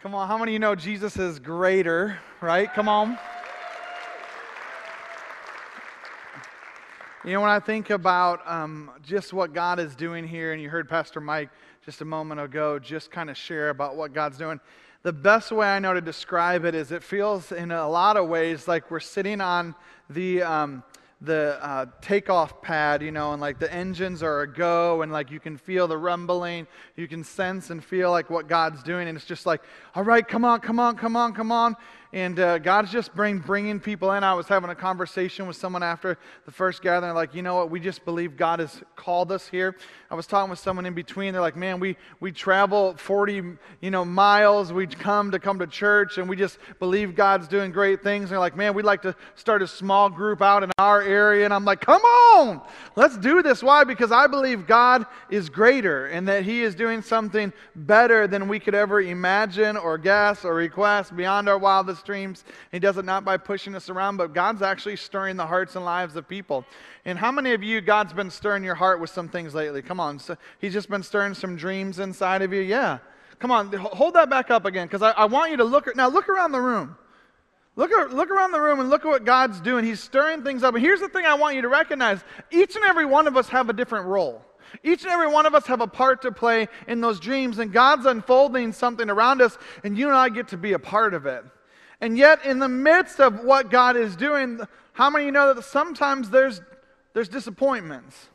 Come 0.00 0.14
on, 0.14 0.28
how 0.28 0.38
many 0.38 0.52
of 0.52 0.52
you 0.52 0.58
know 0.60 0.76
Jesus 0.76 1.16
is 1.16 1.40
greater, 1.40 2.20
right? 2.40 2.72
Come 2.72 2.88
on. 2.88 3.18
You 7.24 7.32
know, 7.32 7.40
when 7.40 7.50
I 7.50 7.58
think 7.58 7.90
about 7.90 8.48
um, 8.48 8.92
just 9.02 9.32
what 9.32 9.52
God 9.52 9.80
is 9.80 9.96
doing 9.96 10.24
here, 10.24 10.52
and 10.52 10.62
you 10.62 10.70
heard 10.70 10.88
Pastor 10.88 11.20
Mike 11.20 11.50
just 11.84 12.00
a 12.00 12.04
moment 12.04 12.40
ago 12.40 12.78
just 12.78 13.10
kind 13.10 13.28
of 13.28 13.36
share 13.36 13.70
about 13.70 13.96
what 13.96 14.12
God's 14.12 14.38
doing, 14.38 14.60
the 15.02 15.12
best 15.12 15.50
way 15.50 15.66
I 15.66 15.80
know 15.80 15.94
to 15.94 16.00
describe 16.00 16.64
it 16.64 16.76
is 16.76 16.92
it 16.92 17.02
feels 17.02 17.50
in 17.50 17.72
a 17.72 17.88
lot 17.88 18.16
of 18.16 18.28
ways 18.28 18.68
like 18.68 18.92
we're 18.92 19.00
sitting 19.00 19.40
on 19.40 19.74
the. 20.08 20.44
Um, 20.44 20.84
the 21.20 21.58
uh, 21.60 21.86
takeoff 22.00 22.62
pad, 22.62 23.02
you 23.02 23.10
know, 23.10 23.32
and 23.32 23.40
like 23.40 23.58
the 23.58 23.72
engines 23.72 24.22
are 24.22 24.42
a 24.42 24.52
go, 24.52 25.02
and 25.02 25.10
like 25.10 25.30
you 25.30 25.40
can 25.40 25.56
feel 25.56 25.88
the 25.88 25.96
rumbling, 25.96 26.66
you 26.96 27.08
can 27.08 27.24
sense 27.24 27.70
and 27.70 27.84
feel 27.84 28.10
like 28.10 28.30
what 28.30 28.48
God's 28.48 28.82
doing, 28.82 29.08
and 29.08 29.16
it's 29.16 29.26
just 29.26 29.44
like, 29.44 29.60
all 29.94 30.04
right, 30.04 30.26
come 30.26 30.44
on, 30.44 30.60
come 30.60 30.78
on, 30.78 30.96
come 30.96 31.16
on, 31.16 31.34
come 31.34 31.50
on, 31.50 31.76
and 32.12 32.40
uh, 32.40 32.58
God's 32.58 32.90
just 32.90 33.14
bring, 33.14 33.38
bringing 33.38 33.80
people 33.80 34.12
in. 34.12 34.24
I 34.24 34.32
was 34.32 34.48
having 34.48 34.70
a 34.70 34.74
conversation 34.74 35.46
with 35.46 35.56
someone 35.56 35.82
after 35.82 36.16
the 36.46 36.52
first 36.52 36.80
gathering, 36.80 37.14
like, 37.14 37.34
you 37.34 37.42
know 37.42 37.56
what, 37.56 37.70
we 37.70 37.80
just 37.80 38.04
believe 38.06 38.36
God 38.36 38.60
has 38.60 38.82
called 38.96 39.30
us 39.30 39.46
here. 39.46 39.76
I 40.10 40.14
was 40.14 40.26
talking 40.26 40.48
with 40.48 40.58
someone 40.58 40.86
in 40.86 40.94
between. 40.94 41.34
They're 41.34 41.42
like, 41.42 41.56
man, 41.56 41.80
we, 41.80 41.96
we 42.18 42.32
travel 42.32 42.94
40, 42.96 43.42
you 43.82 43.90
know, 43.90 44.06
miles. 44.06 44.72
We 44.72 44.86
come 44.86 45.30
to 45.32 45.38
come 45.38 45.58
to 45.58 45.66
church, 45.66 46.16
and 46.16 46.26
we 46.26 46.34
just 46.34 46.58
believe 46.78 47.14
God's 47.14 47.46
doing 47.46 47.72
great 47.72 48.02
things. 48.02 48.24
And 48.24 48.30
they're 48.30 48.38
like, 48.38 48.56
man, 48.56 48.72
we'd 48.72 48.86
like 48.86 49.02
to 49.02 49.14
start 49.34 49.60
a 49.60 49.68
small 49.68 50.08
group 50.08 50.40
out 50.40 50.62
in 50.62 50.70
our 50.78 51.02
area. 51.02 51.44
And 51.44 51.52
I'm 51.52 51.66
like, 51.66 51.82
come 51.82 52.00
on, 52.00 52.62
let's 52.96 53.18
do 53.18 53.42
this. 53.42 53.62
Why? 53.62 53.84
Because 53.84 54.10
I 54.10 54.26
believe 54.26 54.66
God 54.66 55.04
is 55.28 55.50
greater 55.50 56.06
and 56.06 56.26
that 56.28 56.44
He 56.44 56.62
is 56.62 56.74
doing 56.74 57.02
something 57.02 57.52
better 57.76 58.26
than 58.26 58.48
we 58.48 58.58
could 58.58 58.74
ever 58.74 59.02
imagine 59.02 59.76
or 59.76 59.98
guess 59.98 60.42
or 60.44 60.54
request 60.54 61.14
beyond 61.14 61.50
our 61.50 61.58
wildest 61.58 61.97
streams. 61.98 62.44
He 62.72 62.78
does 62.78 62.96
it 62.96 63.04
not 63.04 63.24
by 63.24 63.36
pushing 63.36 63.74
us 63.74 63.90
around, 63.90 64.16
but 64.16 64.32
God's 64.32 64.62
actually 64.62 64.96
stirring 64.96 65.36
the 65.36 65.46
hearts 65.46 65.76
and 65.76 65.84
lives 65.84 66.16
of 66.16 66.28
people. 66.28 66.64
And 67.04 67.18
how 67.18 67.30
many 67.30 67.52
of 67.52 67.62
you, 67.62 67.80
God's 67.80 68.12
been 68.12 68.30
stirring 68.30 68.64
your 68.64 68.74
heart 68.74 69.00
with 69.00 69.10
some 69.10 69.28
things 69.28 69.54
lately? 69.54 69.82
Come 69.82 70.00
on. 70.00 70.18
So 70.18 70.36
he's 70.58 70.72
just 70.72 70.88
been 70.88 71.02
stirring 71.02 71.34
some 71.34 71.56
dreams 71.56 71.98
inside 71.98 72.42
of 72.42 72.52
you? 72.52 72.60
Yeah. 72.60 72.98
Come 73.38 73.50
on, 73.50 73.72
hold 73.72 74.14
that 74.14 74.28
back 74.28 74.50
up 74.50 74.64
again 74.64 74.86
because 74.86 75.02
I, 75.02 75.10
I, 75.12 75.26
want 75.26 75.50
you 75.52 75.58
to 75.58 75.64
look. 75.64 75.94
Now, 75.94 76.08
look 76.08 76.28
around 76.28 76.52
the 76.52 76.60
room. 76.60 76.96
Look, 77.76 77.92
look 78.12 78.30
around 78.30 78.50
the 78.50 78.60
room 78.60 78.80
and 78.80 78.90
look 78.90 79.04
at 79.04 79.08
what 79.08 79.24
God's 79.24 79.60
doing. 79.60 79.84
He's 79.84 80.00
stirring 80.00 80.42
things 80.42 80.64
up. 80.64 80.74
And 80.74 80.82
here's 80.82 80.98
the 80.98 81.08
thing 81.08 81.24
I 81.24 81.34
want 81.34 81.54
you 81.54 81.62
to 81.62 81.68
recognize 81.68 82.18
each 82.50 82.74
and 82.74 82.84
every 82.84 83.06
one 83.06 83.28
of 83.28 83.36
us 83.36 83.48
have 83.50 83.68
a 83.68 83.72
different 83.72 84.06
role. 84.06 84.44
Each 84.82 85.02
and 85.02 85.12
every 85.12 85.28
one 85.28 85.46
of 85.46 85.54
us 85.54 85.66
have 85.66 85.80
a 85.80 85.86
part 85.86 86.22
to 86.22 86.32
play 86.32 86.68
in 86.86 87.00
those 87.00 87.20
dreams, 87.20 87.58
and 87.58 87.72
God's 87.72 88.06
unfolding 88.06 88.72
something 88.72 89.08
around 89.08 89.40
us, 89.40 89.56
and 89.84 89.96
you 89.96 90.08
and 90.08 90.16
I 90.16 90.28
get 90.28 90.48
to 90.48 90.56
be 90.56 90.72
a 90.72 90.78
part 90.78 91.14
of 91.14 91.26
it. 91.26 91.44
And 92.00 92.16
yet, 92.16 92.44
in 92.44 92.58
the 92.58 92.68
midst 92.68 93.20
of 93.20 93.40
what 93.44 93.70
God 93.70 93.96
is 93.96 94.14
doing, 94.14 94.60
how 94.92 95.10
many 95.10 95.24
you 95.26 95.32
know 95.32 95.52
that 95.52 95.64
sometimes 95.64 96.30
there's, 96.30 96.60
there's 97.12 97.28
disappointments? 97.28 98.28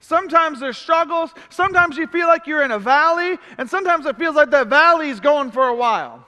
Sometimes 0.00 0.60
there's 0.60 0.78
struggles. 0.78 1.32
Sometimes 1.50 1.96
you 1.96 2.06
feel 2.06 2.26
like 2.26 2.46
you're 2.46 2.62
in 2.62 2.72
a 2.72 2.78
valley, 2.78 3.38
and 3.58 3.68
sometimes 3.68 4.06
it 4.06 4.16
feels 4.16 4.34
like 4.34 4.50
that 4.50 4.68
valley 4.68 5.10
is 5.10 5.20
going 5.20 5.50
for 5.50 5.68
a 5.68 5.74
while. 5.74 6.26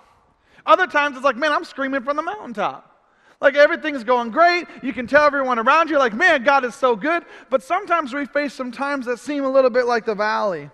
Other 0.67 0.87
times 0.87 1.17
it's 1.17 1.25
like, 1.25 1.37
man, 1.37 1.53
I'm 1.53 1.65
screaming 1.65 2.03
from 2.03 2.17
the 2.17 2.23
mountaintop. 2.23 2.91
Like 3.41 3.57
everything's 3.57 4.05
going 4.05 4.31
great. 4.31 4.67
You 4.83 4.93
can 4.93 5.07
tell 5.07 5.27
everyone 5.27 5.59
around 5.59 5.91
you, 5.91 5.99
like, 5.99 6.15
man, 6.15 6.45
God 6.45 6.65
is 6.65 6.75
so 6.75 6.97
good. 6.97 7.25
But 7.51 7.63
sometimes 7.63 8.15
we 8.15 8.27
face 8.27 8.55
some 8.55 8.73
times 8.73 9.07
that 9.07 9.19
seem 9.19 9.45
a 9.45 9.51
little 9.51 9.71
bit 9.71 9.87
like 9.87 10.07
the 10.07 10.15
valley. 10.15 10.71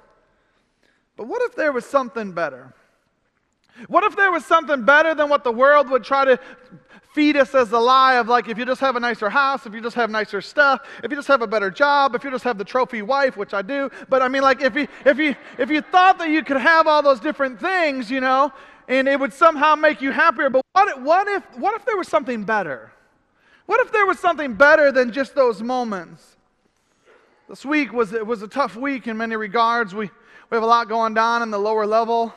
But 1.16 1.26
what 1.26 1.42
if 1.42 1.56
there 1.56 1.72
was 1.72 1.84
something 1.84 2.32
better? 2.32 2.72
What 3.88 4.04
if 4.04 4.16
there 4.16 4.30
was 4.30 4.44
something 4.44 4.84
better 4.84 5.14
than 5.14 5.28
what 5.28 5.44
the 5.44 5.52
world 5.52 5.90
would 5.90 6.04
try 6.04 6.24
to 6.24 6.38
feed 7.12 7.36
us 7.36 7.54
as 7.54 7.72
a 7.72 7.78
lie 7.78 8.16
of 8.16 8.28
like 8.28 8.48
if 8.48 8.56
you 8.56 8.64
just 8.64 8.80
have 8.80 8.96
a 8.96 9.00
nicer 9.00 9.28
house, 9.28 9.66
if 9.66 9.74
you 9.74 9.80
just 9.80 9.96
have 9.96 10.10
nicer 10.10 10.40
stuff, 10.40 10.86
if 11.02 11.10
you 11.10 11.16
just 11.16 11.28
have 11.28 11.42
a 11.42 11.46
better 11.46 11.70
job, 11.70 12.14
if 12.14 12.22
you 12.22 12.30
just 12.30 12.44
have 12.44 12.58
the 12.58 12.64
trophy 12.64 13.02
wife, 13.02 13.36
which 13.36 13.52
I 13.52 13.62
do. 13.62 13.90
But 14.08 14.22
I 14.22 14.28
mean 14.28 14.42
like 14.42 14.62
if 14.62 14.74
you 14.76 14.86
if 15.04 15.18
you 15.18 15.34
if 15.58 15.70
you 15.70 15.80
thought 15.80 16.18
that 16.18 16.30
you 16.30 16.44
could 16.44 16.58
have 16.58 16.86
all 16.86 17.02
those 17.02 17.20
different 17.20 17.60
things, 17.60 18.10
you 18.10 18.20
know, 18.20 18.52
and 18.88 19.08
it 19.08 19.18
would 19.18 19.32
somehow 19.32 19.74
make 19.74 20.00
you 20.00 20.12
happier. 20.12 20.50
But 20.50 20.64
what, 20.72 21.02
what 21.02 21.28
if 21.28 21.58
what 21.58 21.74
if 21.74 21.84
there 21.84 21.96
was 21.96 22.08
something 22.08 22.44
better? 22.44 22.92
What 23.66 23.80
if 23.80 23.92
there 23.92 24.06
was 24.06 24.18
something 24.18 24.54
better 24.54 24.92
than 24.92 25.12
just 25.12 25.34
those 25.34 25.62
moments? 25.62 26.36
This 27.48 27.64
week 27.64 27.92
was 27.92 28.12
it 28.12 28.26
was 28.26 28.42
a 28.42 28.48
tough 28.48 28.76
week 28.76 29.08
in 29.08 29.16
many 29.16 29.36
regards. 29.36 29.94
We 29.94 30.10
we 30.50 30.56
have 30.56 30.62
a 30.62 30.66
lot 30.66 30.88
going 30.88 31.16
on 31.18 31.42
in 31.42 31.50
the 31.50 31.58
lower 31.58 31.86
level 31.86 32.34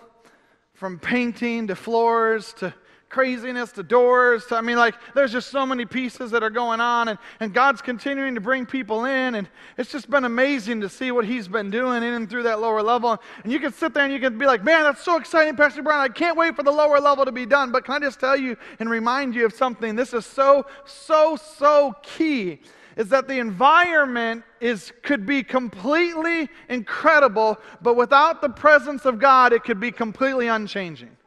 from 0.84 1.00
painting 1.00 1.66
to 1.66 1.78
floors 1.78 2.52
to 2.52 2.74
craziness 3.08 3.72
to 3.72 3.82
doors 3.82 4.46
to, 4.48 4.58
I 4.58 4.60
mean, 4.60 4.76
like, 4.76 4.96
there's 5.16 5.32
just 5.32 5.50
so 5.50 5.66
many 5.66 5.86
pieces 5.86 6.30
that 6.32 6.44
are 6.44 6.50
going 6.50 6.82
on, 6.82 7.08
and, 7.08 7.18
and 7.40 7.54
God's 7.54 7.82
continuing 7.82 8.36
to 8.36 8.42
bring 8.42 8.66
people 8.66 9.06
in, 9.06 9.36
and 9.36 9.48
it's 9.78 9.94
just 9.94 10.10
been 10.10 10.26
amazing 10.26 10.82
to 10.82 10.90
see 10.90 11.12
what 11.12 11.24
He's 11.24 11.48
been 11.48 11.72
doing 11.72 12.04
in 12.04 12.14
and 12.14 12.30
through 12.30 12.44
that 12.44 12.60
lower 12.60 12.84
level. 12.84 13.18
And 13.46 13.54
you 13.54 13.62
can 13.62 13.72
sit 13.72 13.94
there 13.94 14.04
and 14.04 14.12
you 14.12 14.20
can 14.20 14.38
be 14.38 14.46
like, 14.46 14.66
man, 14.66 14.84
that's 14.84 15.02
so 15.02 15.16
exciting, 15.16 15.56
Pastor 15.56 15.84
Brown. 15.84 16.02
I 16.02 16.10
can't 16.10 16.36
wait 16.36 16.54
for 16.54 16.64
the 16.64 16.72
lower 16.72 17.00
level 17.00 17.24
to 17.24 17.32
be 17.32 17.46
done. 17.46 17.72
But 17.72 17.86
can 17.86 17.96
I 17.96 18.00
just 18.00 18.20
tell 18.20 18.36
you 18.36 18.58
and 18.82 18.90
remind 18.90 19.36
you 19.36 19.46
of 19.46 19.54
something? 19.54 19.96
This 19.96 20.14
is 20.14 20.26
so, 20.26 20.66
so, 20.84 21.38
so 21.38 21.96
key 22.04 22.60
is 22.96 23.10
that 23.10 23.28
the 23.28 23.40
environment 23.40 24.44
is, 24.60 24.94
could 25.02 25.26
be 25.26 25.44
completely 25.44 26.50
incredible, 26.70 27.58
but 27.82 27.96
without 27.96 28.42
the 28.42 28.50
presence 28.50 29.06
of 29.06 29.20
God, 29.20 29.54
it 29.54 29.64
could 29.64 29.80
be 29.80 29.92
completely 29.92 30.48
unchanging. 30.48 31.18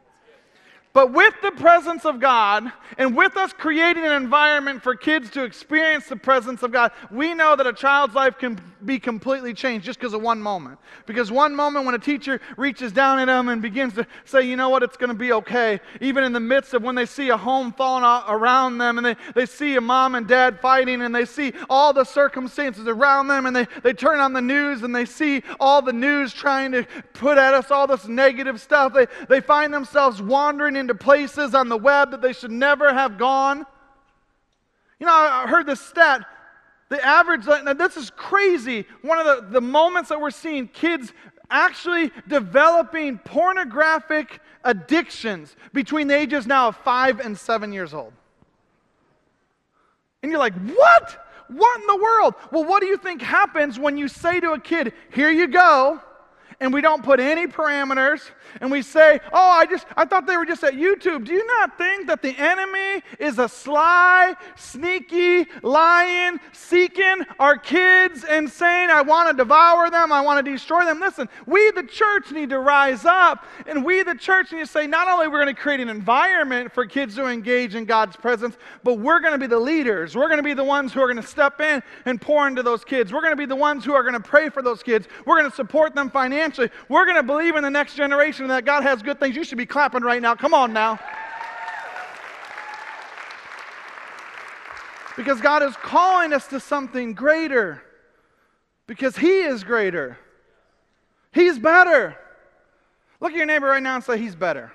But 0.97 1.13
with 1.13 1.35
the 1.43 1.51
presence 1.51 2.07
of 2.07 2.21
God 2.21 2.73
and 2.97 3.15
with 3.15 3.37
us 3.37 3.53
creating 3.53 4.07
an 4.07 4.13
environment 4.13 4.83
for 4.83 4.95
kids 4.95 5.31
to 5.33 5.45
experience 5.45 6.07
the 6.07 6.17
presence 6.17 6.63
of 6.63 6.73
God, 6.73 6.91
we 7.11 7.35
know 7.35 7.55
that 7.55 7.67
a 7.67 7.73
child's 7.75 8.15
life 8.15 8.39
can 8.39 8.59
be 8.85 8.99
completely 8.99 9.55
changed 9.55 9.87
just 9.87 9.99
because 9.99 10.13
of 10.13 10.23
one 10.23 10.41
moment. 10.41 10.79
Because 11.07 11.31
one 11.31 11.55
moment 11.55 11.87
when 11.87 11.95
a 11.95 11.99
teacher 11.99 12.41
reaches 12.57 12.93
down 12.93 13.19
at 13.19 13.27
them 13.27 13.49
and 13.49 13.63
begins 13.63 13.95
to 13.95 14.07
say, 14.25 14.43
you 14.43 14.57
know 14.57 14.69
what, 14.69 14.83
it's 14.83 14.97
going 14.97 15.09
to 15.09 15.15
be 15.15 15.33
okay, 15.33 15.81
even 16.01 16.25
in 16.25 16.33
the 16.33 16.41
midst 16.41 16.75
of 16.75 16.83
when 16.83 16.95
they 16.95 17.07
see 17.07 17.31
a 17.31 17.37
home 17.37 17.73
falling 17.73 18.05
around 18.29 18.79
them 18.79 18.99
and 18.99 19.07
they, 19.07 19.17
they 19.35 19.47
see 19.47 19.77
a 19.77 19.81
mom 19.81 20.15
and 20.15 20.29
dad 20.29 20.61
fighting 20.61 21.03
and 21.03 21.15
they 21.15 21.25
see 21.25 21.53
all 21.71 21.93
the 21.93 22.05
circumstances 22.05 22.87
around 22.87 23.29
them 23.29 23.47
and 23.47 23.57
they, 23.57 23.67
they 23.83 23.93
turn 23.93 24.21
on 24.21 24.33
the 24.33 24.41
news 24.41 24.83
and 24.83 24.95
they 24.95 25.05
see 25.05 25.43
all 25.59 25.81
the 25.81 25.93
news 25.93 26.33
trying 26.33 26.73
to 26.73 26.85
put 27.13 27.39
at 27.39 27.55
us 27.55 27.71
all 27.71 27.87
this 27.87 28.07
negative 28.07 28.61
stuff, 28.61 28.93
they, 28.93 29.07
they 29.29 29.41
find 29.41 29.73
themselves 29.73 30.21
wandering 30.21 30.77
into 30.77 30.95
places 30.95 31.55
on 31.55 31.69
the 31.69 31.77
web 31.77 32.11
that 32.11 32.21
they 32.21 32.33
should 32.33 32.51
never 32.51 32.93
have 32.93 33.19
gone. 33.19 33.67
You 34.99 35.07
know, 35.07 35.13
I 35.13 35.47
heard 35.47 35.67
this 35.67 35.81
stat. 35.81 36.27
The 36.89 37.05
average, 37.05 37.47
now 37.47 37.73
this 37.73 37.97
is 37.97 38.11
crazy. 38.11 38.87
One 39.03 39.19
of 39.19 39.27
the, 39.27 39.49
the 39.53 39.61
moments 39.61 40.09
that 40.11 40.21
we're 40.21 40.31
seeing 40.31 40.69
kids 40.69 41.13
actually 41.51 42.13
developing 42.29 43.19
pornographic 43.19 44.41
addictions 44.65 45.57
between 45.73 46.09
the 46.09 46.17
ages 46.17 46.47
now 46.47 46.69
of 46.69 46.77
five 46.77 47.21
and 47.21 47.37
seven 47.39 47.73
years 47.73 47.95
old. 47.95 48.13
And 50.23 50.31
you're 50.31 50.41
like, 50.41 50.55
what? 50.55 51.27
What 51.49 51.81
in 51.81 51.87
the 51.87 52.03
world? 52.03 52.35
Well, 52.51 52.65
what 52.65 52.81
do 52.81 52.87
you 52.87 52.97
think 52.97 53.23
happens 53.23 53.79
when 53.79 53.97
you 53.97 54.09
say 54.09 54.41
to 54.41 54.53
a 54.53 54.61
kid, 54.61 54.93
here 55.13 55.31
you 55.31 55.47
go? 55.47 56.01
And 56.61 56.73
we 56.73 56.81
don't 56.81 57.03
put 57.03 57.21
any 57.21 57.47
parameters 57.47 58.31
and 58.61 58.71
we 58.71 58.83
say, 58.83 59.21
"Oh, 59.33 59.51
I 59.51 59.67
just 59.67 59.87
I 59.97 60.05
thought 60.05 60.27
they 60.27 60.37
were 60.37 60.47
just 60.47 60.65
at 60.65 60.75
YouTube." 60.75 61.25
Do 61.25 61.33
you 61.33 61.47
not 61.47 61.77
think 61.77 62.07
that 62.07 62.23
the 62.23 62.37
enemy 62.37 63.03
is 63.19 63.39
a 63.39 63.49
sly, 63.49 64.35
sneaky 64.57 65.47
lion 65.63 66.41
seeking 66.53 67.23
our 67.39 67.59
kids 67.59 68.25
and 68.25 68.49
saying, 68.49 68.91
"I 68.91 69.03
want 69.03 69.31
to 69.31 69.37
devour 69.37 69.91
them, 69.91 70.13
I 70.13 70.21
want 70.21 70.45
to 70.45 70.51
destroy 70.51 70.85
them." 70.85 71.01
Listen, 71.01 71.29
we 71.47 71.71
the 71.73 71.83
church 71.83 72.31
need 72.31 72.51
to 72.51 72.59
rise 72.59 73.05
up 73.05 73.45
and 73.67 73.85
we 73.85 74.03
the 74.03 74.15
church 74.15 74.53
need 74.53 74.61
to 74.61 74.67
say, 74.67 74.87
not 74.87 75.09
only 75.09 75.29
we're 75.29 75.43
going 75.43 75.55
to 75.55 75.61
create 75.61 75.81
an 75.81 75.89
environment 75.89 76.73
for 76.73 76.87
kids 76.87 77.15
to 77.17 77.27
engage 77.27 77.75
in 77.75 77.85
God's 77.85 78.17
presence, 78.17 78.57
but 78.83 78.95
we're 78.95 79.21
going 79.21 79.33
to 79.33 79.39
be 79.39 79.47
the 79.47 79.59
leaders. 79.59 80.17
We're 80.17 80.29
going 80.29 80.39
to 80.39 80.43
be 80.43 80.55
the 80.55 80.65
ones 80.65 80.93
who 80.93 81.01
are 81.01 81.07
going 81.07 81.23
to 81.23 81.29
step 81.29 81.61
in 81.61 81.83
and 82.05 82.21
pour 82.21 82.47
into 82.47 82.63
those 82.63 82.85
kids. 82.85 83.13
We're 83.13 83.21
going 83.21 83.33
to 83.33 83.37
be 83.37 83.47
the 83.47 83.57
ones 83.57 83.85
who 83.85 83.93
are 83.93 84.03
going 84.03 84.15
to 84.15 84.21
pray 84.21 84.49
for 84.49 84.63
those 84.63 84.83
kids. 84.83 85.09
We're 85.25 85.39
going 85.39 85.51
to 85.51 85.57
support 85.57 85.95
them 85.95 86.11
financially 86.11 86.46
financially. 86.47 86.71
We're 86.89 87.05
going 87.05 87.17
to 87.17 87.23
believe 87.23 87.57
in 87.57 87.63
the 87.63 87.71
next 87.71 87.95
generation 87.95 88.49
that 88.49 88.65
God 88.65 88.83
has 88.83 89.03
good 89.03 89.19
things. 89.19 89.37
You 89.37 89.45
should 89.45 89.59
be 89.59 89.67
clapping 89.67 90.03
right 90.03 90.23
now. 90.23 90.35
Come 90.35 90.55
on 90.55 90.73
now. 90.73 90.99
Because 95.17 95.41
God 95.41 95.63
is 95.63 95.75
calling 95.77 96.33
us 96.33 96.47
to 96.49 96.61
something 96.61 97.15
greater. 97.15 97.83
Because 98.87 99.17
He 99.17 99.41
is 99.41 99.65
greater. 99.65 100.19
He's 101.33 101.59
better. 101.59 102.17
Look 103.21 103.33
at 103.33 103.37
your 103.37 103.47
neighbor 103.47 103.67
right 103.67 103.83
now 103.83 103.97
and 103.97 104.05
say, 104.05 104.19
He's 104.19 104.35
better. 104.35 104.73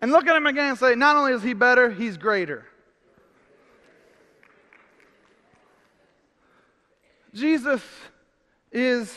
And 0.00 0.12
look 0.12 0.26
at 0.26 0.36
him 0.36 0.46
again 0.46 0.70
and 0.70 0.78
say, 0.78 0.94
Not 0.94 1.16
only 1.16 1.32
is 1.32 1.42
He 1.42 1.52
better, 1.52 1.90
He's 1.90 2.16
greater. 2.16 2.66
Jesus 7.34 7.82
is 8.74 9.16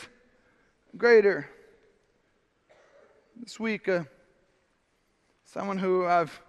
greater. 0.96 1.48
this 3.40 3.58
week, 3.58 3.88
uh, 3.88 4.04
someone 5.44 5.78
who 5.78 6.06
I've 6.06 6.40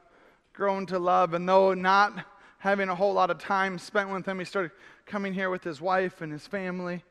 grown 0.53 0.85
to 0.85 0.99
love, 0.99 1.33
and 1.33 1.49
though 1.49 1.73
not 1.73 2.23
having 2.59 2.87
a 2.87 2.93
whole 2.93 3.13
lot 3.13 3.31
of 3.31 3.39
time 3.39 3.79
spent 3.79 4.11
with 4.11 4.27
him, 4.27 4.37
he 4.37 4.45
started 4.45 4.71
coming 5.07 5.33
here 5.33 5.49
with 5.49 5.63
his 5.63 5.81
wife 5.81 6.21
and 6.21 6.31
his 6.31 6.45
family 6.45 7.03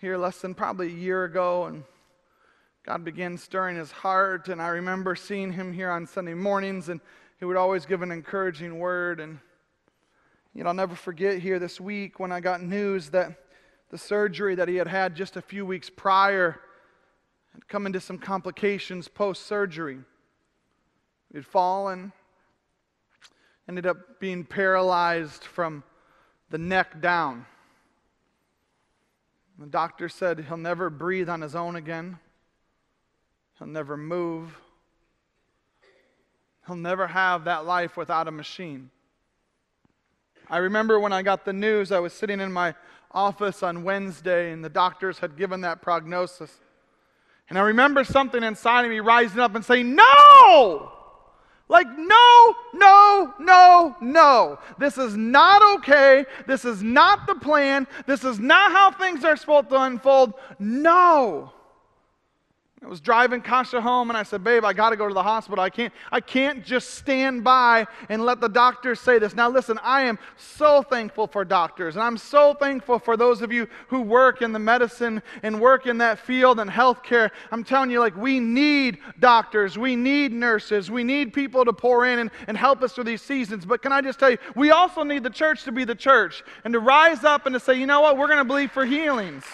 here 0.00 0.16
less 0.16 0.40
than 0.40 0.54
probably 0.54 0.86
a 0.86 0.96
year 0.96 1.24
ago, 1.24 1.64
and 1.64 1.82
God 2.86 3.04
began 3.04 3.36
stirring 3.36 3.76
his 3.76 3.90
heart. 3.90 4.48
And 4.48 4.62
I 4.62 4.68
remember 4.68 5.16
seeing 5.16 5.52
him 5.52 5.72
here 5.72 5.90
on 5.90 6.06
Sunday 6.06 6.34
mornings, 6.34 6.88
and 6.90 7.00
he 7.40 7.44
would 7.44 7.56
always 7.56 7.86
give 7.86 8.02
an 8.02 8.12
encouraging 8.12 8.78
word. 8.78 9.18
And 9.18 9.40
you 10.54 10.62
know, 10.62 10.68
I'll 10.68 10.74
never 10.74 10.94
forget 10.94 11.40
here 11.40 11.58
this 11.58 11.80
week 11.80 12.20
when 12.20 12.30
I 12.30 12.38
got 12.38 12.62
news 12.62 13.10
that 13.10 13.47
the 13.90 13.98
surgery 13.98 14.54
that 14.54 14.68
he 14.68 14.76
had 14.76 14.88
had 14.88 15.14
just 15.14 15.36
a 15.36 15.42
few 15.42 15.64
weeks 15.64 15.90
prior 15.90 16.60
had 17.52 17.68
come 17.68 17.86
into 17.86 18.00
some 18.00 18.18
complications 18.18 19.08
post 19.08 19.46
surgery. 19.46 19.98
He 21.30 21.38
had 21.38 21.46
fallen, 21.46 22.12
ended 23.68 23.86
up 23.86 24.20
being 24.20 24.44
paralyzed 24.44 25.44
from 25.44 25.82
the 26.50 26.58
neck 26.58 27.00
down. 27.00 27.46
The 29.58 29.66
doctor 29.66 30.08
said 30.08 30.44
he'll 30.46 30.56
never 30.56 30.88
breathe 30.88 31.28
on 31.28 31.40
his 31.40 31.56
own 31.56 31.74
again. 31.76 32.18
He'll 33.58 33.66
never 33.66 33.96
move. 33.96 34.56
He'll 36.66 36.76
never 36.76 37.08
have 37.08 37.44
that 37.44 37.66
life 37.66 37.96
without 37.96 38.28
a 38.28 38.30
machine. 38.30 38.90
I 40.48 40.58
remember 40.58 41.00
when 41.00 41.12
I 41.12 41.22
got 41.22 41.44
the 41.44 41.52
news, 41.52 41.90
I 41.90 41.98
was 41.98 42.12
sitting 42.12 42.40
in 42.40 42.52
my 42.52 42.74
office 43.12 43.62
on 43.62 43.84
Wednesday 43.84 44.52
and 44.52 44.64
the 44.64 44.68
doctors 44.68 45.18
had 45.18 45.36
given 45.36 45.62
that 45.62 45.82
prognosis. 45.82 46.52
And 47.48 47.58
I 47.58 47.62
remember 47.62 48.04
something 48.04 48.42
inside 48.42 48.84
of 48.84 48.90
me 48.90 49.00
rising 49.00 49.40
up 49.40 49.54
and 49.54 49.64
saying, 49.64 49.94
No! 49.94 50.92
Like, 51.70 51.86
no, 51.98 52.56
no, 52.72 53.34
no, 53.38 53.96
no. 54.00 54.58
This 54.78 54.96
is 54.96 55.16
not 55.16 55.76
okay. 55.78 56.24
This 56.46 56.64
is 56.64 56.82
not 56.82 57.26
the 57.26 57.34
plan. 57.34 57.86
This 58.06 58.24
is 58.24 58.38
not 58.38 58.72
how 58.72 58.90
things 58.90 59.22
are 59.22 59.36
supposed 59.36 59.68
to 59.68 59.82
unfold. 59.82 60.32
No. 60.58 61.52
I 62.80 62.86
was 62.86 63.00
driving 63.00 63.40
Kasha 63.40 63.80
home 63.80 64.08
and 64.08 64.16
I 64.16 64.22
said, 64.22 64.44
Babe, 64.44 64.64
I 64.64 64.72
got 64.72 64.90
to 64.90 64.96
go 64.96 65.08
to 65.08 65.14
the 65.14 65.22
hospital. 65.22 65.62
I 65.62 65.68
can't, 65.68 65.92
I 66.12 66.20
can't 66.20 66.64
just 66.64 66.94
stand 66.94 67.42
by 67.42 67.86
and 68.08 68.24
let 68.24 68.40
the 68.40 68.48
doctors 68.48 69.00
say 69.00 69.18
this. 69.18 69.34
Now, 69.34 69.50
listen, 69.50 69.80
I 69.82 70.02
am 70.02 70.16
so 70.36 70.82
thankful 70.82 71.26
for 71.26 71.44
doctors 71.44 71.96
and 71.96 72.04
I'm 72.04 72.16
so 72.16 72.54
thankful 72.54 73.00
for 73.00 73.16
those 73.16 73.42
of 73.42 73.52
you 73.52 73.66
who 73.88 74.02
work 74.02 74.42
in 74.42 74.52
the 74.52 74.60
medicine 74.60 75.22
and 75.42 75.60
work 75.60 75.86
in 75.86 75.98
that 75.98 76.20
field 76.20 76.60
and 76.60 76.70
healthcare. 76.70 77.30
I'm 77.50 77.64
telling 77.64 77.90
you, 77.90 77.98
like, 77.98 78.16
we 78.16 78.38
need 78.38 78.98
doctors, 79.18 79.76
we 79.76 79.96
need 79.96 80.32
nurses, 80.32 80.88
we 80.88 81.02
need 81.02 81.32
people 81.32 81.64
to 81.64 81.72
pour 81.72 82.06
in 82.06 82.20
and, 82.20 82.30
and 82.46 82.56
help 82.56 82.82
us 82.82 82.92
through 82.92 83.04
these 83.04 83.22
seasons. 83.22 83.66
But 83.66 83.82
can 83.82 83.90
I 83.90 84.00
just 84.02 84.20
tell 84.20 84.30
you, 84.30 84.38
we 84.54 84.70
also 84.70 85.02
need 85.02 85.24
the 85.24 85.30
church 85.30 85.64
to 85.64 85.72
be 85.72 85.84
the 85.84 85.96
church 85.96 86.44
and 86.64 86.72
to 86.74 86.78
rise 86.78 87.24
up 87.24 87.46
and 87.46 87.54
to 87.54 87.60
say, 87.60 87.74
you 87.74 87.86
know 87.86 88.02
what, 88.02 88.16
we're 88.16 88.28
going 88.28 88.38
to 88.38 88.44
believe 88.44 88.70
for 88.70 88.86
healings. 88.86 89.44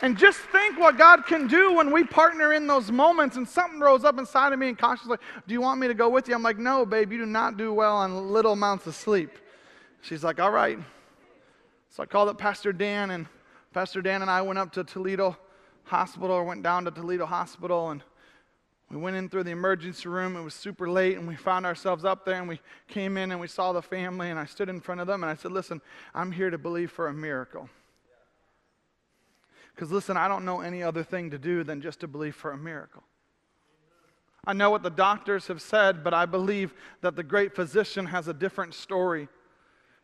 And 0.00 0.16
just 0.16 0.38
think 0.38 0.78
what 0.78 0.96
God 0.96 1.26
can 1.26 1.48
do 1.48 1.74
when 1.74 1.90
we 1.90 2.04
partner 2.04 2.52
in 2.52 2.66
those 2.66 2.90
moments 2.90 3.36
and 3.36 3.48
something 3.48 3.80
rose 3.80 4.04
up 4.04 4.18
inside 4.18 4.52
of 4.52 4.58
me 4.58 4.68
and 4.68 4.78
like, 4.80 5.20
Do 5.46 5.52
you 5.52 5.60
want 5.60 5.80
me 5.80 5.88
to 5.88 5.94
go 5.94 6.08
with 6.08 6.28
you? 6.28 6.34
I'm 6.34 6.42
like, 6.42 6.58
No, 6.58 6.86
babe, 6.86 7.10
you 7.10 7.18
do 7.18 7.26
not 7.26 7.56
do 7.56 7.72
well 7.72 7.96
on 7.96 8.32
little 8.32 8.52
amounts 8.52 8.86
of 8.86 8.94
sleep. 8.94 9.30
She's 10.00 10.22
like, 10.22 10.38
All 10.38 10.52
right. 10.52 10.78
So 11.90 12.02
I 12.02 12.06
called 12.06 12.28
up 12.28 12.38
Pastor 12.38 12.72
Dan, 12.72 13.10
and 13.10 13.26
Pastor 13.72 14.00
Dan 14.00 14.22
and 14.22 14.30
I 14.30 14.42
went 14.42 14.58
up 14.58 14.72
to 14.74 14.84
Toledo 14.84 15.36
Hospital 15.84 16.30
or 16.30 16.44
went 16.44 16.62
down 16.62 16.84
to 16.84 16.90
Toledo 16.90 17.26
Hospital 17.26 17.90
and 17.90 18.02
we 18.90 18.96
went 18.96 19.16
in 19.16 19.28
through 19.28 19.44
the 19.44 19.50
emergency 19.50 20.08
room. 20.08 20.34
It 20.36 20.42
was 20.42 20.54
super 20.54 20.88
late, 20.88 21.18
and 21.18 21.28
we 21.28 21.36
found 21.36 21.66
ourselves 21.66 22.06
up 22.06 22.24
there. 22.24 22.36
And 22.36 22.48
we 22.48 22.58
came 22.86 23.18
in 23.18 23.30
and 23.30 23.40
we 23.40 23.46
saw 23.46 23.72
the 23.72 23.82
family. 23.82 24.30
And 24.30 24.38
I 24.38 24.46
stood 24.46 24.70
in 24.70 24.80
front 24.80 25.00
of 25.00 25.06
them 25.06 25.22
and 25.22 25.30
I 25.30 25.34
said, 25.34 25.52
Listen, 25.52 25.82
I'm 26.14 26.32
here 26.32 26.48
to 26.48 26.58
believe 26.58 26.90
for 26.90 27.08
a 27.08 27.12
miracle. 27.12 27.68
Because 29.78 29.92
listen, 29.92 30.16
I 30.16 30.26
don't 30.26 30.44
know 30.44 30.60
any 30.60 30.82
other 30.82 31.04
thing 31.04 31.30
to 31.30 31.38
do 31.38 31.62
than 31.62 31.80
just 31.80 32.00
to 32.00 32.08
believe 32.08 32.34
for 32.34 32.50
a 32.50 32.58
miracle. 32.58 33.04
I 34.44 34.52
know 34.52 34.70
what 34.70 34.82
the 34.82 34.90
doctors 34.90 35.46
have 35.46 35.62
said, 35.62 36.02
but 36.02 36.12
I 36.12 36.26
believe 36.26 36.74
that 37.00 37.14
the 37.14 37.22
great 37.22 37.54
physician 37.54 38.04
has 38.06 38.26
a 38.26 38.34
different 38.34 38.74
story. 38.74 39.28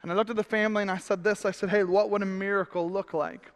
And 0.01 0.13
I 0.13 0.15
looked 0.15 0.31
at 0.31 0.37
the 0.37 0.45
family 0.45 0.83
and 0.83 0.93
I 0.93 0.99
said 0.99 1.25
this 1.25 1.45
I 1.45 1.51
said, 1.51 1.71
hey, 1.71 1.83
what 1.83 2.09
would 2.11 2.23
a 2.23 2.27
miracle 2.27 2.89
look 2.89 3.15
like? 3.15 3.51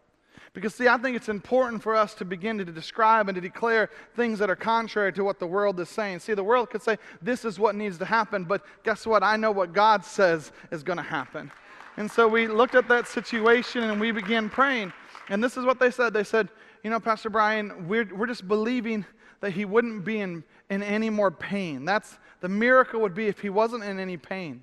Because, 0.55 0.75
see, 0.75 0.89
I 0.89 0.99
think 0.99 1.15
it's 1.15 1.29
important 1.29 1.85
for 1.85 1.95
us 1.95 2.15
to 2.15 2.25
begin 2.25 2.59
to 2.59 2.65
describe 2.65 3.29
and 3.29 3.37
to 3.37 3.41
declare 3.41 3.89
things 4.17 4.41
that 4.41 4.51
are 4.51 4.57
contrary 4.57 5.13
to 5.13 5.23
what 5.23 5.39
the 5.39 5.47
world 5.47 5.79
is 5.79 5.89
saying. 5.89 6.19
See, 6.19 6.35
the 6.35 6.43
world 6.43 6.69
could 6.69 6.83
say, 6.83 6.99
this 7.23 7.45
is 7.45 7.61
what 7.61 7.77
needs 7.77 7.97
to 7.99 8.05
happen, 8.05 8.43
but 8.43 8.65
guess 8.83 9.07
what? 9.07 9.23
I 9.23 9.37
know 9.37 9.53
what 9.53 9.73
God 9.73 10.05
says 10.05 10.51
is 10.73 10.83
going 10.83 10.97
to 10.97 11.03
happen. 11.05 11.53
And 11.97 12.11
so 12.11 12.27
we 12.27 12.49
looked 12.49 12.75
at 12.75 12.89
that 12.89 13.07
situation 13.07 13.85
and 13.85 14.01
we 14.01 14.11
began 14.11 14.51
praying. 14.51 14.93
And 15.29 15.43
this 15.43 15.57
is 15.57 15.65
what 15.65 15.79
they 15.79 15.91
said. 15.91 16.13
They 16.13 16.25
said, 16.25 16.49
You 16.83 16.91
know, 16.91 17.01
Pastor 17.01 17.31
Brian, 17.31 17.89
we're, 17.89 18.09
we're 18.15 18.27
just 18.27 18.49
believing 18.49 19.05
that 19.41 19.51
he 19.51 19.65
wouldn't 19.65 20.05
be 20.05 20.21
in, 20.21 20.43
in 20.71 20.83
any 20.83 21.11
more 21.11 21.31
pain. 21.31 21.85
That's 21.85 22.19
the 22.41 22.49
miracle 22.49 23.01
would 23.01 23.15
be 23.15 23.27
if 23.27 23.41
he 23.41 23.51
wasn't 23.51 23.85
in 23.85 23.99
any 23.99 24.17
pain. 24.17 24.63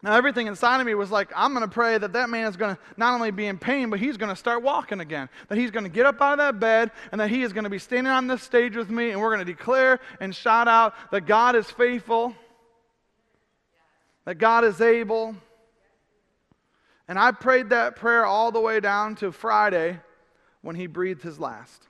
Now, 0.00 0.14
everything 0.14 0.46
inside 0.46 0.80
of 0.80 0.86
me 0.86 0.94
was 0.94 1.10
like, 1.10 1.28
I'm 1.34 1.52
going 1.52 1.66
to 1.66 1.72
pray 1.72 1.98
that 1.98 2.12
that 2.12 2.30
man 2.30 2.46
is 2.46 2.56
going 2.56 2.76
to 2.76 2.80
not 2.96 3.14
only 3.14 3.32
be 3.32 3.46
in 3.46 3.58
pain, 3.58 3.90
but 3.90 3.98
he's 3.98 4.16
going 4.16 4.28
to 4.28 4.36
start 4.36 4.62
walking 4.62 5.00
again. 5.00 5.28
That 5.48 5.58
he's 5.58 5.72
going 5.72 5.82
to 5.82 5.90
get 5.90 6.06
up 6.06 6.20
out 6.22 6.34
of 6.34 6.38
that 6.38 6.60
bed 6.60 6.92
and 7.10 7.20
that 7.20 7.30
he 7.30 7.42
is 7.42 7.52
going 7.52 7.64
to 7.64 7.70
be 7.70 7.80
standing 7.80 8.12
on 8.12 8.28
this 8.28 8.42
stage 8.44 8.76
with 8.76 8.90
me 8.90 9.10
and 9.10 9.20
we're 9.20 9.34
going 9.34 9.44
to 9.44 9.52
declare 9.52 9.98
and 10.20 10.32
shout 10.32 10.68
out 10.68 10.94
that 11.10 11.26
God 11.26 11.56
is 11.56 11.68
faithful, 11.68 12.32
that 14.24 14.36
God 14.36 14.64
is 14.64 14.80
able, 14.80 15.34
and 17.08 17.18
I 17.18 17.32
prayed 17.32 17.70
that 17.70 17.96
prayer 17.96 18.24
all 18.24 18.52
the 18.52 18.60
way 18.60 18.80
down 18.80 19.14
to 19.16 19.32
Friday 19.32 19.98
when 20.60 20.76
he 20.76 20.86
breathed 20.86 21.22
his 21.22 21.40
last. 21.40 21.87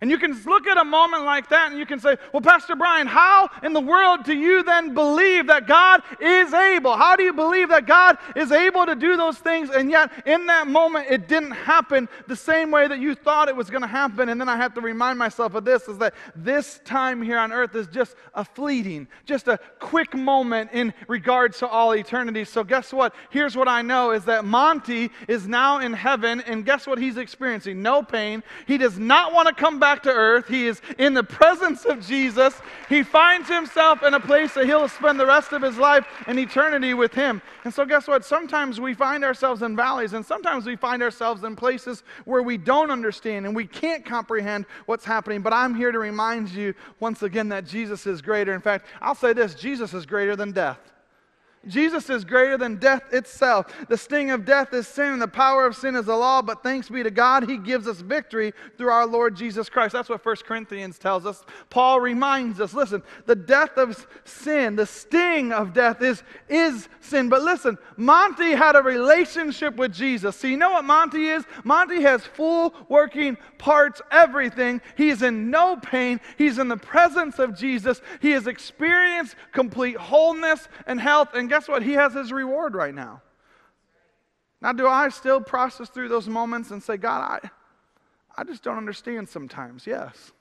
And 0.00 0.10
you 0.10 0.18
can 0.18 0.40
look 0.44 0.66
at 0.66 0.76
a 0.76 0.84
moment 0.84 1.24
like 1.24 1.48
that 1.48 1.70
and 1.70 1.78
you 1.78 1.86
can 1.86 1.98
say, 1.98 2.16
Well, 2.32 2.40
Pastor 2.40 2.76
Brian, 2.76 3.06
how 3.06 3.50
in 3.62 3.72
the 3.72 3.80
world 3.80 4.24
do 4.24 4.34
you 4.34 4.62
then 4.62 4.94
believe 4.94 5.48
that 5.48 5.66
God 5.66 6.02
is 6.20 6.54
able? 6.54 6.96
How 6.96 7.16
do 7.16 7.24
you 7.24 7.32
believe 7.32 7.68
that 7.70 7.86
God 7.86 8.18
is 8.36 8.52
able 8.52 8.86
to 8.86 8.94
do 8.94 9.16
those 9.16 9.38
things? 9.38 9.70
And 9.70 9.90
yet, 9.90 10.10
in 10.26 10.46
that 10.46 10.68
moment, 10.68 11.06
it 11.10 11.26
didn't 11.26 11.50
happen 11.50 12.08
the 12.26 12.36
same 12.36 12.70
way 12.70 12.86
that 12.86 13.00
you 13.00 13.14
thought 13.14 13.48
it 13.48 13.56
was 13.56 13.70
going 13.70 13.82
to 13.82 13.88
happen. 13.88 14.28
And 14.28 14.40
then 14.40 14.48
I 14.48 14.56
have 14.56 14.74
to 14.74 14.80
remind 14.80 15.18
myself 15.18 15.54
of 15.54 15.64
this 15.64 15.88
is 15.88 15.98
that 15.98 16.14
this 16.36 16.80
time 16.84 17.20
here 17.20 17.38
on 17.38 17.52
earth 17.52 17.74
is 17.74 17.88
just 17.88 18.14
a 18.34 18.44
fleeting, 18.44 19.08
just 19.26 19.48
a 19.48 19.58
quick 19.80 20.14
moment 20.14 20.70
in 20.72 20.94
regards 21.08 21.58
to 21.58 21.66
all 21.66 21.92
eternity. 21.94 22.44
So, 22.44 22.62
guess 22.62 22.92
what? 22.92 23.14
Here's 23.30 23.56
what 23.56 23.68
I 23.68 23.82
know 23.82 24.12
is 24.12 24.24
that 24.26 24.44
Monty 24.44 25.10
is 25.26 25.48
now 25.48 25.80
in 25.80 25.92
heaven, 25.92 26.40
and 26.42 26.64
guess 26.64 26.86
what 26.86 26.98
he's 26.98 27.16
experiencing? 27.16 27.82
No 27.82 28.02
pain. 28.02 28.44
He 28.66 28.78
does 28.78 28.98
not 28.98 29.32
want 29.32 29.48
to 29.48 29.54
come 29.54 29.80
back 29.80 29.87
to 29.96 30.10
earth. 30.10 30.48
He 30.48 30.66
is 30.66 30.80
in 30.98 31.14
the 31.14 31.24
presence 31.24 31.84
of 31.84 32.06
Jesus. 32.06 32.54
He 32.88 33.02
finds 33.02 33.48
himself 33.48 34.02
in 34.02 34.14
a 34.14 34.20
place 34.20 34.54
that 34.54 34.66
he'll 34.66 34.88
spend 34.88 35.18
the 35.18 35.26
rest 35.26 35.52
of 35.52 35.62
his 35.62 35.76
life 35.76 36.06
in 36.26 36.38
eternity 36.38 36.94
with 36.94 37.14
him. 37.14 37.42
And 37.64 37.72
so, 37.72 37.84
guess 37.84 38.06
what? 38.06 38.24
Sometimes 38.24 38.80
we 38.80 38.94
find 38.94 39.24
ourselves 39.24 39.62
in 39.62 39.76
valleys, 39.76 40.12
and 40.12 40.24
sometimes 40.24 40.66
we 40.66 40.76
find 40.76 41.02
ourselves 41.02 41.44
in 41.44 41.56
places 41.56 42.02
where 42.24 42.42
we 42.42 42.56
don't 42.56 42.90
understand 42.90 43.46
and 43.46 43.54
we 43.54 43.66
can't 43.66 44.04
comprehend 44.04 44.66
what's 44.86 45.04
happening. 45.04 45.42
But 45.42 45.52
I'm 45.52 45.74
here 45.74 45.92
to 45.92 45.98
remind 45.98 46.50
you 46.50 46.74
once 47.00 47.22
again 47.22 47.48
that 47.50 47.66
Jesus 47.66 48.06
is 48.06 48.22
greater. 48.22 48.54
In 48.54 48.60
fact, 48.60 48.86
I'll 49.00 49.14
say 49.14 49.32
this 49.32 49.54
Jesus 49.54 49.94
is 49.94 50.06
greater 50.06 50.36
than 50.36 50.52
death. 50.52 50.78
Jesus 51.68 52.10
is 52.10 52.24
greater 52.24 52.56
than 52.56 52.76
death 52.76 53.02
itself. 53.12 53.66
The 53.88 53.96
sting 53.96 54.30
of 54.30 54.44
death 54.44 54.72
is 54.72 54.88
sin, 54.88 55.12
and 55.12 55.22
the 55.22 55.28
power 55.28 55.66
of 55.66 55.76
sin 55.76 55.96
is 55.96 56.06
the 56.06 56.16
law, 56.16 56.42
but 56.42 56.62
thanks 56.62 56.88
be 56.88 57.02
to 57.02 57.10
God, 57.10 57.48
He 57.48 57.56
gives 57.56 57.86
us 57.86 58.00
victory 58.00 58.52
through 58.76 58.90
our 58.90 59.06
Lord 59.06 59.36
Jesus 59.36 59.68
Christ. 59.68 59.92
That's 59.92 60.08
what 60.08 60.24
1 60.24 60.36
Corinthians 60.46 60.98
tells 60.98 61.26
us. 61.26 61.44
Paul 61.70 62.00
reminds 62.00 62.60
us 62.60 62.74
listen, 62.74 63.02
the 63.26 63.36
death 63.36 63.76
of 63.76 64.06
sin, 64.24 64.76
the 64.76 64.86
sting 64.86 65.52
of 65.52 65.72
death 65.72 66.02
is, 66.02 66.22
is 66.48 66.88
sin. 67.00 67.28
But 67.28 67.42
listen, 67.42 67.78
Monty 67.96 68.52
had 68.52 68.76
a 68.76 68.82
relationship 68.82 69.76
with 69.76 69.92
Jesus. 69.92 70.36
So 70.36 70.46
you 70.46 70.56
know 70.56 70.70
what 70.70 70.84
Monty 70.84 71.28
is? 71.28 71.44
Monty 71.64 72.02
has 72.02 72.24
full 72.24 72.74
working 72.88 73.36
parts, 73.58 74.00
everything. 74.10 74.80
He's 74.96 75.22
in 75.22 75.50
no 75.50 75.76
pain, 75.76 76.20
he's 76.36 76.58
in 76.58 76.68
the 76.68 76.76
presence 76.76 77.38
of 77.38 77.56
Jesus. 77.56 78.00
He 78.20 78.30
has 78.32 78.46
experienced 78.46 79.36
complete 79.52 79.96
wholeness 79.96 80.68
and 80.86 81.00
health 81.00 81.34
and 81.34 81.48
guess 81.58 81.68
what? 81.68 81.82
He 81.82 81.94
has 81.94 82.14
his 82.14 82.30
reward 82.30 82.74
right 82.74 82.94
now. 82.94 83.20
Now, 84.60 84.72
do 84.72 84.86
I 84.86 85.08
still 85.08 85.40
process 85.40 85.88
through 85.88 86.08
those 86.08 86.28
moments 86.28 86.70
and 86.70 86.80
say, 86.80 86.96
God, 86.96 87.40
I, 87.42 87.50
I 88.36 88.44
just 88.44 88.62
don't 88.62 88.76
understand 88.76 89.28
sometimes? 89.28 89.84
Yes. 89.84 90.32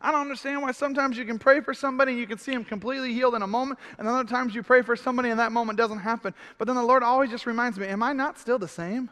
I 0.00 0.12
don't 0.12 0.20
understand 0.20 0.62
why 0.62 0.70
sometimes 0.70 1.16
you 1.16 1.24
can 1.24 1.38
pray 1.38 1.60
for 1.60 1.74
somebody 1.74 2.12
and 2.12 2.20
you 2.20 2.28
can 2.28 2.38
see 2.38 2.52
them 2.52 2.64
completely 2.64 3.12
healed 3.12 3.34
in 3.34 3.42
a 3.42 3.46
moment, 3.46 3.80
and 3.98 4.06
other 4.06 4.28
times 4.28 4.54
you 4.54 4.62
pray 4.62 4.82
for 4.82 4.94
somebody 4.94 5.30
and 5.30 5.40
that 5.40 5.50
moment 5.50 5.76
doesn't 5.76 5.98
happen. 5.98 6.32
But 6.58 6.66
then 6.66 6.76
the 6.76 6.84
Lord 6.84 7.02
always 7.02 7.30
just 7.30 7.46
reminds 7.46 7.76
me, 7.76 7.88
Am 7.88 8.04
I 8.04 8.12
not 8.12 8.38
still 8.38 8.58
the 8.58 8.68
same? 8.68 9.10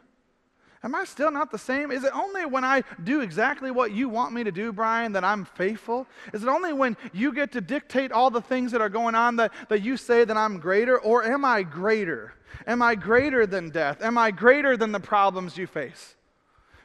Am 0.84 0.94
I 0.94 1.04
still 1.04 1.30
not 1.30 1.50
the 1.50 1.58
same? 1.58 1.90
Is 1.90 2.04
it 2.04 2.12
only 2.14 2.46
when 2.46 2.64
I 2.64 2.84
do 3.02 3.20
exactly 3.20 3.70
what 3.70 3.92
you 3.92 4.08
want 4.08 4.32
me 4.32 4.44
to 4.44 4.52
do, 4.52 4.72
Brian, 4.72 5.12
that 5.12 5.24
I'm 5.24 5.44
faithful? 5.44 6.06
Is 6.32 6.42
it 6.42 6.48
only 6.48 6.72
when 6.72 6.96
you 7.12 7.32
get 7.32 7.50
to 7.52 7.60
dictate 7.60 8.12
all 8.12 8.30
the 8.30 8.40
things 8.40 8.70
that 8.72 8.80
are 8.80 8.88
going 8.88 9.16
on 9.16 9.36
that, 9.36 9.52
that 9.68 9.82
you 9.82 9.96
say 9.96 10.24
that 10.24 10.36
I'm 10.36 10.58
greater? 10.58 10.98
Or 10.98 11.24
am 11.24 11.44
I 11.44 11.64
greater? 11.64 12.34
Am 12.66 12.80
I 12.80 12.94
greater 12.94 13.44
than 13.44 13.70
death? 13.70 14.00
Am 14.02 14.16
I 14.16 14.30
greater 14.30 14.76
than 14.76 14.92
the 14.92 15.00
problems 15.00 15.56
you 15.56 15.66
face? 15.66 16.14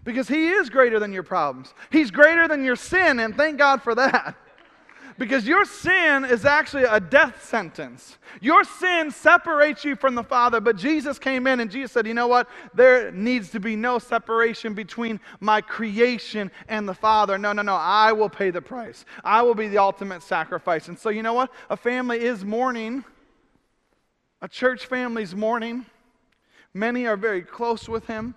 Because 0.03 0.27
He 0.27 0.49
is 0.49 0.69
greater 0.69 0.99
than 0.99 1.13
your 1.13 1.23
problems. 1.23 1.73
He's 1.91 2.09
greater 2.09 2.47
than 2.47 2.63
your 2.63 2.75
sin, 2.75 3.19
and 3.19 3.35
thank 3.35 3.57
God 3.57 3.83
for 3.83 3.95
that. 3.95 4.35
Because 5.17 5.47
your 5.47 5.65
sin 5.65 6.25
is 6.25 6.45
actually 6.45 6.83
a 6.83 6.99
death 6.99 7.45
sentence. 7.45 8.17
Your 8.41 8.63
sin 8.63 9.11
separates 9.11 9.85
you 9.85 9.95
from 9.95 10.15
the 10.15 10.23
Father, 10.23 10.59
but 10.59 10.75
Jesus 10.75 11.19
came 11.19 11.45
in 11.47 11.59
and 11.59 11.69
Jesus 11.69 11.91
said, 11.91 12.07
You 12.07 12.13
know 12.13 12.27
what? 12.27 12.49
There 12.73 13.11
needs 13.11 13.49
to 13.51 13.59
be 13.59 13.75
no 13.75 13.99
separation 13.99 14.73
between 14.73 15.19
my 15.39 15.61
creation 15.61 16.51
and 16.67 16.87
the 16.87 16.93
Father. 16.93 17.37
No, 17.37 17.53
no, 17.53 17.61
no. 17.61 17.75
I 17.75 18.11
will 18.11 18.29
pay 18.29 18.49
the 18.49 18.61
price. 18.61 19.05
I 19.23 19.41
will 19.41 19.55
be 19.55 19.67
the 19.67 19.77
ultimate 19.77 20.23
sacrifice. 20.23 20.87
And 20.87 20.97
so, 20.97 21.09
you 21.09 21.23
know 21.23 21.33
what? 21.33 21.51
A 21.69 21.77
family 21.77 22.19
is 22.19 22.43
mourning, 22.43 23.05
a 24.41 24.47
church 24.47 24.85
family 24.87 25.23
is 25.23 25.35
mourning. 25.35 25.85
Many 26.73 27.05
are 27.05 27.17
very 27.17 27.43
close 27.43 27.87
with 27.87 28.07
him. 28.07 28.33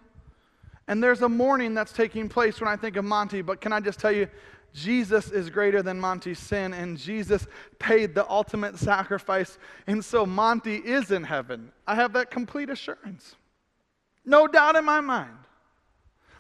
And 0.88 1.02
there's 1.02 1.23
a 1.23 1.28
mourning 1.28 1.75
that's 1.75 1.92
taking 1.92 2.28
place 2.28 2.61
when 2.61 2.68
I 2.68 2.76
think 2.76 2.97
of 2.97 3.04
Monty, 3.04 3.42
but 3.42 3.61
can 3.61 3.73
I 3.73 3.80
just 3.80 3.99
tell 3.99 4.12
you, 4.12 4.28
Jesus 4.73 5.30
is 5.30 5.49
greater 5.49 5.82
than 5.82 5.99
Monty's 5.99 6.38
sin, 6.38 6.75
and 6.75 6.99
Jesus 6.99 7.46
paid 7.78 8.14
the 8.14 8.28
ultimate 8.30 8.78
sacrifice. 8.78 9.58
And 9.87 10.04
so 10.04 10.26
Monty 10.26 10.76
is 10.76 11.11
in 11.11 11.25
heaven. 11.25 11.73
I 11.87 11.94
have 11.94 12.12
that 12.12 12.30
complete 12.30 12.68
assurance. 12.68 13.37
No 14.25 14.46
doubt 14.46 14.76
in 14.76 14.85
my 14.85 15.00
mind 15.00 15.38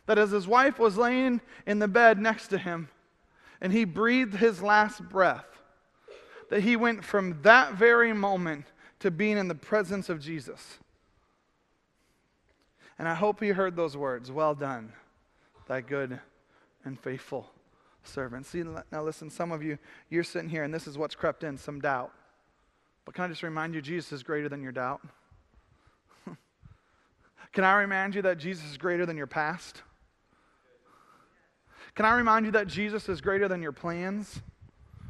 that 0.04 0.18
as 0.18 0.30
his 0.30 0.46
wife 0.46 0.78
was 0.78 0.98
laying 0.98 1.40
in 1.66 1.78
the 1.78 1.88
bed 1.88 2.18
next 2.18 2.48
to 2.48 2.58
him 2.58 2.88
and 3.60 3.72
he 3.72 3.84
breathed 3.84 4.36
his 4.36 4.62
last 4.62 5.02
breath, 5.08 5.46
that 6.50 6.60
he 6.60 6.76
went 6.76 7.04
from 7.04 7.40
that 7.42 7.74
very 7.74 8.12
moment 8.12 8.66
to 9.00 9.10
being 9.10 9.38
in 9.38 9.48
the 9.48 9.54
presence 9.54 10.08
of 10.08 10.20
Jesus. 10.20 10.78
And 12.98 13.08
I 13.08 13.14
hope 13.14 13.40
he 13.40 13.48
heard 13.48 13.76
those 13.76 13.96
words 13.96 14.30
Well 14.30 14.54
done, 14.54 14.92
thy 15.66 15.80
good 15.80 16.20
and 16.84 17.00
faithful 17.00 17.50
servant. 18.06 18.46
See, 18.46 18.62
now 18.92 19.02
listen, 19.02 19.30
some 19.30 19.52
of 19.52 19.62
you, 19.62 19.78
you're 20.10 20.24
sitting 20.24 20.48
here 20.48 20.64
and 20.64 20.72
this 20.72 20.86
is 20.86 20.96
what's 20.98 21.14
crept 21.14 21.44
in 21.44 21.56
some 21.56 21.80
doubt. 21.80 22.12
But 23.04 23.14
can 23.14 23.24
I 23.24 23.28
just 23.28 23.42
remind 23.42 23.74
you, 23.74 23.80
Jesus 23.80 24.12
is 24.12 24.22
greater 24.22 24.48
than 24.48 24.62
your 24.62 24.72
doubt? 24.72 25.00
can 27.52 27.64
I 27.64 27.74
remind 27.74 28.14
you 28.14 28.22
that 28.22 28.38
Jesus 28.38 28.64
is 28.70 28.76
greater 28.76 29.06
than 29.06 29.16
your 29.16 29.26
past? 29.26 29.82
Can 31.94 32.04
I 32.04 32.14
remind 32.14 32.46
you 32.46 32.52
that 32.52 32.66
Jesus 32.66 33.08
is 33.08 33.20
greater 33.20 33.48
than 33.48 33.62
your 33.62 33.72
plans? 33.72 34.40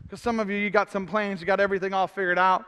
Because 0.02 0.20
some 0.20 0.38
of 0.38 0.50
you, 0.50 0.56
you 0.56 0.70
got 0.70 0.92
some 0.92 1.06
plans, 1.06 1.40
you 1.40 1.46
got 1.46 1.58
everything 1.58 1.92
all 1.92 2.06
figured 2.06 2.38
out. 2.38 2.64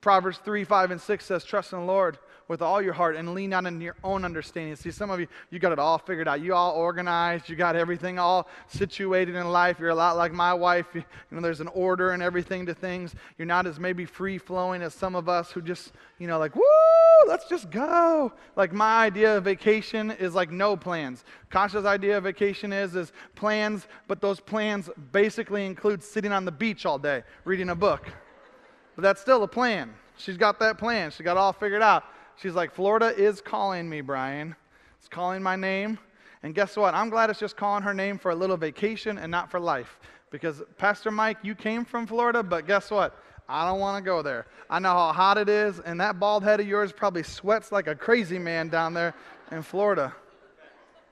Proverbs 0.00 0.38
3, 0.44 0.64
5, 0.64 0.92
and 0.92 1.00
6 1.00 1.24
says, 1.24 1.44
Trust 1.44 1.72
in 1.72 1.80
the 1.80 1.84
Lord 1.84 2.18
with 2.50 2.62
all 2.62 2.82
your 2.82 2.92
heart 2.92 3.14
and 3.14 3.32
lean 3.32 3.50
not 3.50 3.64
on 3.64 3.80
your 3.80 3.94
own 4.02 4.24
understanding. 4.24 4.74
See, 4.74 4.90
some 4.90 5.08
of 5.08 5.20
you, 5.20 5.28
you 5.50 5.60
got 5.60 5.70
it 5.70 5.78
all 5.78 5.98
figured 5.98 6.26
out. 6.26 6.40
You 6.40 6.52
all 6.52 6.72
organized. 6.72 7.48
You 7.48 7.54
got 7.54 7.76
everything 7.76 8.18
all 8.18 8.48
situated 8.66 9.36
in 9.36 9.52
life. 9.52 9.78
You're 9.78 9.90
a 9.90 9.94
lot 9.94 10.16
like 10.16 10.32
my 10.32 10.52
wife. 10.52 10.86
You, 10.92 11.04
you 11.30 11.36
know, 11.36 11.42
there's 11.42 11.60
an 11.60 11.68
order 11.68 12.10
and 12.10 12.20
everything 12.20 12.66
to 12.66 12.74
things. 12.74 13.14
You're 13.38 13.46
not 13.46 13.68
as 13.68 13.78
maybe 13.78 14.04
free 14.04 14.36
flowing 14.36 14.82
as 14.82 14.94
some 14.94 15.14
of 15.14 15.28
us 15.28 15.52
who 15.52 15.62
just, 15.62 15.92
you 16.18 16.26
know, 16.26 16.40
like, 16.40 16.56
woo, 16.56 16.62
let's 17.28 17.48
just 17.48 17.70
go. 17.70 18.32
Like 18.56 18.72
my 18.72 19.04
idea 19.04 19.36
of 19.36 19.44
vacation 19.44 20.10
is 20.10 20.34
like 20.34 20.50
no 20.50 20.76
plans. 20.76 21.24
Kasha's 21.52 21.84
idea 21.84 22.18
of 22.18 22.24
vacation 22.24 22.72
is 22.72 22.96
is 22.96 23.12
plans, 23.36 23.86
but 24.08 24.20
those 24.20 24.40
plans 24.40 24.90
basically 25.12 25.66
include 25.66 26.02
sitting 26.02 26.32
on 26.32 26.44
the 26.44 26.52
beach 26.52 26.84
all 26.84 26.98
day, 26.98 27.22
reading 27.44 27.68
a 27.68 27.76
book. 27.76 28.08
But 28.96 29.02
that's 29.02 29.20
still 29.20 29.44
a 29.44 29.48
plan. 29.48 29.94
She's 30.16 30.36
got 30.36 30.58
that 30.58 30.78
plan. 30.78 31.12
She 31.12 31.22
got 31.22 31.36
all 31.36 31.52
figured 31.52 31.80
out. 31.80 32.02
She's 32.40 32.54
like, 32.54 32.72
Florida 32.72 33.14
is 33.14 33.40
calling 33.40 33.88
me, 33.88 34.00
Brian. 34.00 34.56
It's 34.98 35.08
calling 35.08 35.42
my 35.42 35.56
name. 35.56 35.98
And 36.42 36.54
guess 36.54 36.76
what? 36.76 36.94
I'm 36.94 37.10
glad 37.10 37.28
it's 37.28 37.38
just 37.38 37.56
calling 37.56 37.82
her 37.82 37.92
name 37.92 38.18
for 38.18 38.30
a 38.30 38.34
little 38.34 38.56
vacation 38.56 39.18
and 39.18 39.30
not 39.30 39.50
for 39.50 39.60
life. 39.60 39.98
Because, 40.30 40.62
Pastor 40.78 41.10
Mike, 41.10 41.36
you 41.42 41.54
came 41.54 41.84
from 41.84 42.06
Florida, 42.06 42.42
but 42.42 42.66
guess 42.66 42.90
what? 42.90 43.18
I 43.46 43.68
don't 43.68 43.80
want 43.80 44.02
to 44.02 44.08
go 44.08 44.22
there. 44.22 44.46
I 44.70 44.78
know 44.78 44.90
how 44.90 45.12
hot 45.12 45.36
it 45.36 45.48
is, 45.48 45.80
and 45.80 46.00
that 46.00 46.18
bald 46.18 46.42
head 46.42 46.60
of 46.60 46.68
yours 46.68 46.92
probably 46.92 47.24
sweats 47.24 47.72
like 47.72 47.88
a 47.88 47.94
crazy 47.94 48.38
man 48.38 48.68
down 48.68 48.94
there 48.94 49.12
in 49.50 49.62
Florida. 49.62 50.14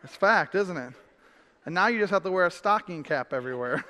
It's 0.05 0.15
fact, 0.15 0.55
isn't 0.55 0.77
it? 0.77 0.95
And 1.67 1.75
now 1.75 1.89
you 1.89 1.99
just 1.99 2.13
have 2.13 2.23
to 2.23 2.31
wear 2.31 2.47
a 2.47 2.51
stocking 2.51 3.03
cap 3.03 3.35
everywhere. 3.35 3.85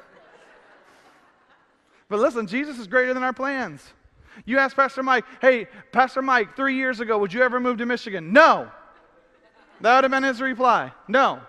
but 2.09 2.19
listen, 2.19 2.47
Jesus 2.47 2.79
is 2.79 2.87
greater 2.87 3.15
than 3.15 3.23
our 3.23 3.35
plans. 3.35 3.93
You 4.45 4.59
ask 4.59 4.77
Pastor 4.77 5.03
Mike, 5.03 5.25
hey, 5.41 5.67
Pastor 5.93 6.23
Mike, 6.23 6.57
three 6.57 6.77
years 6.77 7.01
ago, 7.01 7.19
would 7.19 7.33
you 7.33 7.43
ever 7.43 7.61
move 7.61 7.79
to 7.79 7.87
Michigan? 7.87 8.33
No. 8.33 8.71
That 9.81 9.97
would 9.97 10.05
have 10.05 10.11
been 10.11 10.23
his 10.23 10.41
reply. 10.41 10.93
No. 11.07 11.41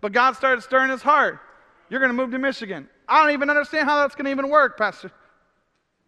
But 0.00 0.12
God 0.12 0.32
started 0.36 0.62
stirring 0.62 0.90
his 0.90 1.02
heart. 1.02 1.40
You're 1.88 2.00
going 2.00 2.10
to 2.10 2.16
move 2.16 2.30
to 2.32 2.38
Michigan. 2.38 2.88
I 3.08 3.22
don't 3.22 3.32
even 3.32 3.50
understand 3.50 3.88
how 3.88 4.00
that's 4.00 4.14
going 4.14 4.24
to 4.24 4.30
even 4.30 4.48
work, 4.48 4.78
Pastor. 4.78 5.10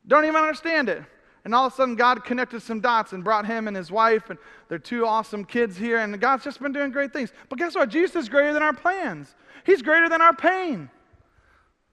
Don't 0.07 0.25
even 0.25 0.37
understand 0.37 0.89
it. 0.89 1.03
And 1.45 1.55
all 1.55 1.67
of 1.67 1.73
a 1.73 1.77
sudden, 1.77 1.95
God 1.95 2.25
connected 2.25 2.63
some 2.63 2.81
dots 2.81 3.13
and 3.13 3.23
brought 3.23 3.45
him 3.45 3.69
and 3.69 3.77
his 3.77 3.91
wife 3.91 4.31
and 4.31 4.39
their 4.69 4.79
two 4.79 5.07
awesome 5.07 5.45
kids 5.45 5.77
here. 5.77 5.99
And 5.99 6.19
God's 6.19 6.45
just 6.45 6.61
been 6.61 6.73
doing 6.73 6.91
great 6.91 7.13
things. 7.13 7.33
But 7.51 7.59
guess 7.59 7.75
what? 7.75 7.91
Jesus 7.91 8.17
is 8.17 8.29
greater 8.29 8.53
than 8.53 8.63
our 8.63 8.73
plans, 8.73 9.35
He's 9.65 9.83
greater 9.83 10.09
than 10.09 10.23
our 10.23 10.35
pain. 10.35 10.91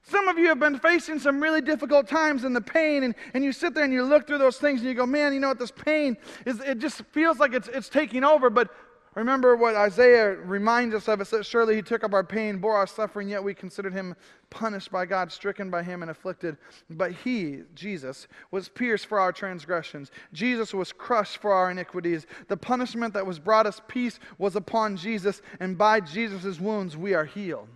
Some 0.04 0.28
of 0.28 0.38
you 0.38 0.48
have 0.48 0.60
been 0.60 0.80
facing 0.80 1.20
some 1.20 1.42
really 1.42 1.62
difficult 1.62 2.08
times 2.08 2.44
and 2.44 2.56
the 2.56 2.62
pain, 2.62 3.04
and, 3.04 3.14
and 3.34 3.44
you 3.44 3.52
sit 3.52 3.74
there 3.74 3.84
and 3.84 3.94
you 3.94 4.04
look 4.04 4.26
through 4.26 4.40
those 4.40 4.58
things 4.58 4.80
and 4.80 4.90
you 4.90 4.96
go, 4.96 5.06
man, 5.06 5.34
you 5.34 5.40
know 5.40 5.50
what, 5.50 5.60
this 5.60 5.72
pain 5.72 6.18
is, 6.46 6.60
it 6.60 6.80
just 6.80 7.04
feels 7.12 7.40
like 7.40 7.54
it's, 7.54 7.68
it's 7.68 7.88
taking 7.88 8.24
over. 8.24 8.50
But 8.50 8.74
remember 9.14 9.56
what 9.56 9.76
Isaiah 9.76 10.32
reminds 10.32 10.96
us 10.96 11.08
of. 11.08 11.22
It 11.22 11.26
says, 11.26 11.46
Surely 11.46 11.76
he 11.76 11.84
took 11.84 12.04
up 12.04 12.14
our 12.14 12.24
pain, 12.24 12.58
bore 12.58 12.76
our 12.76 12.88
suffering, 12.88 13.30
yet 13.30 13.44
we 13.44 13.54
considered 13.54 13.94
him 13.94 14.16
punished 14.50 14.92
by 14.92 15.06
God, 15.06 15.32
stricken 15.32 15.70
by 15.70 15.84
him, 15.84 16.02
and 16.02 16.10
afflicted. 16.10 16.58
But 16.90 17.12
he, 17.12 17.60
Jesus, 17.76 18.28
was 18.50 18.70
pierced 18.70 19.06
for 19.06 19.20
our 19.20 19.32
transgressions. 19.32 20.10
Jesus 20.34 20.74
was 20.74 20.92
crushed 20.92 21.38
for 21.38 21.54
our 21.54 21.70
iniquities. 21.70 22.26
The 22.48 22.58
punishment 22.58 23.14
that 23.14 23.28
was 23.28 23.38
brought 23.38 23.68
us 23.68 23.80
peace 23.88 24.20
was 24.40 24.56
upon 24.56 24.98
Jesus, 24.98 25.44
and 25.60 25.78
by 25.78 26.00
Jesus' 26.00 26.60
wounds 26.60 26.98
we 26.98 27.14
are 27.14 27.26
healed. 27.26 27.70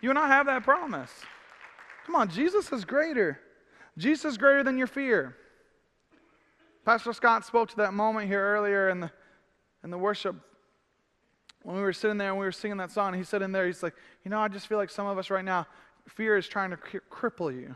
You 0.00 0.10
and 0.10 0.18
I 0.18 0.28
have 0.28 0.46
that 0.46 0.62
promise. 0.62 1.10
Come 2.04 2.14
on, 2.14 2.28
Jesus 2.28 2.70
is 2.72 2.84
greater. 2.84 3.40
Jesus 3.98 4.32
is 4.32 4.38
greater 4.38 4.62
than 4.62 4.76
your 4.76 4.86
fear. 4.86 5.36
Pastor 6.84 7.12
Scott 7.12 7.44
spoke 7.44 7.70
to 7.70 7.76
that 7.76 7.94
moment 7.94 8.28
here 8.28 8.40
earlier 8.40 8.90
in 8.90 9.00
the, 9.00 9.10
in 9.82 9.90
the 9.90 9.98
worship 9.98 10.36
when 11.62 11.74
we 11.74 11.82
were 11.82 11.92
sitting 11.92 12.16
there 12.16 12.30
and 12.30 12.38
we 12.38 12.44
were 12.44 12.52
singing 12.52 12.76
that 12.76 12.92
song. 12.92 13.12
He 13.14 13.24
said 13.24 13.42
in 13.42 13.50
there, 13.50 13.66
he's 13.66 13.82
like, 13.82 13.94
You 14.24 14.30
know, 14.30 14.38
I 14.38 14.46
just 14.46 14.68
feel 14.68 14.78
like 14.78 14.90
some 14.90 15.06
of 15.06 15.18
us 15.18 15.30
right 15.30 15.44
now, 15.44 15.66
fear 16.08 16.36
is 16.36 16.46
trying 16.46 16.70
to 16.70 16.76
cripple 16.76 17.52
you. 17.52 17.74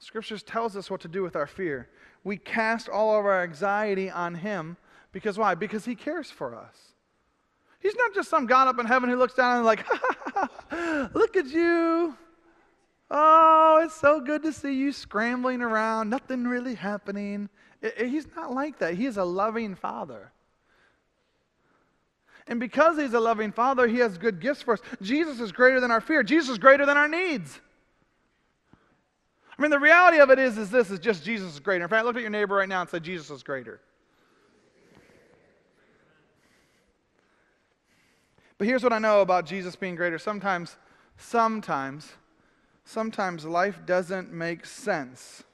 Scriptures 0.00 0.42
tells 0.42 0.76
us 0.76 0.90
what 0.90 1.00
to 1.02 1.08
do 1.08 1.22
with 1.22 1.36
our 1.36 1.46
fear. 1.46 1.88
We 2.24 2.36
cast 2.36 2.88
all 2.88 3.18
of 3.18 3.24
our 3.24 3.42
anxiety 3.42 4.10
on 4.10 4.34
him 4.34 4.76
because 5.12 5.38
why? 5.38 5.54
Because 5.54 5.84
he 5.84 5.94
cares 5.94 6.30
for 6.30 6.56
us. 6.56 6.76
He's 7.80 7.94
not 7.94 8.14
just 8.14 8.28
some 8.28 8.46
God 8.46 8.68
up 8.68 8.78
in 8.78 8.86
heaven 8.86 9.08
who 9.08 9.16
looks 9.16 9.34
down 9.34 9.58
and 9.58 9.66
like, 9.66 9.86
look 11.14 11.36
at 11.36 11.46
you. 11.46 12.16
Oh, 13.10 13.82
it's 13.84 13.94
so 13.94 14.20
good 14.20 14.42
to 14.42 14.52
see 14.52 14.74
you 14.74 14.92
scrambling 14.92 15.62
around, 15.62 16.10
nothing 16.10 16.44
really 16.44 16.74
happening. 16.74 17.48
he's 17.96 18.26
not 18.36 18.52
like 18.52 18.78
that. 18.80 18.94
He 18.94 19.06
is 19.06 19.16
a 19.16 19.24
loving 19.24 19.74
father. 19.74 20.32
And 22.46 22.58
because 22.58 22.96
he's 22.96 23.14
a 23.14 23.20
loving 23.20 23.52
father, 23.52 23.86
he 23.86 23.98
has 23.98 24.18
good 24.18 24.40
gifts 24.40 24.62
for 24.62 24.74
us. 24.74 24.80
Jesus 25.02 25.38
is 25.40 25.52
greater 25.52 25.80
than 25.80 25.90
our 25.90 26.00
fear. 26.00 26.22
Jesus 26.22 26.50
is 26.50 26.58
greater 26.58 26.86
than 26.86 26.96
our 26.96 27.08
needs. 27.08 27.60
I 29.56 29.62
mean, 29.62 29.70
the 29.70 29.78
reality 29.78 30.18
of 30.18 30.30
it 30.30 30.38
is, 30.38 30.56
is 30.56 30.70
this 30.70 30.90
is 30.90 30.98
just 30.98 31.24
Jesus 31.24 31.54
is 31.54 31.60
greater. 31.60 31.84
In 31.84 31.90
fact, 31.90 32.06
look 32.06 32.16
at 32.16 32.22
your 32.22 32.30
neighbor 32.30 32.54
right 32.56 32.68
now 32.68 32.80
and 32.80 32.88
say, 32.88 33.00
Jesus 33.00 33.30
is 33.30 33.42
greater. 33.42 33.80
But 38.58 38.66
here's 38.66 38.82
what 38.82 38.92
I 38.92 38.98
know 38.98 39.20
about 39.20 39.46
Jesus 39.46 39.76
being 39.76 39.94
greater. 39.94 40.18
Sometimes, 40.18 40.76
sometimes, 41.16 42.12
sometimes 42.84 43.44
life 43.44 43.80
doesn't 43.86 44.32
make 44.32 44.66
sense. 44.66 45.44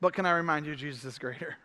But 0.00 0.14
can 0.14 0.24
I 0.24 0.30
remind 0.32 0.64
you, 0.64 0.76
Jesus 0.76 1.04
is 1.04 1.18
greater? 1.18 1.56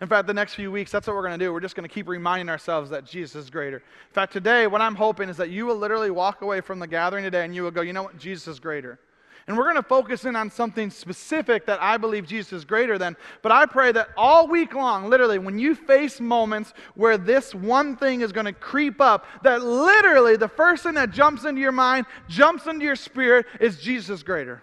In 0.00 0.06
fact, 0.06 0.28
the 0.28 0.34
next 0.34 0.54
few 0.54 0.70
weeks, 0.70 0.92
that's 0.92 1.08
what 1.08 1.16
we're 1.16 1.26
going 1.26 1.36
to 1.38 1.44
do. 1.44 1.52
We're 1.52 1.58
just 1.58 1.74
going 1.74 1.88
to 1.88 1.92
keep 1.92 2.06
reminding 2.06 2.48
ourselves 2.48 2.88
that 2.90 3.04
Jesus 3.04 3.44
is 3.44 3.50
greater. 3.50 3.78
In 3.78 4.12
fact, 4.12 4.32
today, 4.32 4.68
what 4.68 4.80
I'm 4.80 4.94
hoping 4.94 5.28
is 5.28 5.36
that 5.38 5.50
you 5.50 5.66
will 5.66 5.74
literally 5.74 6.10
walk 6.10 6.40
away 6.40 6.60
from 6.60 6.78
the 6.78 6.86
gathering 6.86 7.24
today 7.24 7.44
and 7.44 7.52
you 7.52 7.64
will 7.64 7.72
go, 7.72 7.80
you 7.80 7.92
know 7.92 8.04
what? 8.04 8.16
Jesus 8.16 8.46
is 8.46 8.60
greater. 8.60 9.00
And 9.48 9.56
we're 9.56 9.64
going 9.64 9.76
to 9.76 9.82
focus 9.82 10.26
in 10.26 10.36
on 10.36 10.50
something 10.50 10.90
specific 10.90 11.64
that 11.66 11.82
I 11.82 11.96
believe 11.96 12.26
Jesus 12.26 12.52
is 12.52 12.64
greater 12.66 12.98
than. 12.98 13.16
But 13.40 13.50
I 13.50 13.64
pray 13.64 13.92
that 13.92 14.10
all 14.14 14.46
week 14.46 14.74
long, 14.74 15.08
literally, 15.08 15.38
when 15.38 15.58
you 15.58 15.74
face 15.74 16.20
moments 16.20 16.74
where 16.94 17.16
this 17.16 17.54
one 17.54 17.96
thing 17.96 18.20
is 18.20 18.30
going 18.30 18.44
to 18.44 18.52
creep 18.52 19.00
up, 19.00 19.24
that 19.42 19.62
literally 19.62 20.36
the 20.36 20.48
first 20.48 20.82
thing 20.82 20.94
that 20.94 21.12
jumps 21.12 21.46
into 21.46 21.62
your 21.62 21.72
mind, 21.72 22.04
jumps 22.28 22.66
into 22.66 22.84
your 22.84 22.94
spirit, 22.94 23.46
is 23.58 23.80
Jesus 23.80 24.18
is 24.18 24.22
greater. 24.22 24.62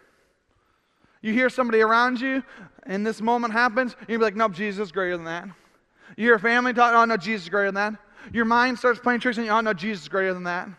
You 1.24 1.34
hear 1.34 1.50
somebody 1.50 1.82
around 1.82 2.22
you, 2.22 2.44
and 2.84 3.04
this 3.04 3.22
moment 3.22 3.54
happens, 3.54 3.96
you'll 4.08 4.20
be 4.20 4.26
like, 4.26 4.36
nope, 4.36 4.54
Jesus 4.54 4.92
greater 4.92 5.18
than 5.18 5.26
that. 5.26 5.46
You 6.16 6.26
hear 6.26 6.36
a 6.36 6.40
family 6.40 6.74
talk, 6.74 6.94
oh 6.94 7.06
no, 7.06 7.18
Jesus 7.18 7.50
greater 7.50 7.72
than 7.72 7.76
that. 7.76 7.96
Your 8.32 8.46
mind 8.46 8.78
starts 8.78 9.00
playing 9.00 9.22
tricks, 9.22 9.38
and 9.38 9.48
you, 9.48 9.52
oh 9.52 9.62
no, 9.62 9.74
Jesus 9.74 10.08
greater 10.08 10.36
than 10.36 10.44
that. 10.44 10.70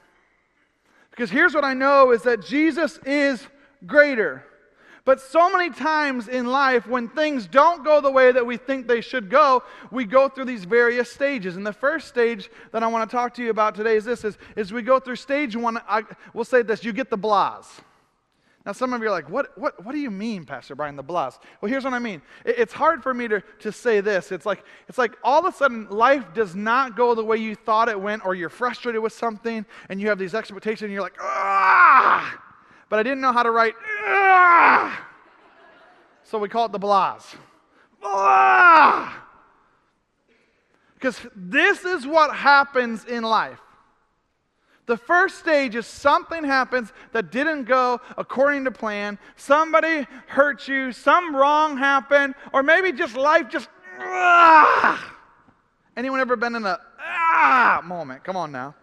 Because 1.10 1.28
here's 1.28 1.54
what 1.54 1.64
I 1.64 1.74
know 1.74 2.12
is 2.12 2.22
that 2.22 2.46
Jesus 2.46 3.00
is 3.04 3.44
greater. 3.84 4.44
But 5.04 5.20
so 5.20 5.48
many 5.48 5.70
times 5.70 6.26
in 6.26 6.46
life, 6.46 6.88
when 6.88 7.08
things 7.08 7.46
don't 7.46 7.84
go 7.84 8.00
the 8.00 8.10
way 8.10 8.32
that 8.32 8.44
we 8.44 8.56
think 8.56 8.88
they 8.88 9.00
should 9.00 9.30
go, 9.30 9.62
we 9.92 10.04
go 10.04 10.28
through 10.28 10.46
these 10.46 10.64
various 10.64 11.12
stages. 11.12 11.56
And 11.56 11.64
the 11.64 11.72
first 11.72 12.08
stage 12.08 12.50
that 12.72 12.82
I 12.82 12.88
want 12.88 13.08
to 13.08 13.16
talk 13.16 13.32
to 13.34 13.42
you 13.42 13.50
about 13.50 13.76
today 13.76 13.94
is 13.94 14.04
this: 14.04 14.24
is, 14.24 14.36
is 14.56 14.72
we 14.72 14.82
go 14.82 14.98
through 14.98 15.14
stage 15.14 15.54
one. 15.54 15.78
I, 15.88 16.02
we'll 16.34 16.44
say 16.44 16.62
this: 16.62 16.84
you 16.84 16.92
get 16.92 17.08
the 17.08 17.18
blahs. 17.18 17.66
Now, 18.64 18.72
some 18.72 18.92
of 18.92 19.00
you 19.00 19.06
are 19.06 19.12
like, 19.12 19.30
what, 19.30 19.56
what, 19.56 19.84
what 19.84 19.92
do 19.92 20.00
you 20.00 20.10
mean, 20.10 20.44
Pastor 20.44 20.74
Brian, 20.74 20.96
the 20.96 21.04
blahs? 21.04 21.38
Well, 21.60 21.70
here's 21.70 21.84
what 21.84 21.92
I 21.92 22.00
mean. 22.00 22.20
It, 22.44 22.58
it's 22.58 22.72
hard 22.72 23.00
for 23.00 23.14
me 23.14 23.28
to, 23.28 23.40
to 23.60 23.70
say 23.70 24.00
this. 24.00 24.32
It's 24.32 24.44
like, 24.44 24.64
it's 24.88 24.98
like 24.98 25.12
all 25.22 25.38
of 25.38 25.54
a 25.54 25.56
sudden 25.56 25.88
life 25.88 26.34
does 26.34 26.56
not 26.56 26.96
go 26.96 27.14
the 27.14 27.24
way 27.24 27.36
you 27.36 27.54
thought 27.54 27.88
it 27.88 28.00
went, 28.00 28.26
or 28.26 28.34
you're 28.34 28.48
frustrated 28.48 29.00
with 29.00 29.12
something, 29.12 29.64
and 29.88 30.00
you 30.00 30.08
have 30.08 30.18
these 30.18 30.34
expectations, 30.34 30.82
and 30.82 30.92
you're 30.92 31.00
like, 31.00 31.14
ah! 31.20 32.42
But 32.88 32.98
I 32.98 33.02
didn't 33.02 33.20
know 33.20 33.32
how 33.32 33.42
to 33.42 33.50
write. 33.50 33.74
Ah! 34.04 35.08
So 36.24 36.38
we 36.38 36.48
call 36.48 36.66
it 36.66 36.72
the 36.72 36.78
blahs. 36.78 37.34
Ah! 38.02 39.24
Because 40.94 41.20
this 41.34 41.84
is 41.84 42.06
what 42.06 42.34
happens 42.34 43.04
in 43.04 43.22
life. 43.22 43.60
The 44.86 44.96
first 44.96 45.38
stage 45.38 45.74
is 45.74 45.86
something 45.86 46.44
happens 46.44 46.92
that 47.12 47.32
didn't 47.32 47.64
go 47.64 48.00
according 48.16 48.64
to 48.64 48.70
plan. 48.70 49.18
Somebody 49.34 50.06
hurt 50.28 50.68
you, 50.68 50.92
some 50.92 51.34
wrong 51.34 51.76
happened, 51.76 52.34
or 52.52 52.62
maybe 52.62 52.92
just 52.92 53.16
life 53.16 53.48
just. 53.48 53.68
Ah! 53.98 55.14
Anyone 55.96 56.20
ever 56.20 56.36
been 56.36 56.54
in 56.54 56.64
a 56.64 56.78
ah 57.00 57.82
moment? 57.84 58.22
Come 58.22 58.36
on 58.36 58.52
now. 58.52 58.74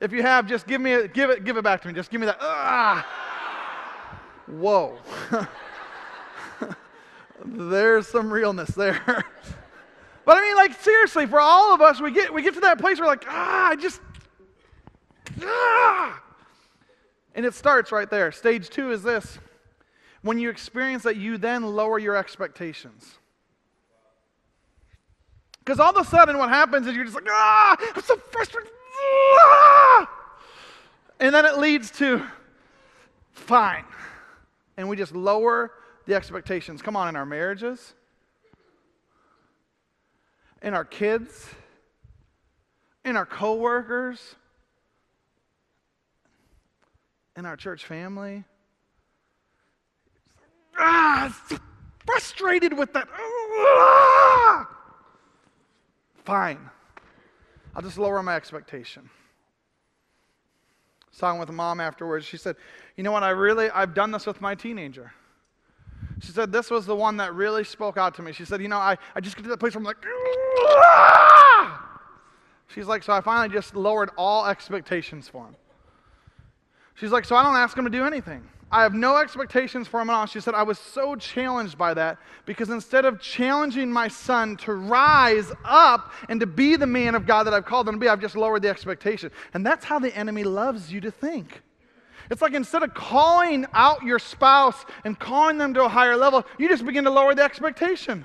If 0.00 0.12
you 0.12 0.22
have, 0.22 0.46
just 0.46 0.66
give 0.66 0.80
me 0.80 0.92
a, 0.92 1.08
give 1.08 1.30
it 1.30 1.44
give 1.44 1.56
it 1.56 1.62
back 1.62 1.82
to 1.82 1.88
me. 1.88 1.94
Just 1.94 2.10
give 2.10 2.20
me 2.20 2.26
that 2.26 2.38
ah. 2.40 3.06
Whoa. 4.46 4.98
There's 7.44 8.06
some 8.06 8.32
realness 8.32 8.70
there. 8.70 9.00
but 10.24 10.36
I 10.36 10.42
mean, 10.42 10.56
like 10.56 10.80
seriously, 10.80 11.26
for 11.26 11.40
all 11.40 11.74
of 11.74 11.80
us, 11.80 12.00
we 12.00 12.10
get 12.10 12.32
we 12.32 12.42
get 12.42 12.54
to 12.54 12.60
that 12.60 12.78
place 12.78 12.98
where 12.98 13.08
like 13.08 13.24
ah, 13.28 13.68
I 13.70 13.76
just 13.76 14.00
ah. 15.42 16.20
And 17.34 17.44
it 17.44 17.54
starts 17.54 17.90
right 17.90 18.08
there. 18.08 18.30
Stage 18.32 18.70
two 18.70 18.92
is 18.92 19.02
this: 19.02 19.38
when 20.22 20.38
you 20.38 20.50
experience 20.50 21.02
that, 21.04 21.16
you 21.16 21.38
then 21.38 21.64
lower 21.64 21.98
your 21.98 22.16
expectations. 22.16 23.18
Because 25.64 25.80
all 25.80 25.96
of 25.96 26.06
a 26.06 26.08
sudden, 26.08 26.36
what 26.36 26.50
happens 26.50 26.86
is 26.86 26.94
you're 26.94 27.04
just 27.04 27.14
like, 27.14 27.26
ah, 27.28 27.76
I'm 27.94 28.02
so 28.02 28.16
frustrated. 28.16 28.70
And 31.20 31.34
then 31.34 31.46
it 31.46 31.58
leads 31.58 31.90
to 31.92 32.22
fine. 33.32 33.84
And 34.76 34.88
we 34.88 34.96
just 34.96 35.14
lower 35.14 35.72
the 36.06 36.14
expectations. 36.14 36.82
Come 36.82 36.96
on, 36.96 37.08
in 37.08 37.16
our 37.16 37.24
marriages, 37.24 37.94
in 40.60 40.74
our 40.74 40.84
kids, 40.84 41.48
in 43.04 43.16
our 43.16 43.24
coworkers, 43.24 44.34
in 47.36 47.46
our 47.46 47.56
church 47.56 47.86
family. 47.86 48.44
Ah, 50.76 51.34
frustrated 52.04 52.76
with 52.76 52.92
that. 52.92 53.08
Ah! 53.14 54.68
Fine. 56.24 56.70
I'll 57.74 57.82
just 57.82 57.98
lower 57.98 58.22
my 58.22 58.36
expectation. 58.36 59.10
I 61.02 61.06
was 61.10 61.18
talking 61.18 61.40
with 61.40 61.50
mom 61.50 61.80
afterwards. 61.80 62.24
She 62.24 62.36
said, 62.36 62.56
You 62.96 63.04
know 63.04 63.12
what? 63.12 63.22
I 63.22 63.30
really, 63.30 63.70
I've 63.70 63.94
done 63.94 64.10
this 64.10 64.26
with 64.26 64.40
my 64.40 64.54
teenager. 64.54 65.12
She 66.20 66.32
said, 66.32 66.52
This 66.52 66.70
was 66.70 66.86
the 66.86 66.96
one 66.96 67.16
that 67.16 67.34
really 67.34 67.64
spoke 67.64 67.96
out 67.96 68.14
to 68.16 68.22
me. 68.22 68.32
She 68.32 68.44
said, 68.44 68.60
You 68.62 68.68
know, 68.68 68.78
I, 68.78 68.96
I 69.14 69.20
just 69.20 69.36
get 69.36 69.42
to 69.42 69.48
that 69.48 69.58
place 69.58 69.74
where 69.74 69.80
I'm 69.80 69.84
like, 69.84 69.96
Aah! 70.06 71.80
She's 72.68 72.86
like, 72.86 73.02
So 73.02 73.12
I 73.12 73.20
finally 73.20 73.52
just 73.54 73.74
lowered 73.74 74.10
all 74.16 74.46
expectations 74.46 75.28
for 75.28 75.46
him. 75.46 75.56
She's 76.94 77.10
like, 77.10 77.24
So 77.24 77.34
I 77.34 77.42
don't 77.42 77.56
ask 77.56 77.76
him 77.76 77.84
to 77.84 77.90
do 77.90 78.04
anything. 78.04 78.48
I 78.74 78.82
have 78.82 78.92
no 78.92 79.18
expectations 79.18 79.86
for 79.86 80.00
him 80.00 80.10
at 80.10 80.14
all. 80.14 80.26
She 80.26 80.40
said, 80.40 80.52
I 80.52 80.64
was 80.64 80.80
so 80.80 81.14
challenged 81.14 81.78
by 81.78 81.94
that 81.94 82.18
because 82.44 82.70
instead 82.70 83.04
of 83.04 83.20
challenging 83.20 83.88
my 83.92 84.08
son 84.08 84.56
to 84.58 84.74
rise 84.74 85.52
up 85.64 86.10
and 86.28 86.40
to 86.40 86.46
be 86.46 86.74
the 86.74 86.86
man 86.86 87.14
of 87.14 87.24
God 87.24 87.44
that 87.44 87.54
I've 87.54 87.66
called 87.66 87.88
him 87.88 87.94
to 87.94 88.00
be, 88.00 88.08
I've 88.08 88.20
just 88.20 88.34
lowered 88.34 88.62
the 88.62 88.68
expectation. 88.68 89.30
And 89.54 89.64
that's 89.64 89.84
how 89.84 90.00
the 90.00 90.12
enemy 90.16 90.42
loves 90.42 90.92
you 90.92 91.00
to 91.02 91.12
think. 91.12 91.62
It's 92.32 92.42
like 92.42 92.54
instead 92.54 92.82
of 92.82 92.94
calling 92.94 93.64
out 93.74 94.02
your 94.02 94.18
spouse 94.18 94.84
and 95.04 95.16
calling 95.16 95.56
them 95.56 95.72
to 95.74 95.84
a 95.84 95.88
higher 95.88 96.16
level, 96.16 96.44
you 96.58 96.68
just 96.68 96.84
begin 96.84 97.04
to 97.04 97.10
lower 97.10 97.32
the 97.32 97.44
expectation. 97.44 98.24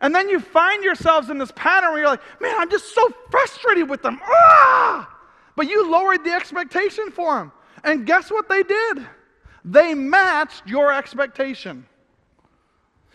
And 0.00 0.14
then 0.14 0.30
you 0.30 0.40
find 0.40 0.84
yourselves 0.84 1.28
in 1.28 1.36
this 1.36 1.52
pattern 1.54 1.90
where 1.90 2.00
you're 2.00 2.08
like, 2.08 2.22
man, 2.40 2.54
I'm 2.56 2.70
just 2.70 2.94
so 2.94 3.10
frustrated 3.30 3.90
with 3.90 4.00
them. 4.00 4.20
Ah! 4.24 5.18
But 5.54 5.68
you 5.68 5.90
lowered 5.90 6.24
the 6.24 6.32
expectation 6.32 7.10
for 7.10 7.36
them. 7.36 7.52
And 7.84 8.06
guess 8.06 8.30
what 8.30 8.48
they 8.48 8.62
did? 8.62 9.06
They 9.66 9.94
matched 9.94 10.68
your 10.68 10.92
expectation. 10.92 11.84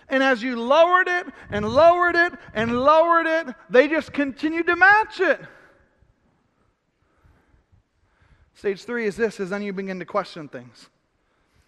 And 0.09 0.21
as 0.21 0.43
you 0.43 0.59
lowered 0.59 1.07
it 1.07 1.25
and 1.49 1.65
lowered 1.65 2.17
it 2.17 2.33
and 2.53 2.77
lowered 2.83 3.25
it, 3.25 3.55
they 3.69 3.87
just 3.87 4.11
continued 4.11 4.67
to 4.67 4.75
match 4.75 5.21
it. 5.21 5.39
Stage 8.53 8.83
three 8.83 9.05
is 9.07 9.15
this, 9.15 9.39
is 9.39 9.49
then 9.49 9.63
you 9.63 9.71
begin 9.71 9.97
to 9.99 10.05
question 10.05 10.49
things. 10.49 10.89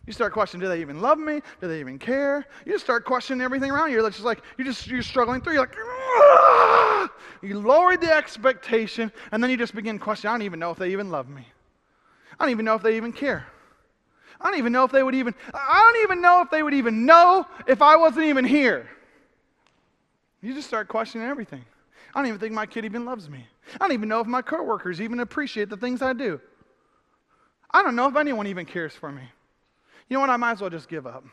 You 0.05 0.11
start 0.11 0.33
questioning, 0.33 0.65
do 0.65 0.67
they 0.67 0.81
even 0.81 1.01
love 1.01 1.17
me? 1.17 1.41
Do 1.61 1.69
they 1.69 1.79
even 1.79 1.97
care? 1.97 2.45
You 2.65 2.73
just 2.73 2.83
start 2.83 3.05
questioning 3.05 3.41
everything 3.41 3.71
around 3.71 3.89
you. 3.89 4.01
You're 4.01 4.09
just 4.09 4.25
like, 4.25 4.43
you're 4.57 4.67
just 4.67 4.85
you're 4.85 5.01
struggling 5.01 5.39
through. 5.39 5.53
You're 5.53 5.61
like, 5.61 5.77
Aah! 5.77 7.09
you 7.41 7.61
lowered 7.61 8.01
the 8.01 8.13
expectation, 8.13 9.13
and 9.31 9.41
then 9.41 9.49
you 9.49 9.55
just 9.55 9.73
begin 9.73 9.97
questioning, 9.97 10.33
I 10.33 10.37
don't 10.37 10.45
even 10.45 10.59
know 10.59 10.71
if 10.71 10.77
they 10.77 10.91
even 10.91 11.09
love 11.09 11.29
me. 11.29 11.47
I 12.37 12.43
don't 12.43 12.51
even 12.51 12.65
know 12.65 12.75
if 12.75 12.83
they 12.83 12.97
even 12.97 13.13
care. 13.13 13.47
I 14.43 14.49
don't 14.49 14.59
even 14.59 14.73
know 14.73 14.83
if 14.83 14.91
they 14.91 15.01
would 15.01 15.15
even, 15.15 15.33
I 15.53 15.91
don't 15.93 16.03
even 16.03 16.21
know 16.21 16.41
if 16.41 16.49
they 16.49 16.61
would 16.63 16.73
even 16.73 17.05
know 17.05 17.47
if 17.65 17.81
I 17.81 17.95
wasn't 17.95 18.25
even 18.25 18.43
here. 18.43 18.89
You 20.41 20.53
just 20.53 20.67
start 20.67 20.89
questioning 20.89 21.25
everything. 21.25 21.63
I 22.13 22.19
don't 22.19 22.27
even 22.27 22.39
think 22.39 22.53
my 22.53 22.65
kid 22.65 22.83
even 22.83 23.05
loves 23.05 23.29
me. 23.29 23.47
I 23.75 23.77
don't 23.77 23.93
even 23.93 24.09
know 24.09 24.19
if 24.19 24.27
my 24.27 24.41
coworkers 24.41 24.99
even 24.99 25.21
appreciate 25.21 25.69
the 25.69 25.77
things 25.77 26.01
I 26.01 26.11
do. 26.11 26.41
I 27.71 27.81
don't 27.81 27.95
know 27.95 28.09
if 28.09 28.17
anyone 28.17 28.45
even 28.47 28.65
cares 28.65 28.93
for 28.93 29.11
me. 29.11 29.23
You 30.09 30.15
know 30.15 30.19
what? 30.21 30.29
I 30.29 30.37
might 30.37 30.51
as 30.51 30.61
well 30.61 30.69
just 30.69 30.89
give 30.89 31.07
up. 31.07 31.23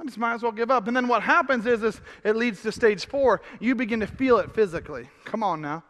I 0.00 0.04
just 0.04 0.16
might 0.16 0.34
as 0.34 0.42
well 0.42 0.52
give 0.52 0.70
up. 0.70 0.88
And 0.88 0.96
then 0.96 1.06
what 1.06 1.22
happens 1.22 1.66
is, 1.66 1.82
is 1.82 2.00
it 2.24 2.34
leads 2.34 2.62
to 2.62 2.72
stage 2.72 3.06
four. 3.06 3.42
You 3.60 3.74
begin 3.74 4.00
to 4.00 4.06
feel 4.06 4.38
it 4.38 4.54
physically. 4.54 5.08
Come 5.26 5.42
on 5.42 5.60
now 5.60 5.84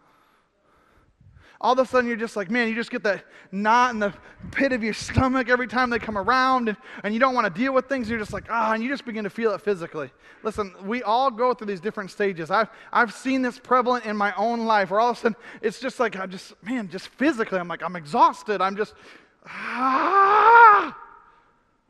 all 1.62 1.72
of 1.75 1.79
a 1.79 1.87
sudden 1.87 2.09
you're 2.09 2.16
just 2.16 2.37
like, 2.37 2.51
man, 2.51 2.68
you 2.68 2.75
just 2.75 2.90
get 2.90 3.05
that 3.05 3.25
knot 3.53 3.94
in 3.94 4.01
the 4.01 4.12
pit 4.51 4.72
of 4.72 4.83
your 4.83 4.92
stomach 4.92 5.48
every 5.48 5.68
time 5.68 5.90
they 5.90 6.01
come 6.01 6.18
around, 6.18 6.68
and, 6.68 6.77
and 7.05 7.14
you 7.14 7.20
don't 7.20 7.35
want 7.35 7.46
to 7.46 7.61
deal 7.61 7.72
with 7.72 7.88
things. 7.88 8.11
You're 8.11 8.18
just 8.18 8.33
like, 8.33 8.46
ah, 8.51 8.70
oh, 8.70 8.72
and 8.72 8.83
you 8.83 8.88
just 8.88 9.05
begin 9.05 9.22
to 9.25 9.31
feel 9.31 9.53
it 9.53 9.61
physically. 9.61 10.11
Listen, 10.42 10.75
we 10.85 11.05
all 11.05 11.31
go 11.31 11.55
through 11.55 11.68
these 11.68 11.81
different 11.81 12.11
stages. 12.11 12.51
I've, 12.51 12.68
I've 12.92 13.14
seen 13.14 13.42
this 13.42 13.61
prevalent 13.61 14.05
in 14.05 14.16
my 14.16 14.35
own 14.37 14.64
life 14.64 14.90
where 14.90 14.98
all 14.98 15.11
of 15.11 15.16
a 15.18 15.20
sudden 15.20 15.37
it's 15.61 15.79
just 15.79 16.01
like, 16.01 16.16
I'm 16.16 16.31
just, 16.31 16.53
man, 16.64 16.88
just 16.88 17.09
physically, 17.09 17.61
I'm 17.61 17.68
like, 17.68 17.83
I'm 17.83 17.94
exhausted. 17.94 18.61
I'm 18.61 18.77
just, 18.77 18.94
ah. 19.46 20.98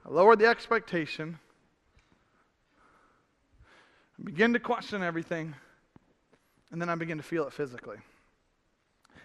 I 0.05 0.09
lowered 0.11 0.39
the 0.39 0.47
expectation. 0.47 1.39
I 4.21 4.25
begin 4.25 4.53
to 4.53 4.61
question 4.61 5.03
everything, 5.03 5.55
and 6.71 6.81
then 6.81 6.91
I 6.91 6.95
begin 6.95 7.17
to 7.17 7.23
feel 7.23 7.47
it 7.47 7.53
physically. 7.55 7.97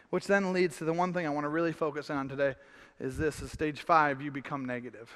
Which 0.10 0.28
then 0.28 0.54
leads 0.54 0.78
to 0.78 0.86
the 0.86 0.93
one 0.93 1.13
thing 1.13 1.26
I 1.26 1.30
want 1.30 1.46
to 1.46 1.50
really 1.50 1.74
focus 1.74 2.10
on 2.10 2.30
today 2.30 2.56
is 3.00 3.17
this 3.17 3.41
is 3.41 3.52
stage 3.52 3.82
five, 3.82 4.22
you 4.22 4.32
become 4.32 4.65
negative. 4.65 5.12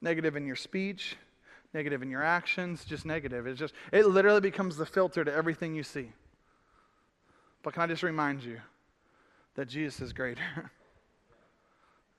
Negative 0.00 0.34
in 0.36 0.46
your 0.46 0.56
speech, 0.56 1.16
negative 1.72 2.02
in 2.02 2.10
your 2.10 2.22
actions, 2.22 2.84
just 2.84 3.06
negative. 3.06 3.46
It's 3.46 3.58
just 3.58 3.74
it 3.92 4.06
literally 4.06 4.40
becomes 4.40 4.76
the 4.76 4.86
filter 4.86 5.24
to 5.24 5.32
everything 5.32 5.74
you 5.74 5.84
see. 5.84 6.12
But 7.62 7.74
can 7.74 7.82
I 7.82 7.86
just 7.86 8.02
remind 8.02 8.42
you 8.42 8.60
that 9.54 9.68
Jesus 9.68 10.00
is 10.00 10.12
greater? 10.12 10.42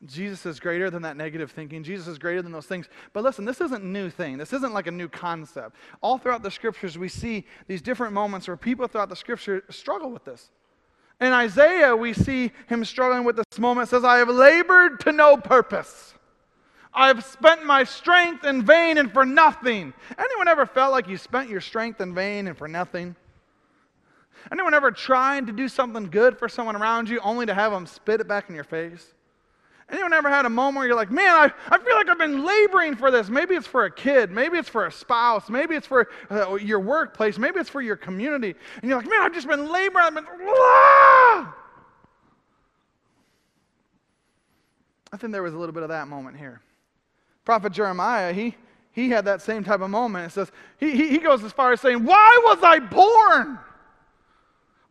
Jesus 0.06 0.46
is 0.46 0.60
greater 0.60 0.89
than 0.89 1.04
that 1.04 1.16
negative 1.16 1.52
thinking. 1.52 1.84
Jesus 1.84 2.08
is 2.08 2.18
greater 2.18 2.42
than 2.42 2.52
those 2.52 2.66
things. 2.66 2.89
But 3.13 3.24
listen, 3.24 3.46
this 3.46 3.62
isn't 3.62 3.84
a 3.84 3.88
new 3.88 4.10
thing. 4.10 4.38
This 4.38 4.52
isn't 4.52 4.74
like 4.74 4.88
a 4.88 4.92
new 4.92 5.08
concept. 5.08 5.78
All 6.02 6.18
throughout 6.18 6.44
the 6.44 6.52
scriptures, 6.52 6.98
we 6.98 7.08
see 7.08 7.46
these 7.68 7.82
different 7.82 8.13
moments 8.13 8.48
where 8.48 8.58
people 8.58 8.88
throughout 8.88 9.08
the 9.08 9.16
scripture 9.16 9.63
struggle 9.70 10.12
with 10.12 10.26
this. 10.26 10.50
In 11.24 11.32
Isaiah, 11.32 11.96
we 11.96 12.12
see 12.12 12.52
him 12.68 12.84
struggling 12.84 13.24
with 13.24 13.38
this 13.38 13.58
moment. 13.58 13.88
It 13.88 13.92
says, 13.92 14.04
I 14.04 14.18
have 14.18 14.28
labored 14.28 15.00
to 15.02 15.14
no 15.14 15.38
purpose. 15.38 16.14
I 16.94 17.08
have 17.08 17.24
spent 17.24 17.66
my 17.66 17.86
strength 17.86 18.44
in 18.44 18.66
vain 18.66 18.98
and 18.98 19.10
for 19.10 19.26
nothing. 19.26 19.94
Anyone 20.18 20.50
ever 20.50 20.66
felt 20.66 20.92
like 20.92 21.08
you 21.08 21.16
spent 21.16 21.50
your 21.50 21.62
strength 21.62 22.02
in 22.02 22.14
vain 22.14 22.48
and 22.48 22.58
for 22.58 22.68
nothing? 22.68 23.16
Anyone 24.52 24.74
ever 24.74 24.92
tried 24.92 25.48
to 25.48 25.54
do 25.54 25.70
something 25.70 26.10
good 26.10 26.38
for 26.38 26.50
someone 26.50 26.76
around 26.76 27.08
you 27.08 27.22
only 27.22 27.46
to 27.46 27.54
have 27.54 27.72
them 27.72 27.86
spit 27.86 28.20
it 28.20 28.28
back 28.28 28.50
in 28.50 28.56
your 28.56 28.66
face? 28.66 29.14
Anyone 29.89 30.13
ever 30.13 30.30
had 30.30 30.46
a 30.46 30.50
moment 30.50 30.78
where 30.78 30.88
you're 30.88 30.96
like, 30.96 31.12
man, 31.12 31.30
I, 31.30 31.52
I 31.69 31.78
feel 31.78 31.96
like 31.96 32.08
I've 32.08 32.17
been 32.17 32.46
laboring 32.46 32.96
for 32.96 33.12
this? 33.12 33.30
Maybe 33.30 33.56
it's 33.56 33.67
for 33.67 33.86
a 33.86 33.91
kid. 33.91 34.32
Maybe 34.32 34.58
it's 34.58 34.69
for 34.69 34.86
a 34.86 34.91
spouse. 34.91 35.50
Maybe 35.50 35.76
it's 35.76 35.86
for 35.86 36.10
uh, 36.32 36.56
your 36.56 36.80
workplace. 36.80 37.38
Maybe 37.38 37.60
it's 37.60 37.69
for 37.69 37.82
your 37.82 37.98
community. 37.98 38.56
And 38.82 38.89
you're 38.89 38.98
like, 38.98 39.10
man, 39.10 39.22
I've 39.22 39.34
just 39.34 39.48
been 39.48 39.69
laboring. 39.69 40.06
I've 40.06 40.15
been, 40.15 40.26
ah! 40.28 41.56
I 45.12 45.17
think 45.17 45.32
there 45.32 45.43
was 45.43 45.54
a 45.54 45.58
little 45.58 45.74
bit 45.74 45.84
of 45.84 45.89
that 45.89 46.08
moment 46.08 46.38
here. 46.38 46.62
Prophet 47.46 47.74
Jeremiah, 47.74 48.32
he, 48.32 48.56
he 48.93 49.10
had 49.10 49.26
that 49.26 49.41
same 49.41 49.63
type 49.63 49.82
of 49.82 49.89
moment. 49.89 50.28
It 50.28 50.34
says, 50.34 50.52
he, 50.80 50.91
he, 50.91 51.10
he 51.10 51.17
goes 51.17 51.43
as 51.43 51.52
far 51.52 51.74
as 51.74 51.82
saying, 51.82 52.04
Why 52.04 52.41
was 52.46 52.60
I 52.63 52.80
born? 52.80 53.60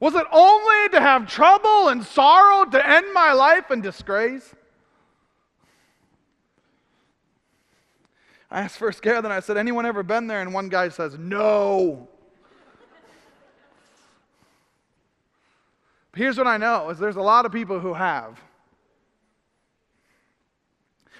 Was 0.00 0.14
it 0.14 0.26
only 0.33 0.88
to 0.90 1.00
have 1.00 1.28
trouble 1.28 1.88
and 1.88 2.05
sorrow 2.05 2.68
to 2.68 2.88
end 2.88 3.07
my 3.14 3.33
life 3.33 3.70
in 3.70 3.81
disgrace? 3.81 4.55
I 8.53 8.61
asked 8.61 8.77
First 8.77 9.03
then 9.03 9.27
I 9.27 9.41
said, 9.41 9.57
anyone 9.57 9.87
ever 9.87 10.03
been 10.03 10.27
there? 10.27 10.43
And 10.43 10.53
one 10.53 10.69
guy 10.69 10.91
says, 10.91 11.17
no. 11.19 12.07
Here's 16.15 16.37
what 16.37 16.47
I 16.47 16.59
know 16.59 16.91
is 16.91 16.99
there's 16.99 17.17
a 17.17 17.23
lot 17.23 17.47
of 17.47 17.53
people 17.53 17.81
who 17.81 17.95
have. 17.95 18.38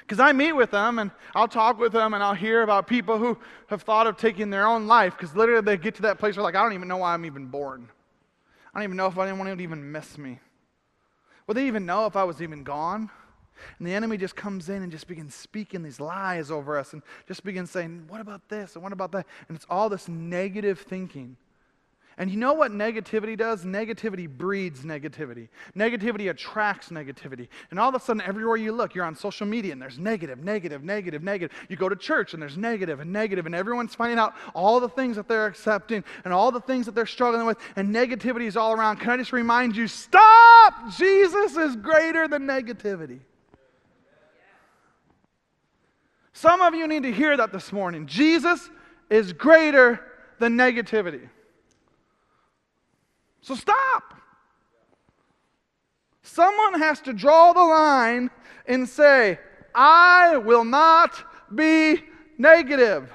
Because 0.01 0.21
I 0.21 0.33
meet 0.33 0.53
with 0.53 0.71
them 0.71 0.99
and 0.99 1.11
I'll 1.35 1.49
talk 1.49 1.79
with 1.79 1.92
them 1.92 2.12
and 2.12 2.23
I'll 2.23 2.35
hear 2.35 2.61
about 2.61 2.87
people 2.87 3.16
who 3.16 3.38
have 3.68 3.81
thought 3.81 4.07
of 4.07 4.18
taking 4.18 4.51
their 4.51 4.66
own 4.66 4.87
life 4.87 5.16
because 5.16 5.35
literally 5.35 5.62
they 5.62 5.79
get 5.79 5.95
to 5.95 6.03
that 6.03 6.18
place 6.18 6.37
where 6.37 6.42
like, 6.42 6.55
I 6.55 6.62
don't 6.62 6.75
even 6.75 6.87
know 6.87 6.99
why 6.99 7.14
I'm 7.14 7.25
even 7.25 7.47
born. 7.47 7.88
I 8.75 8.79
don't 8.79 8.85
even 8.85 8.97
know 8.99 9.07
if 9.07 9.16
anyone 9.16 9.49
would 9.49 9.61
even 9.62 9.90
miss 9.90 10.18
me. 10.18 10.38
Would 11.47 11.57
they 11.57 11.66
even 11.66 11.87
know 11.87 12.05
if 12.05 12.14
I 12.14 12.25
was 12.25 12.42
even 12.42 12.62
gone? 12.62 13.09
And 13.79 13.87
the 13.87 13.94
enemy 13.94 14.16
just 14.16 14.37
comes 14.37 14.68
in 14.68 14.83
and 14.83 14.90
just 14.90 15.07
begins 15.07 15.35
speaking 15.35 15.83
these 15.83 16.01
lies 16.01 16.51
over 16.51 16.79
us 16.79 16.92
and 16.92 17.03
just 17.27 17.44
begins 17.44 17.70
saying, 17.70 18.05
What 18.09 18.20
about 18.20 18.48
this? 18.48 18.75
And 18.75 18.83
what 18.83 18.92
about 18.92 19.12
that? 19.12 19.27
And 19.48 19.57
it's 19.57 19.66
all 19.68 19.88
this 19.88 20.09
negative 20.09 20.81
thinking. 20.81 21.37
And 22.18 22.31
you 22.31 22.37
know 22.37 22.53
what 22.53 22.72
negativity 22.72 23.37
does? 23.37 23.64
Negativity 23.64 24.29
breeds 24.29 24.83
negativity. 24.83 25.48
Negativity 25.77 26.31
attracts 26.31 26.90
negativity. 26.90 27.48
And 27.70 27.81
all 27.81 27.88
of 27.88 27.94
a 27.94 28.01
sudden, 28.01 28.20
everywhere 28.22 28.57
you 28.57 28.72
look, 28.72 28.94
you're 28.94 29.05
on 29.05 29.16
social 29.16 29.46
media 29.46 29.72
and 29.72 29.81
there's 29.81 29.98
negative, 29.98 30.38
negative, 30.38 30.85
negative, 30.85 31.22
negative. 31.22 31.57
You 31.68 31.77
go 31.77 31.88
to 31.88 31.96
church 31.96 32.35
and 32.35 32.42
there's 32.42 32.59
negative 32.59 33.01
and 33.01 33.12
negative, 33.12 33.46
and 33.46 33.55
everyone's 33.55 33.94
finding 33.94 34.18
out 34.18 34.35
all 34.55 34.79
the 34.79 34.88
things 34.88 35.16
that 35.16 35.27
they're 35.27 35.46
accepting 35.46 36.05
and 36.25 36.35
all 36.35 36.53
the 36.53 36.61
things 36.61 36.87
that 36.87 36.94
they're 36.94 37.07
struggling 37.07 37.46
with, 37.46 37.59
and 37.77 37.94
negativity 37.94 38.46
is 38.46 38.57
all 38.57 38.72
around. 38.72 38.98
Can 38.98 39.11
I 39.11 39.16
just 39.16 39.33
remind 39.33 39.75
you 39.75 39.88
stop! 39.88 40.75
Jesus 40.96 41.57
is 41.57 41.77
greater 41.77 42.29
than 42.29 42.46
negativity. 42.46 43.20
Some 46.33 46.61
of 46.61 46.75
you 46.75 46.88
need 46.88 47.03
to 47.03 47.12
hear 47.12 47.37
that 47.37 47.53
this 47.53 47.73
morning. 47.73 48.07
Jesus 48.07 48.71
is 49.11 49.33
greater 49.33 50.01
than 50.38 50.57
negativity. 50.57 51.29
So 53.42 53.55
stop. 53.55 54.14
Someone 56.23 56.81
has 56.81 57.01
to 57.03 57.12
draw 57.12 57.53
the 57.53 57.61
line 57.61 58.31
and 58.66 58.88
say, 58.88 59.38
I 59.75 60.37
will 60.38 60.64
not 60.64 61.25
be 61.55 62.03
negative. 62.38 63.11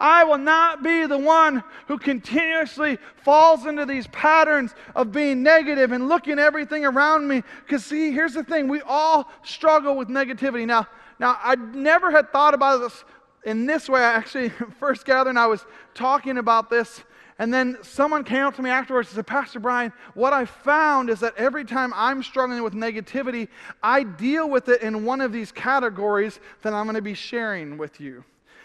I 0.00 0.24
will 0.24 0.38
not 0.38 0.82
be 0.82 1.04
the 1.06 1.18
one 1.18 1.62
who 1.86 1.98
continuously 1.98 2.98
falls 3.16 3.66
into 3.66 3.84
these 3.84 4.06
patterns 4.08 4.74
of 4.96 5.12
being 5.12 5.42
negative 5.42 5.92
and 5.92 6.08
looking 6.08 6.38
everything 6.38 6.86
around 6.86 7.28
me. 7.28 7.42
Because, 7.64 7.84
see, 7.84 8.10
here's 8.10 8.32
the 8.32 8.42
thing 8.42 8.66
we 8.66 8.80
all 8.80 9.30
struggle 9.44 9.94
with 9.94 10.08
negativity. 10.08 10.66
Now, 10.66 10.86
now, 11.20 11.38
I 11.42 11.54
never 11.54 12.10
had 12.10 12.32
thought 12.32 12.54
about 12.54 12.80
this 12.80 13.04
in 13.44 13.66
this 13.66 13.90
way. 13.90 14.00
I 14.00 14.14
actually, 14.14 14.48
first 14.80 15.04
gathering, 15.04 15.36
I 15.36 15.46
was 15.46 15.64
talking 15.92 16.38
about 16.38 16.70
this. 16.70 17.04
And 17.38 17.52
then 17.52 17.78
someone 17.82 18.24
came 18.24 18.44
up 18.44 18.56
to 18.56 18.62
me 18.62 18.70
afterwards 18.70 19.08
and 19.08 19.16
said, 19.16 19.26
Pastor 19.26 19.60
Brian, 19.60 19.92
what 20.14 20.32
I 20.32 20.46
found 20.46 21.08
is 21.08 21.20
that 21.20 21.34
every 21.36 21.64
time 21.64 21.92
I'm 21.94 22.22
struggling 22.22 22.62
with 22.62 22.74
negativity, 22.74 23.48
I 23.82 24.02
deal 24.02 24.48
with 24.48 24.68
it 24.68 24.82
in 24.82 25.04
one 25.04 25.20
of 25.20 25.32
these 25.32 25.52
categories 25.52 26.40
that 26.62 26.72
I'm 26.72 26.84
going 26.84 26.96
to 26.96 27.02
be 27.02 27.14
sharing 27.14 27.78
with 27.78 28.00
you. 28.00 28.24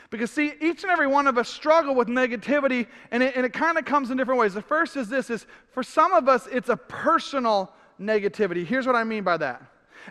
Because, 0.10 0.32
see, 0.32 0.54
each 0.62 0.84
and 0.84 0.92
every 0.92 1.08
one 1.08 1.28
of 1.28 1.38
us 1.38 1.50
struggle 1.50 1.96
with 1.96 2.08
negativity, 2.08 2.88
and 3.12 3.24
it, 3.24 3.36
and 3.36 3.46
it 3.46 3.54
kind 3.54 3.78
of 3.78 3.86
comes 3.86 4.12
in 4.12 4.18
different 4.18 4.40
ways. 4.40 4.54
The 4.54 4.62
first 4.62 4.96
is 4.96 5.10
this 5.10 5.30
is 5.30 5.46
for 5.72 5.84
some 5.84 6.14
of 6.14 6.30
us, 6.30 6.48
it's 6.52 6.70
a 6.70 6.78
personal 6.78 7.72
negativity. 8.00 8.66
Here's 8.66 8.86
what 8.86 8.96
I 8.96 9.04
mean 9.04 9.24
by 9.24 9.38
that. 9.38 9.64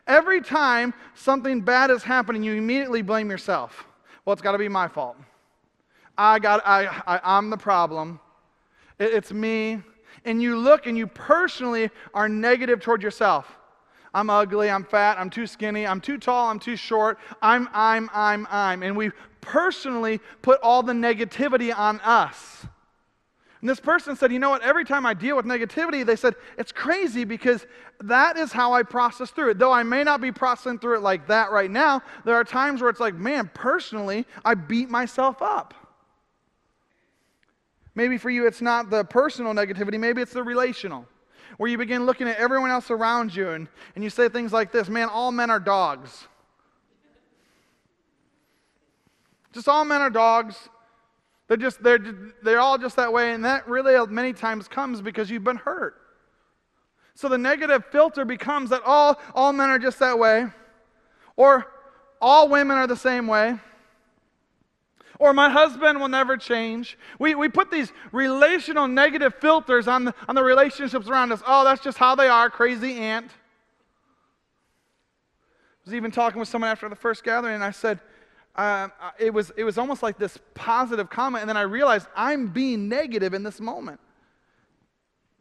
Every 0.07 0.41
time 0.41 0.93
something 1.15 1.61
bad 1.61 1.91
is 1.91 2.03
happening, 2.03 2.43
you 2.43 2.55
immediately 2.55 3.03
blame 3.03 3.31
yourself. 3.31 3.87
Well, 4.25 4.33
it's 4.33 4.43
got 4.43 4.53
to 4.53 4.59
be 4.59 4.69
my 4.69 4.89
fault. 4.89 5.17
I 6.19 6.39
got, 6.39 6.67
I, 6.67 6.87
I, 7.07 7.21
I'm 7.23 7.51
the 7.51 7.57
problem. 7.57 8.21
It, 8.99 9.15
it's 9.15 9.33
me. 9.33 9.81
And 10.25 10.43
you 10.43 10.57
look 10.57 10.87
and 10.87 10.97
you 10.97 11.07
personally 11.07 11.91
are 12.15 12.29
negative 12.29 12.81
toward 12.81 13.03
yourself. 13.03 13.47
I'm 14.15 14.31
ugly, 14.31 14.71
I'm 14.71 14.85
fat, 14.85 15.19
I'm 15.19 15.29
too 15.29 15.47
skinny, 15.47 15.85
I'm 15.87 16.01
too 16.01 16.19
tall, 16.19 16.49
I'm 16.49 16.61
too 16.61 16.77
short, 16.77 17.19
I'm, 17.43 17.69
I'm, 17.73 18.09
I'm, 18.15 18.47
I'm. 18.49 18.85
And 18.85 18.97
we 18.97 19.11
personally 19.45 20.21
put 20.43 20.59
all 20.63 20.83
the 20.83 20.93
negativity 20.93 21.77
on 21.77 22.01
us. 22.01 22.67
And 23.61 23.71
this 23.71 23.81
person 23.81 24.15
said, 24.15 24.31
You 24.31 24.39
know 24.39 24.51
what? 24.51 24.63
Every 24.63 24.85
time 24.85 25.07
I 25.07 25.15
deal 25.15 25.37
with 25.37 25.47
negativity, 25.47 26.05
they 26.05 26.17
said, 26.17 26.35
It's 26.59 26.73
crazy 26.73 27.25
because 27.25 27.67
that 28.03 28.37
is 28.37 28.53
how 28.53 28.75
I 28.75 28.83
process 28.83 29.31
through 29.31 29.53
it. 29.53 29.59
Though 29.59 29.73
I 29.73 29.83
may 29.83 30.05
not 30.05 30.21
be 30.21 30.33
processing 30.33 30.79
through 30.79 30.97
it 30.97 31.03
like 31.03 31.29
that 31.29 31.51
right 31.51 31.71
now, 31.71 32.03
there 32.27 32.35
are 32.35 32.45
times 32.45 32.83
where 32.83 32.91
it's 32.91 33.01
like, 33.01 33.15
Man, 33.15 33.51
personally, 33.55 34.27
I 34.45 34.55
beat 34.55 34.91
myself 34.91 35.41
up. 35.41 35.73
Maybe 37.95 38.19
for 38.19 38.29
you, 38.29 38.47
it's 38.47 38.61
not 38.61 38.91
the 38.91 39.05
personal 39.05 39.55
negativity, 39.55 39.99
maybe 39.99 40.21
it's 40.21 40.35
the 40.35 40.43
relational, 40.43 41.07
where 41.57 41.71
you 41.71 41.79
begin 41.79 42.05
looking 42.05 42.29
at 42.29 42.37
everyone 42.37 42.71
else 42.71 42.91
around 42.91 43.35
you 43.35 43.51
and, 43.51 43.69
and 43.95 44.05
you 44.05 44.11
say 44.11 44.29
things 44.29 44.53
like 44.53 44.73
this 44.73 44.91
Man, 44.91 45.09
all 45.09 45.33
men 45.33 45.49
are 45.51 45.61
dogs. 45.61 46.29
Just 49.55 49.69
all 49.69 49.85
men 49.85 50.01
are 50.01 50.11
dogs. 50.11 50.69
They're 51.47 51.57
just 51.57 51.83
they're 51.83 52.33
they're 52.43 52.61
all 52.61 52.77
just 52.77 52.97
that 52.97 53.12
way, 53.12 53.33
and 53.33 53.45
that 53.45 53.69
really 53.69 53.95
many 54.09 54.33
times 54.33 54.67
comes 54.67 55.01
because 55.01 55.31
you've 55.31 55.45
been 55.45 55.57
hurt. 55.57 55.95
So 57.14 57.29
the 57.29 57.38
negative 57.38 57.85
filter 57.93 58.25
becomes 58.25 58.71
that 58.71 58.83
all 58.85 59.21
all 59.35 59.53
men 59.53 59.71
are 59.71 59.79
just 59.79 60.01
that 60.01 60.19
way, 60.19 60.47
or 61.37 61.67
all 62.21 62.49
women 62.49 62.77
are 62.77 62.88
the 62.88 62.97
same 62.97 63.29
way. 63.29 63.59
Or 65.21 65.33
my 65.33 65.49
husband 65.49 66.01
will 66.01 66.09
never 66.09 66.37
change. 66.37 66.99
We, 67.21 67.37
we 67.37 67.49
put 67.49 67.71
these 67.71 67.93
relational 68.11 68.88
negative 68.88 69.35
filters 69.37 69.87
on 69.87 70.07
the, 70.07 70.14
on 70.29 70.35
the 70.35 70.43
relationships 70.43 71.09
around 71.09 71.31
us. 71.31 71.40
Oh, 71.47 71.62
that's 71.64 71.81
just 71.81 71.99
how 71.99 72.17
they 72.17 72.27
are, 72.27 72.51
crazy 72.51 72.95
aunt. 72.95 73.31
I 73.31 73.31
was 75.85 75.95
even 75.95 76.11
talking 76.11 76.40
with 76.40 76.49
someone 76.49 76.69
after 76.69 76.88
the 76.88 76.97
first 76.97 77.23
gathering, 77.23 77.55
and 77.55 77.62
I 77.62 77.71
said, 77.71 78.01
uh, 78.57 78.88
it, 79.19 79.33
was, 79.33 79.51
it 79.57 79.64
was 79.64 79.79
almost 79.79 80.03
like 80.03 80.19
this 80.19 80.38
positive 80.55 81.11
comment, 81.11 81.43
and 81.43 81.49
then 81.49 81.57
I 81.57 81.62
realized 81.62 82.07
I'm 82.14 82.49
being 82.49 82.88
negative 82.88 83.35
in 83.35 83.43
this 83.43 83.61
moment. 83.61 84.01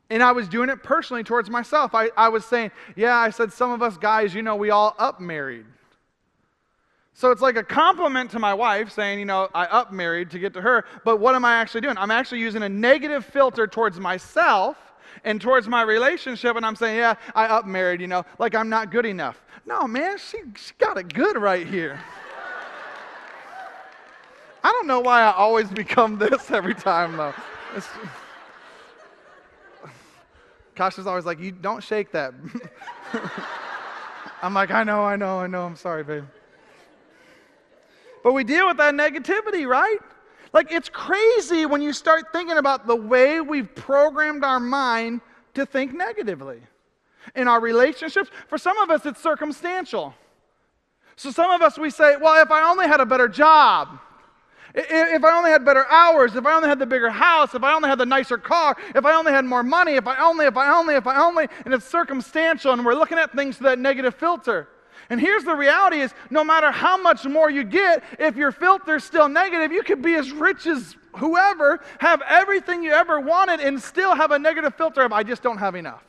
And 0.10 0.22
I 0.22 0.32
was 0.32 0.48
doing 0.48 0.70
it 0.70 0.84
personally 0.84 1.24
towards 1.24 1.50
myself. 1.50 1.96
I, 1.96 2.10
I 2.18 2.30
was 2.30 2.46
saying, 2.46 2.72
yeah, 2.96 3.16
I 3.16 3.30
said, 3.30 3.52
some 3.54 3.72
of 3.72 3.82
us 3.82 3.98
guys, 3.98 4.34
you 4.34 4.42
know, 4.42 4.56
we 4.56 4.70
all 4.70 4.96
up 5.00 5.20
married. 5.20 5.66
So 7.16 7.32
it's 7.32 7.42
like 7.42 7.58
a 7.58 7.64
compliment 7.64 8.32
to 8.32 8.40
my 8.40 8.54
wife 8.54 8.92
saying, 8.92 9.20
you 9.20 9.26
know, 9.26 9.48
I 9.54 9.66
up 9.66 9.92
married 9.92 10.32
to 10.32 10.40
get 10.40 10.54
to 10.54 10.62
her, 10.62 10.86
but 11.06 11.20
what 11.20 11.36
am 11.36 11.46
I 11.46 11.56
actually 11.56 11.82
doing? 11.82 11.98
I'm 11.98 12.12
actually 12.12 12.40
using 12.40 12.64
a 12.64 12.70
negative 12.70 13.24
filter 13.24 13.68
towards 13.68 14.00
myself 14.00 14.78
and 15.24 15.40
towards 15.40 15.68
my 15.68 15.84
relationship, 15.84 16.56
and 16.56 16.66
I'm 16.66 16.76
saying, 16.76 16.98
yeah, 16.98 17.16
I 17.36 17.46
up 17.46 17.68
married, 17.68 18.02
you 18.02 18.08
know, 18.08 18.26
like 18.40 18.56
I'm 18.56 18.70
not 18.70 18.92
good 18.92 19.06
enough. 19.06 19.44
No, 19.66 19.88
man, 19.88 20.18
she, 20.18 20.40
she 20.56 20.74
got 20.80 20.98
it 20.98 21.14
good 21.14 21.38
right 21.38 21.68
here. 21.68 22.00
I 24.64 24.72
don't 24.72 24.88
know 24.88 25.02
why 25.02 25.22
I 25.22 25.32
always 25.34 25.70
become 25.70 26.18
this 26.20 26.50
every 26.52 26.76
time, 26.76 27.18
though. 27.18 27.34
It's, 27.76 27.88
Kasha's 30.76 31.06
always 31.06 31.26
like, 31.26 31.40
you 31.40 31.52
don't 31.52 31.84
shake 31.84 32.12
that. 32.12 32.34
I'm 34.42 34.54
like, 34.54 34.72
I 34.72 34.84
know, 34.84 35.04
I 35.04 35.16
know, 35.16 35.40
I 35.40 35.48
know. 35.48 35.66
I'm 35.66 35.76
sorry, 35.76 36.04
babe. 36.04 36.24
But 38.24 38.34
we 38.34 38.44
deal 38.44 38.68
with 38.68 38.78
that 38.78 38.94
negativity, 38.94 39.68
right? 39.68 40.00
Like, 40.54 40.72
it's 40.72 40.90
crazy 40.90 41.66
when 41.66 41.82
you 41.82 41.94
start 41.94 42.32
thinking 42.32 42.58
about 42.58 42.88
the 42.88 42.96
way 42.96 43.42
we've 43.42 43.74
programmed 43.76 44.44
our 44.44 44.60
mind 44.60 45.22
to 45.56 45.66
think 45.66 45.94
negatively. 45.94 46.62
In 47.36 47.48
our 47.48 47.60
relationships, 47.60 48.30
for 48.48 48.58
some 48.58 48.78
of 48.80 48.90
us, 48.90 49.06
it's 49.06 49.22
circumstantial. 49.22 50.14
So, 51.16 51.32
some 51.32 51.52
of 51.52 51.62
us, 51.62 51.78
we 51.78 51.90
say, 51.90 52.18
well, 52.18 52.42
if 52.42 52.52
I 52.52 52.70
only 52.70 52.88
had 52.88 53.00
a 53.00 53.06
better 53.06 53.28
job, 53.28 54.00
if 54.76 55.24
I 55.24 55.38
only 55.38 55.52
had 55.52 55.64
better 55.64 55.86
hours, 55.88 56.36
if 56.36 56.46
I 56.46 56.56
only 56.56 56.68
had 56.68 56.80
the 56.80 56.86
bigger 56.86 57.10
house, 57.10 57.54
if 57.54 57.64
I 57.64 57.74
only 57.76 57.90
had 57.90 58.00
the 58.00 58.08
nicer 58.08 58.40
car, 58.40 58.76
if 58.96 59.06
I 59.06 59.14
only 59.16 59.32
had 59.32 59.46
more 59.46 59.62
money, 59.62 59.94
if 59.94 60.08
I 60.08 60.18
only, 60.24 60.46
if 60.46 60.58
I 60.58 60.76
only, 60.76 60.96
if 60.96 61.06
I 61.06 61.24
only, 61.24 61.48
and 61.66 61.74
it's 61.74 61.86
circumstantial, 61.86 62.74
and 62.74 62.84
we're 62.84 62.96
looking 62.96 63.20
at 63.20 63.32
things 63.34 63.58
through 63.58 63.70
that 63.70 63.80
negative 63.80 64.16
filter. 64.16 64.68
And 65.12 65.22
here's 65.22 65.44
the 65.44 65.54
reality 65.54 65.98
is 66.00 66.14
no 66.32 66.44
matter 66.44 66.72
how 66.72 66.98
much 66.98 67.24
more 67.26 67.52
you 67.52 67.64
get, 67.64 68.04
if 68.18 68.36
your 68.36 68.52
filter's 68.52 69.04
still 69.04 69.30
negative, 69.30 69.72
you 69.72 69.84
could 69.84 70.02
be 70.02 70.16
as 70.16 70.32
rich 70.32 70.66
as 70.66 70.96
whoever, 71.18 71.84
have 72.00 72.24
everything 72.28 72.84
you 72.84 72.94
ever 72.94 73.20
wanted, 73.20 73.60
and 73.60 73.80
still 73.80 74.16
have 74.16 74.32
a 74.32 74.40
negative 74.40 74.74
filter 74.76 75.02
of 75.02 75.14
I 75.14 75.22
just 75.22 75.44
don't 75.44 75.60
have 75.60 75.76
enough. 75.76 76.04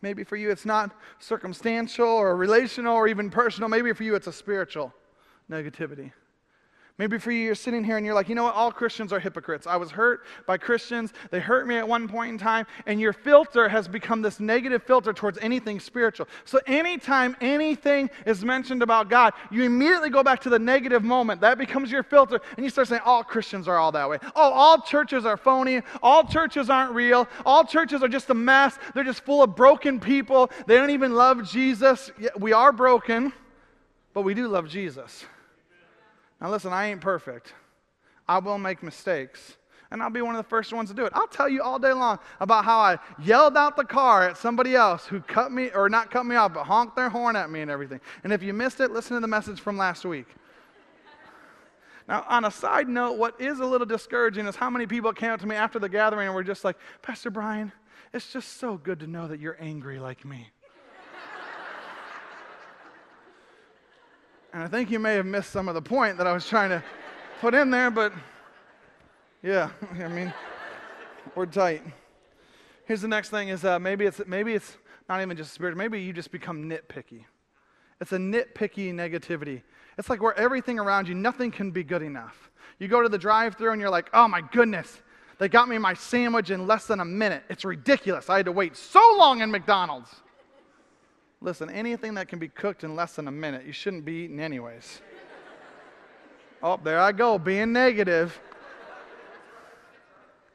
Maybe 0.00 0.24
for 0.24 0.36
you 0.36 0.50
it's 0.50 0.64
not 0.64 0.90
circumstantial 1.18 2.08
or 2.08 2.34
relational 2.34 2.94
or 2.94 3.08
even 3.08 3.28
personal. 3.28 3.68
Maybe 3.68 3.92
for 3.92 4.04
you 4.04 4.14
it's 4.14 4.26
a 4.26 4.32
spiritual 4.32 4.92
negativity. 5.52 6.12
Maybe 6.98 7.18
for 7.18 7.32
you, 7.32 7.42
you're 7.42 7.54
sitting 7.54 7.82
here 7.82 7.96
and 7.96 8.04
you're 8.04 8.14
like, 8.14 8.28
you 8.28 8.34
know 8.34 8.44
what? 8.44 8.54
All 8.54 8.70
Christians 8.70 9.14
are 9.14 9.18
hypocrites. 9.18 9.66
I 9.66 9.76
was 9.76 9.90
hurt 9.90 10.26
by 10.46 10.58
Christians. 10.58 11.14
They 11.30 11.40
hurt 11.40 11.66
me 11.66 11.76
at 11.76 11.88
one 11.88 12.06
point 12.06 12.32
in 12.32 12.38
time. 12.38 12.66
And 12.86 13.00
your 13.00 13.14
filter 13.14 13.66
has 13.66 13.88
become 13.88 14.20
this 14.20 14.38
negative 14.38 14.82
filter 14.82 15.14
towards 15.14 15.38
anything 15.38 15.80
spiritual. 15.80 16.28
So 16.44 16.60
anytime 16.66 17.34
anything 17.40 18.10
is 18.26 18.44
mentioned 18.44 18.82
about 18.82 19.08
God, 19.08 19.32
you 19.50 19.64
immediately 19.64 20.10
go 20.10 20.22
back 20.22 20.42
to 20.42 20.50
the 20.50 20.58
negative 20.58 21.02
moment. 21.02 21.40
That 21.40 21.56
becomes 21.56 21.90
your 21.90 22.02
filter. 22.02 22.40
And 22.56 22.64
you 22.64 22.68
start 22.68 22.88
saying, 22.88 23.02
all 23.06 23.24
Christians 23.24 23.68
are 23.68 23.78
all 23.78 23.92
that 23.92 24.08
way. 24.08 24.18
Oh, 24.36 24.52
all 24.52 24.82
churches 24.82 25.24
are 25.24 25.38
phony. 25.38 25.80
All 26.02 26.24
churches 26.24 26.68
aren't 26.68 26.92
real. 26.92 27.26
All 27.46 27.64
churches 27.64 28.02
are 28.02 28.08
just 28.08 28.28
a 28.28 28.34
mess. 28.34 28.78
They're 28.94 29.02
just 29.02 29.24
full 29.24 29.42
of 29.42 29.56
broken 29.56 29.98
people. 29.98 30.50
They 30.66 30.76
don't 30.76 30.90
even 30.90 31.14
love 31.14 31.50
Jesus. 31.50 32.12
We 32.38 32.52
are 32.52 32.70
broken, 32.70 33.32
but 34.12 34.22
we 34.22 34.34
do 34.34 34.46
love 34.46 34.68
Jesus. 34.68 35.24
Now, 36.42 36.50
listen, 36.50 36.72
I 36.72 36.88
ain't 36.88 37.00
perfect. 37.00 37.54
I 38.26 38.38
will 38.40 38.58
make 38.58 38.82
mistakes. 38.82 39.56
And 39.92 40.02
I'll 40.02 40.10
be 40.10 40.22
one 40.22 40.34
of 40.34 40.42
the 40.42 40.48
first 40.48 40.72
ones 40.72 40.88
to 40.88 40.96
do 40.96 41.04
it. 41.04 41.12
I'll 41.14 41.28
tell 41.28 41.48
you 41.48 41.62
all 41.62 41.78
day 41.78 41.92
long 41.92 42.18
about 42.40 42.64
how 42.64 42.80
I 42.80 42.98
yelled 43.22 43.56
out 43.56 43.76
the 43.76 43.84
car 43.84 44.28
at 44.28 44.36
somebody 44.36 44.74
else 44.74 45.06
who 45.06 45.20
cut 45.20 45.52
me, 45.52 45.70
or 45.72 45.88
not 45.88 46.10
cut 46.10 46.26
me 46.26 46.34
off, 46.34 46.54
but 46.54 46.64
honked 46.64 46.96
their 46.96 47.10
horn 47.10 47.36
at 47.36 47.50
me 47.50 47.60
and 47.60 47.70
everything. 47.70 48.00
And 48.24 48.32
if 48.32 48.42
you 48.42 48.54
missed 48.54 48.80
it, 48.80 48.90
listen 48.90 49.14
to 49.14 49.20
the 49.20 49.28
message 49.28 49.60
from 49.60 49.76
last 49.76 50.04
week. 50.04 50.26
Now, 52.08 52.24
on 52.28 52.44
a 52.44 52.50
side 52.50 52.88
note, 52.88 53.18
what 53.18 53.40
is 53.40 53.60
a 53.60 53.66
little 53.66 53.86
discouraging 53.86 54.46
is 54.46 54.56
how 54.56 54.70
many 54.70 54.86
people 54.86 55.12
came 55.12 55.30
up 55.30 55.40
to 55.40 55.46
me 55.46 55.54
after 55.54 55.78
the 55.78 55.88
gathering 55.88 56.26
and 56.26 56.34
were 56.34 56.42
just 56.42 56.64
like, 56.64 56.76
Pastor 57.02 57.30
Brian, 57.30 57.70
it's 58.12 58.32
just 58.32 58.58
so 58.58 58.76
good 58.76 58.98
to 59.00 59.06
know 59.06 59.28
that 59.28 59.38
you're 59.38 59.58
angry 59.60 60.00
like 60.00 60.24
me. 60.24 60.48
And 64.52 64.62
I 64.62 64.68
think 64.68 64.90
you 64.90 64.98
may 64.98 65.14
have 65.14 65.24
missed 65.24 65.50
some 65.50 65.66
of 65.68 65.74
the 65.74 65.80
point 65.80 66.18
that 66.18 66.26
I 66.26 66.32
was 66.32 66.46
trying 66.46 66.68
to 66.68 66.82
put 67.40 67.54
in 67.54 67.70
there, 67.70 67.90
but 67.90 68.12
yeah, 69.42 69.70
I 69.98 70.08
mean, 70.08 70.32
we're 71.34 71.46
tight. 71.46 71.82
Here's 72.84 73.00
the 73.00 73.08
next 73.08 73.30
thing 73.30 73.48
is 73.48 73.64
uh, 73.64 73.78
maybe, 73.78 74.04
it's, 74.04 74.20
maybe 74.26 74.52
it's 74.52 74.76
not 75.08 75.22
even 75.22 75.36
just 75.36 75.54
spirit, 75.54 75.76
maybe 75.76 76.02
you 76.02 76.12
just 76.12 76.30
become 76.30 76.68
nitpicky. 76.68 77.24
It's 78.00 78.12
a 78.12 78.18
nitpicky 78.18 78.92
negativity. 78.92 79.62
It's 79.96 80.10
like 80.10 80.20
where 80.20 80.38
everything 80.38 80.78
around 80.78 81.08
you, 81.08 81.14
nothing 81.14 81.50
can 81.50 81.70
be 81.70 81.82
good 81.82 82.02
enough. 82.02 82.50
You 82.78 82.88
go 82.88 83.00
to 83.00 83.08
the 83.08 83.18
drive 83.18 83.56
through 83.56 83.72
and 83.72 83.80
you're 83.80 83.90
like, 83.90 84.10
oh 84.12 84.28
my 84.28 84.42
goodness, 84.42 85.00
they 85.38 85.48
got 85.48 85.68
me 85.68 85.78
my 85.78 85.94
sandwich 85.94 86.50
in 86.50 86.66
less 86.66 86.86
than 86.86 87.00
a 87.00 87.04
minute. 87.04 87.44
It's 87.48 87.64
ridiculous. 87.64 88.28
I 88.28 88.38
had 88.38 88.46
to 88.46 88.52
wait 88.52 88.76
so 88.76 89.00
long 89.16 89.40
in 89.40 89.50
McDonald's. 89.50 90.10
Listen, 91.42 91.68
anything 91.70 92.14
that 92.14 92.28
can 92.28 92.38
be 92.38 92.46
cooked 92.46 92.84
in 92.84 92.94
less 92.94 93.16
than 93.16 93.26
a 93.26 93.32
minute, 93.32 93.66
you 93.66 93.72
shouldn't 93.72 94.04
be 94.04 94.12
eating 94.12 94.38
anyways. 94.38 95.00
oh, 96.62 96.78
there 96.82 97.00
I 97.00 97.10
go, 97.10 97.36
being 97.36 97.72
negative. 97.72 98.38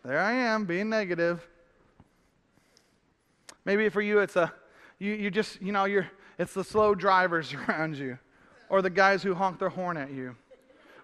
There 0.06 0.18
I 0.18 0.32
am, 0.32 0.64
being 0.64 0.90
negative. 0.90 1.46
Maybe 3.66 3.90
for 3.90 4.00
you, 4.00 4.20
it's 4.20 4.38
a, 4.38 4.54
you, 4.98 5.12
you 5.12 5.30
just, 5.30 5.62
you 5.62 5.74
know, 5.74 5.84
you're, 5.84 6.10
it's 6.40 6.54
the 6.54 6.64
slow 6.64 6.96
drivers 6.96 7.54
around 7.68 7.98
you, 7.98 8.18
or 8.70 8.82
the 8.82 8.90
guys 8.90 9.22
who 9.22 9.36
honk 9.36 9.60
their 9.60 9.68
horn 9.68 9.98
at 9.98 10.12
you, 10.12 10.38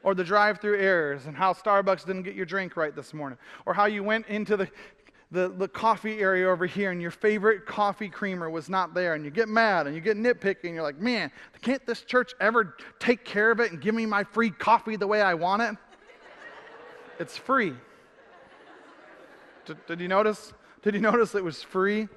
or 0.02 0.15
the 0.15 0.24
drive 0.24 0.62
through 0.62 0.80
errors, 0.80 1.26
and 1.26 1.36
how 1.36 1.52
Starbucks 1.52 2.06
didn't 2.06 2.24
get 2.24 2.36
your 2.36 2.46
drink 2.46 2.78
right 2.78 2.96
this 2.96 3.13
morning, 3.13 3.38
or 3.65 3.74
how 3.74 3.86
you 3.86 4.02
went 4.02 4.28
into 4.28 4.56
the 4.56 4.69
the, 5.34 5.50
the 5.50 5.67
coffee 5.67 6.19
area 6.19 6.48
over 6.48 6.67
here 6.67 6.91
and 6.91 7.02
your 7.02 7.10
favorite 7.10 7.65
coffee 7.65 8.08
creamer 8.08 8.52
was 8.52 8.69
not 8.69 8.93
there 8.93 9.15
and 9.15 9.26
you 9.26 9.32
get 9.32 9.50
mad 9.50 9.88
and 9.88 9.96
you 9.96 10.02
get 10.02 10.15
nitpicky 10.15 10.65
and 10.65 10.76
you're 10.76 10.84
like, 10.84 11.00
man, 11.00 11.32
can't 11.63 11.84
this 11.88 12.02
church 12.02 12.34
ever 12.39 12.76
take 13.00 13.26
care 13.26 13.50
of 13.50 13.60
it 13.60 13.72
and 13.72 13.82
give 13.82 13.96
me 13.96 14.06
my 14.06 14.24
free 14.24 14.52
coffee 14.52 14.96
the 14.96 15.08
way 15.08 15.24
I 15.24 15.34
want 15.34 15.63
it? 15.63 15.76
it's 17.19 17.36
free. 17.36 17.74
Did, 19.65 19.84
did 19.88 20.00
you 20.00 20.08
notice? 20.08 20.54
Did 20.84 20.93
you 20.93 21.02
notice 21.02 21.34
it 21.34 21.43
was 21.43 21.63
free? 21.63 22.08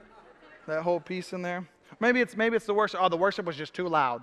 That 0.67 0.83
whole 0.83 1.01
piece 1.01 1.33
in 1.33 1.41
there? 1.41 1.67
Maybe 2.01 2.21
it's 2.21 2.37
maybe 2.37 2.55
it's 2.55 2.67
the 2.67 2.75
worship. 2.75 3.01
Oh, 3.03 3.09
the 3.09 3.17
worship 3.17 3.47
was 3.47 3.57
just 3.57 3.73
too 3.73 3.89
loud. 3.89 4.23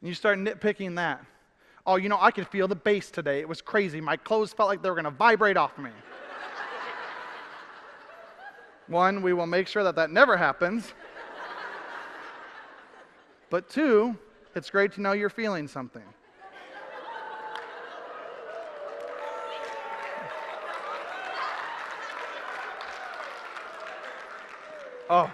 And 0.00 0.08
you 0.08 0.14
start 0.14 0.38
nitpicking 0.38 0.94
that. 0.96 1.24
Oh, 1.84 1.96
you 1.96 2.08
know, 2.08 2.18
I 2.20 2.30
could 2.30 2.46
feel 2.46 2.68
the 2.68 2.76
bass 2.76 3.10
today. 3.10 3.40
It 3.40 3.48
was 3.48 3.60
crazy. 3.60 4.00
My 4.00 4.16
clothes 4.16 4.52
felt 4.52 4.68
like 4.68 4.82
they 4.82 4.90
were 4.90 5.02
to 5.02 5.10
vibrate 5.10 5.56
off 5.56 5.76
me. 5.78 5.90
One, 8.88 9.20
we 9.20 9.34
will 9.34 9.46
make 9.46 9.68
sure 9.68 9.84
that 9.84 9.96
that 9.96 10.10
never 10.10 10.36
happens. 10.36 10.92
but 13.50 13.68
two, 13.68 14.16
it's 14.54 14.70
great 14.70 14.92
to 14.92 15.00
know 15.00 15.12
you're 15.12 15.30
feeling 15.30 15.68
something. 15.68 16.02
Oh, 25.10 25.30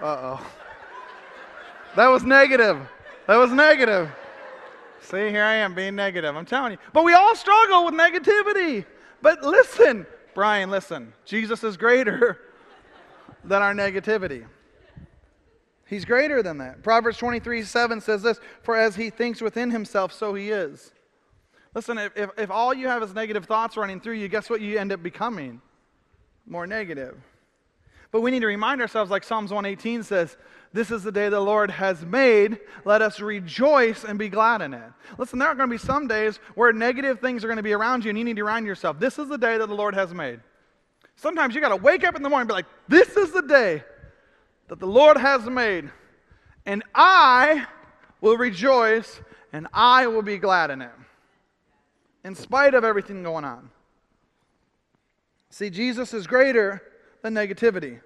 uh 0.00 0.02
oh. 0.02 0.46
That 1.94 2.08
was 2.08 2.22
negative. 2.22 2.78
That 3.26 3.36
was 3.36 3.50
negative. 3.50 4.10
See, 5.02 5.28
here 5.28 5.44
I 5.44 5.54
am 5.54 5.74
being 5.74 5.94
negative. 5.94 6.34
I'm 6.34 6.46
telling 6.46 6.72
you. 6.72 6.78
But 6.92 7.04
we 7.04 7.12
all 7.12 7.36
struggle 7.36 7.84
with 7.84 7.94
negativity. 7.94 8.86
But 9.20 9.42
listen, 9.42 10.06
Brian, 10.34 10.70
listen, 10.70 11.12
Jesus 11.24 11.62
is 11.62 11.76
greater 11.76 12.38
than 13.44 13.62
our 13.62 13.74
negativity. 13.74 14.46
He's 15.86 16.04
greater 16.04 16.42
than 16.42 16.58
that. 16.58 16.82
Proverbs 16.82 17.18
23 17.18 17.62
7 17.62 18.00
says 18.00 18.22
this 18.22 18.40
For 18.62 18.76
as 18.76 18.96
he 18.96 19.10
thinks 19.10 19.42
within 19.42 19.70
himself, 19.70 20.12
so 20.12 20.34
he 20.34 20.50
is. 20.50 20.92
Listen, 21.74 21.98
if, 21.98 22.16
if, 22.16 22.30
if 22.38 22.50
all 22.50 22.72
you 22.72 22.88
have 22.88 23.02
is 23.02 23.14
negative 23.14 23.44
thoughts 23.44 23.76
running 23.76 24.00
through 24.00 24.14
you, 24.14 24.28
guess 24.28 24.48
what 24.48 24.60
you 24.60 24.78
end 24.78 24.92
up 24.92 25.02
becoming? 25.02 25.60
More 26.46 26.66
negative. 26.66 27.18
But 28.12 28.20
we 28.20 28.30
need 28.30 28.40
to 28.40 28.46
remind 28.46 28.82
ourselves, 28.82 29.10
like 29.10 29.24
Psalms 29.24 29.50
118 29.50 30.02
says, 30.02 30.36
this 30.74 30.90
is 30.90 31.02
the 31.02 31.12
day 31.12 31.30
the 31.30 31.40
Lord 31.40 31.70
has 31.70 32.04
made. 32.04 32.58
Let 32.84 33.02
us 33.02 33.20
rejoice 33.20 34.04
and 34.04 34.18
be 34.18 34.28
glad 34.28 34.60
in 34.62 34.74
it. 34.74 34.92
Listen, 35.18 35.38
there 35.38 35.48
are 35.48 35.54
going 35.54 35.68
to 35.68 35.74
be 35.74 35.78
some 35.78 36.06
days 36.06 36.38
where 36.54 36.72
negative 36.72 37.20
things 37.20 37.42
are 37.42 37.46
going 37.46 37.56
to 37.56 37.62
be 37.62 37.72
around 37.72 38.04
you, 38.04 38.10
and 38.10 38.18
you 38.18 38.24
need 38.24 38.36
to 38.36 38.44
remind 38.44 38.66
yourself 38.66 38.98
this 38.98 39.18
is 39.18 39.28
the 39.28 39.38
day 39.38 39.56
that 39.58 39.66
the 39.66 39.74
Lord 39.74 39.94
has 39.94 40.12
made. 40.12 40.40
Sometimes 41.16 41.54
you 41.54 41.60
got 41.60 41.70
to 41.70 41.76
wake 41.76 42.04
up 42.04 42.14
in 42.14 42.22
the 42.22 42.28
morning 42.28 42.42
and 42.42 42.48
be 42.48 42.54
like, 42.54 42.66
this 42.86 43.16
is 43.16 43.32
the 43.32 43.42
day 43.42 43.82
that 44.68 44.78
the 44.78 44.86
Lord 44.86 45.16
has 45.16 45.44
made, 45.46 45.90
and 46.66 46.82
I 46.94 47.66
will 48.20 48.36
rejoice 48.36 49.20
and 49.52 49.66
I 49.72 50.06
will 50.06 50.22
be 50.22 50.38
glad 50.38 50.70
in 50.70 50.80
it, 50.80 50.90
in 52.24 52.34
spite 52.34 52.74
of 52.74 52.84
everything 52.84 53.22
going 53.22 53.44
on. 53.44 53.70
See, 55.50 55.68
Jesus 55.68 56.14
is 56.14 56.26
greater 56.26 56.82
than 57.22 57.34
negativity. 57.34 58.00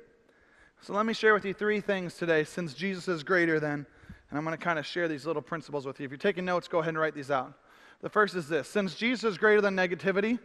So 0.83 0.93
let 0.93 1.07
me 1.07 1.15
share 1.15 1.35
with 1.35 1.45
you 1.45 1.55
three 1.55 1.81
things 1.81 2.15
today 2.15 2.45
since 2.45 2.75
Jesus 2.75 3.09
is 3.09 3.25
greater 3.25 3.59
than, 3.59 3.87
and 4.31 4.39
I'm 4.39 4.45
going 4.45 4.57
to 4.57 4.63
kind 4.63 4.79
of 4.79 4.87
share 4.87 5.09
these 5.09 5.27
little 5.27 5.43
principles 5.43 5.87
with 5.87 5.99
you. 5.99 6.05
If 6.05 6.11
you're 6.11 6.19
taking 6.19 6.45
notes, 6.45 6.69
go 6.69 6.79
ahead 6.79 6.91
and 6.91 6.99
write 6.99 7.15
these 7.15 7.31
out. 7.31 7.55
The 8.03 8.11
first 8.11 8.35
is 8.37 8.49
this 8.49 8.69
since 8.69 8.95
Jesus 8.95 9.25
is 9.25 9.39
greater 9.39 9.61
than 9.61 9.75
negativity, 9.75 10.39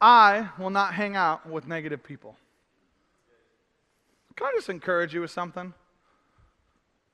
I 0.00 0.48
will 0.58 0.70
not 0.70 0.94
hang 0.94 1.16
out 1.16 1.48
with 1.48 1.66
negative 1.66 2.04
people. 2.04 2.36
Can 4.36 4.46
I 4.46 4.52
just 4.54 4.68
encourage 4.68 5.14
you 5.14 5.22
with 5.22 5.30
something? 5.30 5.72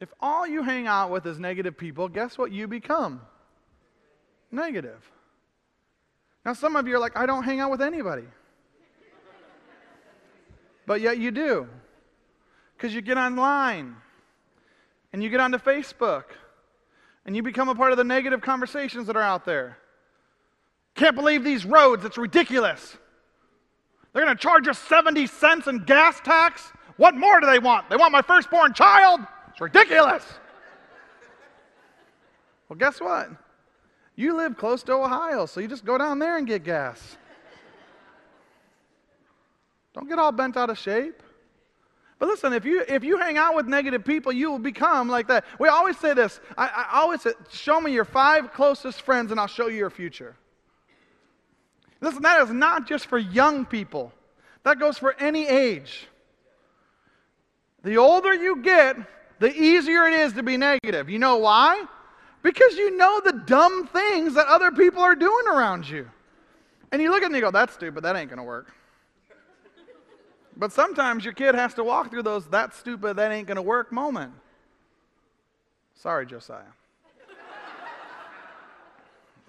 If 0.00 0.08
all 0.20 0.46
you 0.46 0.62
hang 0.62 0.86
out 0.86 1.10
with 1.10 1.26
is 1.26 1.38
negative 1.38 1.76
people, 1.76 2.08
guess 2.08 2.38
what 2.38 2.52
you 2.52 2.68
become? 2.68 3.20
Negative. 4.50 5.02
Now, 6.44 6.52
some 6.52 6.76
of 6.76 6.86
you 6.86 6.96
are 6.96 6.98
like, 7.00 7.16
I 7.16 7.26
don't 7.26 7.42
hang 7.42 7.60
out 7.60 7.70
with 7.70 7.82
anybody. 7.82 8.24
But 10.88 11.02
yet 11.02 11.18
you 11.18 11.30
do. 11.30 11.68
Because 12.74 12.94
you 12.94 13.02
get 13.02 13.18
online 13.18 13.94
and 15.12 15.22
you 15.22 15.28
get 15.28 15.38
onto 15.38 15.58
Facebook 15.58 16.24
and 17.26 17.36
you 17.36 17.42
become 17.42 17.68
a 17.68 17.74
part 17.74 17.92
of 17.92 17.98
the 17.98 18.04
negative 18.04 18.40
conversations 18.40 19.06
that 19.06 19.14
are 19.14 19.22
out 19.22 19.44
there. 19.44 19.76
Can't 20.94 21.14
believe 21.14 21.44
these 21.44 21.66
roads, 21.66 22.06
it's 22.06 22.16
ridiculous. 22.16 22.96
They're 24.12 24.24
going 24.24 24.34
to 24.34 24.42
charge 24.42 24.66
us 24.66 24.78
70 24.78 25.26
cents 25.26 25.66
in 25.66 25.84
gas 25.84 26.20
tax. 26.20 26.72
What 26.96 27.14
more 27.14 27.38
do 27.38 27.46
they 27.46 27.58
want? 27.58 27.90
They 27.90 27.96
want 27.96 28.12
my 28.12 28.22
firstborn 28.22 28.72
child? 28.72 29.20
It's 29.50 29.60
ridiculous. 29.60 30.24
well, 32.68 32.78
guess 32.78 32.98
what? 32.98 33.28
You 34.16 34.34
live 34.34 34.56
close 34.56 34.82
to 34.84 34.94
Ohio, 34.94 35.44
so 35.44 35.60
you 35.60 35.68
just 35.68 35.84
go 35.84 35.98
down 35.98 36.18
there 36.18 36.38
and 36.38 36.46
get 36.46 36.64
gas. 36.64 37.18
Don't 39.94 40.08
get 40.08 40.18
all 40.18 40.32
bent 40.32 40.56
out 40.56 40.70
of 40.70 40.78
shape. 40.78 41.22
But 42.18 42.28
listen, 42.28 42.52
if 42.52 42.64
you 42.64 42.84
if 42.88 43.04
you 43.04 43.18
hang 43.18 43.36
out 43.36 43.54
with 43.54 43.66
negative 43.66 44.04
people, 44.04 44.32
you 44.32 44.50
will 44.50 44.58
become 44.58 45.08
like 45.08 45.28
that. 45.28 45.44
We 45.60 45.68
always 45.68 45.96
say 45.98 46.14
this. 46.14 46.40
I, 46.56 46.66
I 46.92 47.00
always 47.00 47.22
say, 47.22 47.32
show 47.50 47.80
me 47.80 47.92
your 47.92 48.04
five 48.04 48.52
closest 48.52 49.02
friends, 49.02 49.30
and 49.30 49.38
I'll 49.38 49.46
show 49.46 49.68
you 49.68 49.76
your 49.76 49.90
future. 49.90 50.36
Listen, 52.00 52.22
that 52.22 52.42
is 52.42 52.50
not 52.50 52.88
just 52.88 53.06
for 53.06 53.18
young 53.18 53.64
people. 53.64 54.12
That 54.64 54.78
goes 54.78 54.98
for 54.98 55.14
any 55.20 55.46
age. 55.46 56.08
The 57.84 57.96
older 57.96 58.34
you 58.34 58.62
get, 58.62 58.96
the 59.38 59.52
easier 59.54 60.06
it 60.06 60.14
is 60.14 60.32
to 60.34 60.42
be 60.42 60.56
negative. 60.56 61.08
You 61.08 61.18
know 61.18 61.36
why? 61.36 61.84
Because 62.42 62.76
you 62.76 62.96
know 62.96 63.20
the 63.24 63.32
dumb 63.32 63.86
things 63.86 64.34
that 64.34 64.46
other 64.46 64.70
people 64.70 65.02
are 65.02 65.14
doing 65.14 65.46
around 65.48 65.88
you. 65.88 66.08
And 66.90 67.00
you 67.02 67.10
look 67.10 67.18
at 67.18 67.26
them 67.26 67.34
and 67.34 67.36
you 67.36 67.42
go, 67.42 67.50
that's 67.50 67.74
stupid, 67.74 68.02
that 68.04 68.16
ain't 68.16 68.30
going 68.30 68.38
to 68.38 68.44
work. 68.44 68.72
But 70.58 70.72
sometimes 70.72 71.24
your 71.24 71.34
kid 71.34 71.54
has 71.54 71.72
to 71.74 71.84
walk 71.84 72.10
through 72.10 72.24
those 72.24 72.46
that 72.48 72.74
stupid, 72.74 73.14
that 73.16 73.30
ain't 73.30 73.46
going 73.46 73.56
to 73.56 73.62
work 73.62 73.92
moment. 73.92 74.32
Sorry, 75.94 76.26
Josiah. 76.26 76.64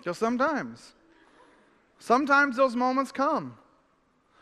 Just 0.03 0.19
sometimes. 0.19 0.93
Sometimes 1.97 2.55
those 2.55 2.75
moments 2.75 3.11
come. 3.11 3.57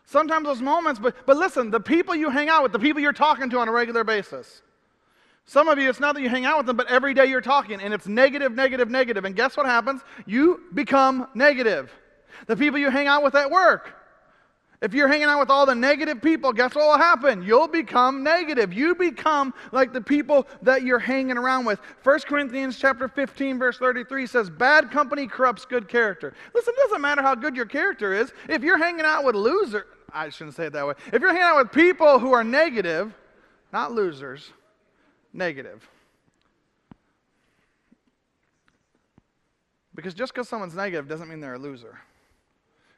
Sometimes 0.05 0.45
those 0.45 0.61
moments, 0.61 0.99
but, 0.99 1.15
but 1.25 1.37
listen, 1.37 1.71
the 1.71 1.79
people 1.79 2.15
you 2.15 2.29
hang 2.29 2.49
out 2.49 2.63
with, 2.63 2.71
the 2.71 2.79
people 2.79 3.01
you're 3.01 3.11
talking 3.11 3.49
to 3.49 3.59
on 3.59 3.67
a 3.67 3.71
regular 3.71 4.03
basis. 4.03 4.61
Some 5.45 5.67
of 5.67 5.79
you, 5.79 5.89
it's 5.89 5.99
not 5.99 6.15
that 6.15 6.21
you 6.21 6.29
hang 6.29 6.45
out 6.45 6.57
with 6.57 6.65
them, 6.65 6.77
but 6.77 6.89
every 6.89 7.13
day 7.13 7.25
you're 7.25 7.41
talking, 7.41 7.81
and 7.81 7.93
it's 7.93 8.07
negative, 8.07 8.53
negative, 8.53 8.89
negative. 8.89 9.25
And 9.25 9.35
guess 9.35 9.57
what 9.57 9.65
happens? 9.65 10.01
You 10.25 10.61
become 10.73 11.27
negative. 11.33 11.91
The 12.45 12.55
people 12.55 12.79
you 12.79 12.89
hang 12.89 13.07
out 13.07 13.23
with 13.23 13.35
at 13.35 13.49
work, 13.49 13.95
if 14.81 14.93
you're 14.93 15.07
hanging 15.07 15.25
out 15.25 15.39
with 15.39 15.49
all 15.49 15.65
the 15.65 15.73
negative 15.73 16.21
people, 16.21 16.53
guess 16.53 16.75
what 16.75 16.85
will 16.85 16.97
happen? 16.97 17.41
You'll 17.41 17.67
become 17.67 18.21
negative. 18.21 18.71
You 18.71 18.93
become 18.93 19.53
like 19.71 19.91
the 19.91 20.01
people 20.01 20.47
that 20.61 20.83
you're 20.83 20.99
hanging 20.99 21.37
around 21.37 21.65
with. 21.65 21.79
1 22.03 22.19
Corinthians 22.27 22.77
chapter 22.77 23.07
15 23.07 23.57
verse 23.57 23.79
33 23.79 24.27
says, 24.27 24.51
"Bad 24.51 24.91
company 24.91 25.25
corrupts 25.25 25.65
good 25.65 25.87
character." 25.87 26.33
Listen, 26.53 26.75
it 26.77 26.81
doesn't 26.83 27.01
matter 27.01 27.23
how 27.23 27.33
good 27.33 27.55
your 27.55 27.65
character 27.65 28.13
is. 28.13 28.31
If 28.47 28.63
you're 28.63 28.77
hanging 28.77 29.05
out 29.05 29.23
with 29.23 29.35
loser, 29.35 29.87
I 30.13 30.29
shouldn't 30.29 30.55
say 30.55 30.67
it 30.67 30.73
that 30.73 30.85
way. 30.85 30.93
If 31.11 31.21
you're 31.21 31.31
hanging 31.31 31.43
out 31.43 31.57
with 31.57 31.71
people 31.71 32.19
who 32.19 32.33
are 32.33 32.43
negative, 32.43 33.13
not 33.73 33.93
losers, 33.93 34.51
negative. 35.33 35.89
Because 39.95 40.13
just 40.13 40.31
because 40.31 40.47
someone's 40.47 40.75
negative 40.75 41.07
doesn't 41.07 41.27
mean 41.27 41.39
they're 41.39 41.55
a 41.55 41.59
loser. 41.59 41.99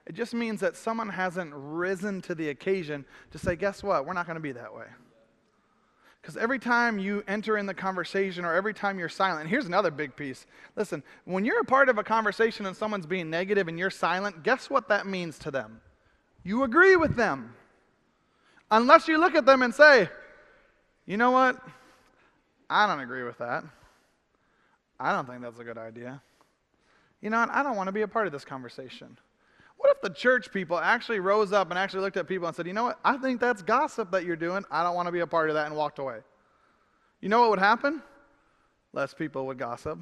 It 0.06 0.16
just 0.16 0.34
means 0.34 0.60
that 0.62 0.76
someone 0.76 1.10
hasn't 1.10 1.52
risen 1.54 2.22
to 2.24 2.36
the 2.36 2.50
occasion 2.50 3.06
to 3.32 3.38
say, 3.38 3.56
guess 3.56 3.84
what? 3.84 4.06
We're 4.06 4.14
not 4.14 4.26
going 4.26 4.38
to 4.38 4.42
be 4.42 4.54
that 4.54 4.74
way. 4.74 4.86
Because 6.22 6.36
every 6.36 6.60
time 6.60 7.00
you 7.00 7.24
enter 7.28 7.58
in 7.58 7.66
the 7.66 7.74
conversation 7.74 8.44
or 8.44 8.54
every 8.54 8.74
time 8.74 9.00
you're 9.00 9.08
silent, 9.08 9.50
here's 9.50 9.66
another 9.66 9.92
big 9.92 10.16
piece. 10.16 10.46
Listen, 10.76 11.02
when 11.26 11.46
you're 11.46 11.62
a 11.62 11.66
part 11.66 11.90
of 11.90 11.98
a 11.98 12.04
conversation 12.04 12.66
and 12.66 12.76
someone's 12.76 13.06
being 13.06 13.30
negative 13.30 13.68
and 13.68 13.80
you're 13.80 13.90
silent, 13.90 14.44
guess 14.44 14.70
what 14.70 14.90
that 14.90 15.08
means 15.08 15.40
to 15.40 15.52
them? 15.52 15.80
You 16.44 16.64
agree 16.64 16.96
with 16.96 17.16
them. 17.16 17.56
Unless 18.72 19.08
you 19.08 19.18
look 19.18 19.36
at 19.36 19.46
them 19.46 19.62
and 19.62 19.74
say, 19.74 20.10
you 21.06 21.18
know 21.18 21.32
what? 21.32 21.60
I 22.70 22.86
don't 22.86 23.00
agree 23.00 23.24
with 23.24 23.38
that. 23.40 23.64
I 25.00 25.14
don't 25.14 25.28
think 25.28 25.42
that's 25.42 25.60
a 25.60 25.64
good 25.64 25.78
idea. 25.78 26.22
You 27.22 27.30
know 27.30 27.40
what? 27.40 27.50
I 27.50 27.64
don't 27.64 27.76
want 27.76 27.88
to 27.88 27.94
be 27.94 28.02
a 28.02 28.08
part 28.08 28.28
of 28.28 28.34
this 28.34 28.46
conversation. 28.46 29.18
What 29.80 29.96
if 29.96 30.02
the 30.02 30.10
church 30.10 30.52
people 30.52 30.78
actually 30.78 31.22
rose 31.22 31.54
up 31.54 31.70
and 31.70 31.80
actually 31.80 32.02
looked 32.02 32.18
at 32.18 32.28
people 32.28 32.48
and 32.48 32.56
said, 32.56 32.68
you 32.68 32.74
know 32.74 32.84
what? 32.84 33.00
I 33.04 33.16
think 33.16 33.40
that's 33.40 33.62
gossip 33.62 34.12
that 34.12 34.26
you're 34.26 34.36
doing. 34.36 34.66
I 34.70 34.84
don't 34.84 34.94
want 34.94 35.08
to 35.08 35.12
be 35.12 35.22
a 35.22 35.28
part 35.28 35.50
of 35.50 35.54
that 35.54 35.68
and 35.68 35.76
walked 35.76 36.00
away. 36.00 36.18
You 37.22 37.30
know 37.30 37.40
what 37.40 37.52
would 37.52 37.60
happen? 37.60 38.04
Less 38.92 39.14
people 39.14 39.48
would 39.48 39.58
gossip. 39.58 39.98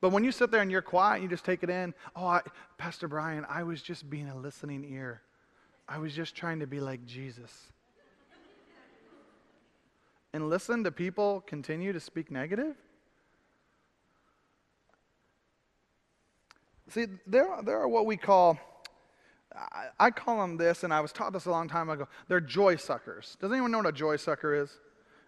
But 0.00 0.12
when 0.12 0.24
you 0.24 0.32
sit 0.32 0.50
there 0.50 0.62
and 0.62 0.70
you're 0.70 0.80
quiet 0.80 1.16
and 1.16 1.24
you 1.24 1.28
just 1.28 1.44
take 1.44 1.62
it 1.62 1.68
in, 1.68 1.92
oh, 2.14 2.26
I, 2.26 2.40
Pastor 2.78 3.06
Brian, 3.06 3.44
I 3.50 3.64
was 3.64 3.82
just 3.82 4.08
being 4.08 4.30
a 4.30 4.36
listening 4.36 4.82
ear. 4.90 5.20
I 5.86 5.98
was 5.98 6.14
just 6.14 6.34
trying 6.34 6.60
to 6.60 6.66
be 6.66 6.80
like 6.80 7.04
Jesus. 7.04 7.70
and 10.32 10.48
listen 10.48 10.84
to 10.84 10.90
people 10.90 11.42
continue 11.46 11.92
to 11.92 12.00
speak 12.00 12.30
negative? 12.30 12.76
See, 16.88 17.06
there, 17.26 17.48
there 17.64 17.80
are 17.80 17.88
what 17.88 18.06
we 18.06 18.16
call, 18.16 18.58
I, 19.54 19.86
I 19.98 20.10
call 20.10 20.40
them 20.40 20.56
this, 20.56 20.84
and 20.84 20.92
I 20.92 21.00
was 21.00 21.12
taught 21.12 21.32
this 21.32 21.46
a 21.46 21.50
long 21.50 21.68
time 21.68 21.90
ago. 21.90 22.06
They're 22.28 22.40
joy 22.40 22.76
suckers. 22.76 23.36
Does 23.40 23.50
anyone 23.50 23.70
know 23.72 23.78
what 23.78 23.86
a 23.86 23.92
joy 23.92 24.16
sucker 24.16 24.54
is? 24.54 24.70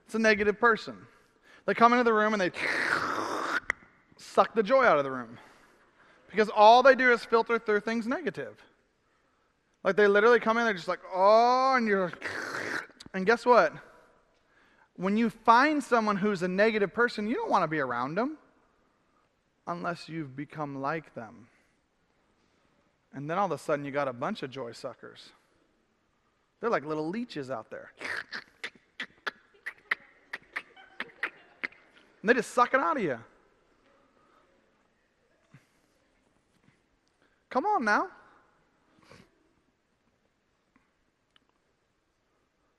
It's 0.07 0.15
a 0.15 0.19
negative 0.19 0.59
person. 0.59 0.97
They 1.67 1.75
come 1.75 1.93
into 1.93 2.05
the 2.05 2.15
room 2.15 2.33
and 2.33 2.41
they 2.41 2.51
suck 4.17 4.55
the 4.55 4.63
joy 4.63 4.85
out 4.85 4.99
of 4.99 5.05
the 5.05 5.11
room 5.11 5.39
because 6.31 6.49
all 6.49 6.83
they 6.83 6.95
do 6.95 7.13
is 7.13 7.25
filter 7.25 7.59
through 7.59 7.81
things 7.81 8.07
negative. 8.07 8.57
Like 9.85 9.97
they 9.97 10.07
literally 10.07 10.41
come 10.41 10.57
in, 10.59 10.65
they're 10.65 10.75
just 10.75 10.89
like, 10.89 11.01
oh, 11.15 11.75
and 11.77 11.87
you're 11.87 12.07
like, 12.07 12.31
and 13.15 13.27
guess 13.27 13.45
what? 13.45 13.73
When 14.97 15.17
you 15.17 15.31
find 15.31 15.83
someone 15.83 16.17
who's 16.17 16.43
a 16.43 16.49
negative 16.49 16.93
person, 16.95 17.29
you 17.29 17.35
don't 17.35 17.51
want 17.51 17.65
to 17.65 17.69
be 17.69 17.79
around 17.79 18.15
them 18.15 18.39
unless 19.69 20.09
you've 20.09 20.35
become 20.35 20.81
like 20.81 21.15
them. 21.15 21.47
And 23.15 23.31
then 23.31 23.39
all 23.39 23.47
of 23.47 23.53
a 23.53 23.59
sudden, 23.59 23.85
you 23.85 23.93
got 23.93 24.09
a 24.09 24.13
bunch 24.13 24.43
of 24.43 24.51
joy 24.51 24.73
suckers. 24.73 25.31
They're 26.61 26.71
like 26.71 26.85
little 26.85 27.09
leeches 27.09 27.51
out 27.51 27.71
there. 27.71 27.93
And 32.21 32.29
they 32.29 32.35
just 32.35 32.53
suck 32.53 32.75
it 32.75 32.81
out 32.81 32.97
of 32.97 33.03
you. 33.03 33.19
Come 37.51 37.65
on 37.65 37.85
now. 37.85 38.09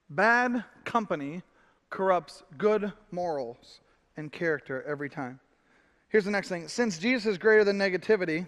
Bad 0.10 0.64
company 0.84 1.44
corrupts 1.90 2.44
good 2.58 2.92
morals 3.12 3.80
and 4.18 4.32
character 4.32 4.84
every 4.88 5.10
time. 5.10 5.40
Here's 6.10 6.26
the 6.26 6.32
next 6.32 6.50
thing. 6.50 6.68
Since 6.68 6.98
Jesus 6.98 7.26
is 7.28 7.38
greater 7.38 7.64
than 7.64 7.78
negativity, 7.78 8.48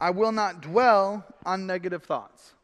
I 0.00 0.10
will 0.10 0.32
not 0.32 0.62
dwell 0.62 1.24
on 1.44 1.66
negative 1.66 2.02
thoughts. 2.02 2.54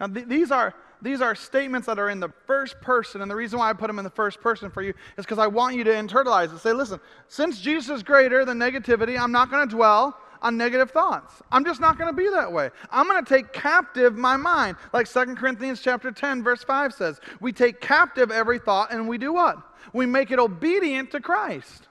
Now, 0.00 0.06
th- 0.06 0.26
these, 0.26 0.50
are, 0.50 0.74
these 1.00 1.20
are 1.20 1.34
statements 1.34 1.86
that 1.86 1.98
are 1.98 2.10
in 2.10 2.20
the 2.20 2.32
first 2.46 2.80
person, 2.80 3.22
and 3.22 3.30
the 3.30 3.36
reason 3.36 3.58
why 3.58 3.70
I 3.70 3.72
put 3.72 3.88
them 3.88 3.98
in 3.98 4.04
the 4.04 4.10
first 4.10 4.40
person 4.40 4.70
for 4.70 4.82
you 4.82 4.94
is 5.16 5.24
because 5.24 5.38
I 5.38 5.46
want 5.46 5.76
you 5.76 5.84
to 5.84 5.90
internalize 5.90 6.54
it. 6.54 6.60
Say, 6.60 6.72
listen, 6.72 7.00
since 7.28 7.60
Jesus 7.60 7.98
is 7.98 8.02
greater 8.02 8.44
than 8.44 8.58
negativity, 8.58 9.18
I'm 9.18 9.32
not 9.32 9.50
going 9.50 9.68
to 9.68 9.74
dwell 9.74 10.16
on 10.42 10.56
negative 10.56 10.90
thoughts. 10.90 11.40
I'm 11.52 11.64
just 11.64 11.80
not 11.80 11.98
going 11.98 12.10
to 12.10 12.16
be 12.16 12.28
that 12.30 12.52
way. 12.52 12.70
I'm 12.90 13.06
going 13.06 13.24
to 13.24 13.28
take 13.28 13.52
captive 13.52 14.16
my 14.16 14.36
mind. 14.36 14.76
Like 14.92 15.08
2 15.08 15.36
Corinthians 15.36 15.80
chapter 15.80 16.10
10 16.10 16.42
verse 16.42 16.64
5 16.64 16.92
says, 16.92 17.20
we 17.40 17.52
take 17.52 17.80
captive 17.80 18.32
every 18.32 18.58
thought 18.58 18.92
and 18.92 19.08
we 19.08 19.18
do 19.18 19.32
what? 19.32 19.58
We 19.92 20.04
make 20.04 20.32
it 20.32 20.40
obedient 20.40 21.12
to 21.12 21.20
Christ. 21.20 21.86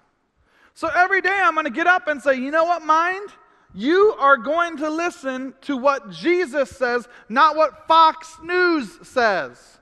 So 0.74 0.88
every 0.88 1.22
day 1.22 1.38
I'm 1.42 1.54
going 1.54 1.66
to 1.66 1.72
get 1.72 1.88
up 1.88 2.08
and 2.08 2.22
say, 2.22 2.36
you 2.36 2.52
know 2.52 2.64
what, 2.64 2.84
mind? 2.84 3.30
You 3.74 4.16
are 4.20 4.38
going 4.38 4.78
to 4.78 4.90
listen 4.90 5.54
to 5.62 5.78
what 5.78 6.10
Jesus 6.12 6.70
says, 6.70 7.08
not 7.30 7.56
what 7.56 7.88
Fox 7.88 8.38
News 8.44 9.00
says, 9.08 9.80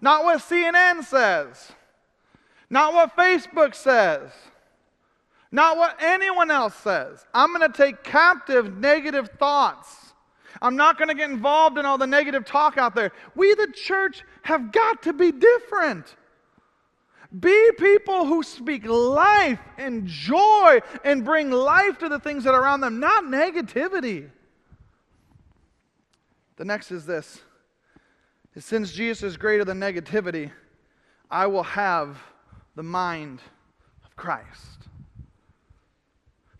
not 0.00 0.24
what 0.24 0.40
CNN 0.40 1.04
says, 1.04 1.72
not 2.70 2.94
what 2.94 3.16
Facebook 3.16 3.74
says, 3.74 4.30
not 5.50 5.76
what 5.76 5.96
anyone 6.00 6.50
else 6.50 6.74
says. 6.74 7.24
I'm 7.34 7.54
going 7.54 7.70
to 7.70 7.76
take 7.76 8.02
captive 8.04 8.76
negative 8.78 9.30
thoughts. 9.38 10.14
I'm 10.60 10.76
not 10.76 10.98
going 10.98 11.08
to 11.08 11.14
get 11.14 11.30
involved 11.30 11.78
in 11.78 11.86
all 11.86 11.98
the 11.98 12.06
negative 12.06 12.44
talk 12.44 12.78
out 12.78 12.94
there. 12.94 13.12
We, 13.34 13.54
the 13.54 13.72
church, 13.74 14.24
have 14.42 14.72
got 14.72 15.02
to 15.02 15.12
be 15.12 15.30
different. 15.30 16.16
Be 17.38 17.70
people 17.78 18.24
who 18.24 18.42
speak 18.42 18.86
life 18.86 19.60
and 19.76 20.06
joy 20.06 20.80
and 21.04 21.24
bring 21.24 21.50
life 21.50 21.98
to 21.98 22.08
the 22.08 22.18
things 22.18 22.44
that 22.44 22.54
are 22.54 22.62
around 22.62 22.80
them, 22.80 23.00
not 23.00 23.24
negativity. 23.24 24.30
The 26.56 26.64
next 26.64 26.90
is 26.90 27.04
this 27.04 27.40
Since 28.58 28.92
Jesus 28.92 29.22
is 29.22 29.36
greater 29.36 29.64
than 29.64 29.78
negativity, 29.78 30.50
I 31.30 31.46
will 31.46 31.62
have 31.62 32.18
the 32.76 32.82
mind 32.82 33.40
of 34.04 34.16
Christ. 34.16 34.78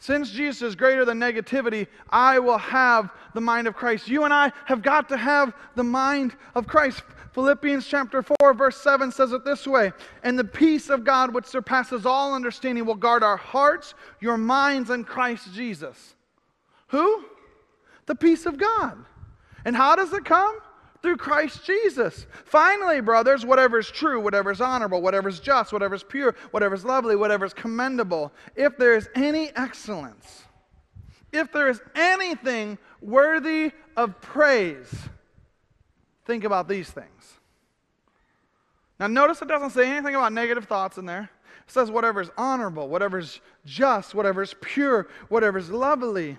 Since 0.00 0.30
Jesus 0.30 0.62
is 0.62 0.76
greater 0.76 1.04
than 1.04 1.18
negativity, 1.18 1.86
I 2.08 2.38
will 2.38 2.58
have 2.58 3.10
the 3.34 3.40
mind 3.40 3.66
of 3.66 3.74
Christ. 3.74 4.08
You 4.08 4.24
and 4.24 4.32
I 4.32 4.52
have 4.66 4.82
got 4.82 5.08
to 5.08 5.16
have 5.16 5.52
the 5.74 5.84
mind 5.84 6.36
of 6.54 6.66
Christ. 6.66 7.02
Philippians 7.32 7.86
chapter 7.86 8.22
4, 8.22 8.54
verse 8.54 8.76
7 8.78 9.12
says 9.12 9.32
it 9.32 9.44
this 9.44 9.66
way 9.66 9.92
And 10.22 10.38
the 10.38 10.44
peace 10.44 10.90
of 10.90 11.04
God, 11.04 11.34
which 11.34 11.46
surpasses 11.46 12.06
all 12.06 12.34
understanding, 12.34 12.84
will 12.84 12.94
guard 12.94 13.22
our 13.22 13.36
hearts, 13.36 13.94
your 14.20 14.36
minds, 14.36 14.90
and 14.90 15.06
Christ 15.06 15.52
Jesus. 15.54 16.14
Who? 16.88 17.24
The 18.06 18.14
peace 18.14 18.46
of 18.46 18.58
God. 18.58 19.04
And 19.64 19.76
how 19.76 19.96
does 19.96 20.12
it 20.12 20.24
come? 20.24 20.58
through 21.02 21.16
Christ 21.16 21.64
Jesus. 21.64 22.26
Finally, 22.44 23.00
brothers, 23.00 23.46
whatever 23.46 23.78
is 23.78 23.90
true, 23.90 24.20
whatever 24.20 24.50
is 24.50 24.60
honorable, 24.60 25.00
whatever 25.00 25.28
is 25.28 25.40
just, 25.40 25.72
whatever 25.72 25.94
is 25.94 26.02
pure, 26.02 26.34
whatever 26.50 26.74
is 26.74 26.84
lovely, 26.84 27.16
whatever 27.16 27.44
is 27.44 27.54
commendable, 27.54 28.32
if 28.56 28.76
there 28.76 28.96
is 28.96 29.08
any 29.14 29.50
excellence, 29.54 30.44
if 31.32 31.52
there 31.52 31.68
is 31.68 31.80
anything 31.94 32.78
worthy 33.00 33.70
of 33.96 34.20
praise, 34.20 34.92
think 36.28 36.44
about 36.44 36.68
these 36.68 36.90
things. 36.90 37.38
Now, 39.00 39.06
notice 39.06 39.40
it 39.40 39.48
doesn't 39.48 39.70
say 39.70 39.90
anything 39.90 40.14
about 40.14 40.32
negative 40.32 40.66
thoughts 40.66 40.98
in 40.98 41.06
there. 41.06 41.30
It 41.66 41.70
says 41.72 41.90
whatever 41.90 42.20
is 42.20 42.30
honorable, 42.36 42.88
whatever 42.88 43.18
is 43.18 43.40
just, 43.64 44.14
whatever 44.14 44.42
is 44.42 44.54
pure, 44.60 45.08
whatever 45.28 45.58
is 45.58 45.70
lovely, 45.70 46.36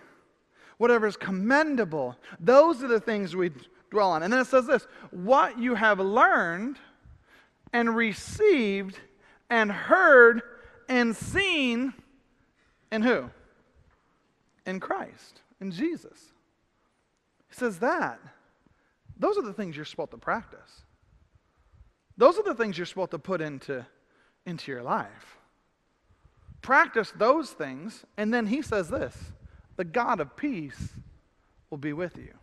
whatever 0.77 1.07
is 1.07 1.17
commendable. 1.17 2.15
Those 2.39 2.83
are 2.83 2.87
the 2.87 2.99
things 2.99 3.35
we 3.35 3.51
dwell 3.89 4.11
on. 4.11 4.21
And 4.21 4.31
then 4.31 4.39
it 4.39 4.47
says 4.47 4.67
this 4.67 4.85
what 5.09 5.57
you 5.57 5.73
have 5.73 5.99
learned 5.99 6.77
and 7.73 7.95
received 7.95 8.99
and 9.49 9.71
heard 9.71 10.43
and 10.87 11.15
seen 11.15 11.93
in 12.91 13.01
who? 13.01 13.31
In 14.67 14.79
Christ, 14.79 15.41
in 15.59 15.71
Jesus. 15.71 16.31
He 17.49 17.55
says 17.55 17.79
that. 17.79 18.19
Those 19.20 19.38
are 19.38 19.43
the 19.43 19.53
things 19.53 19.76
you're 19.76 19.86
supposed 19.86 20.11
to 20.11 20.17
practice. 20.17 20.84
Those 22.17 22.38
are 22.38 22.43
the 22.43 22.55
things 22.55 22.78
you're 22.78 22.86
supposed 22.86 23.11
to 23.11 23.20
put 23.20 23.41
into, 23.41 23.86
into 24.45 24.72
your 24.72 24.82
life. 24.82 25.38
Practice 26.61 27.13
those 27.15 27.51
things, 27.51 28.05
and 28.17 28.34
then 28.34 28.47
he 28.47 28.61
says 28.61 28.89
this 28.89 29.15
the 29.78 29.86
God 29.86 30.20
of 30.20 30.36
peace 30.36 30.89
will 31.70 31.78
be 31.78 31.93
with 31.93 32.17
you. 32.17 32.34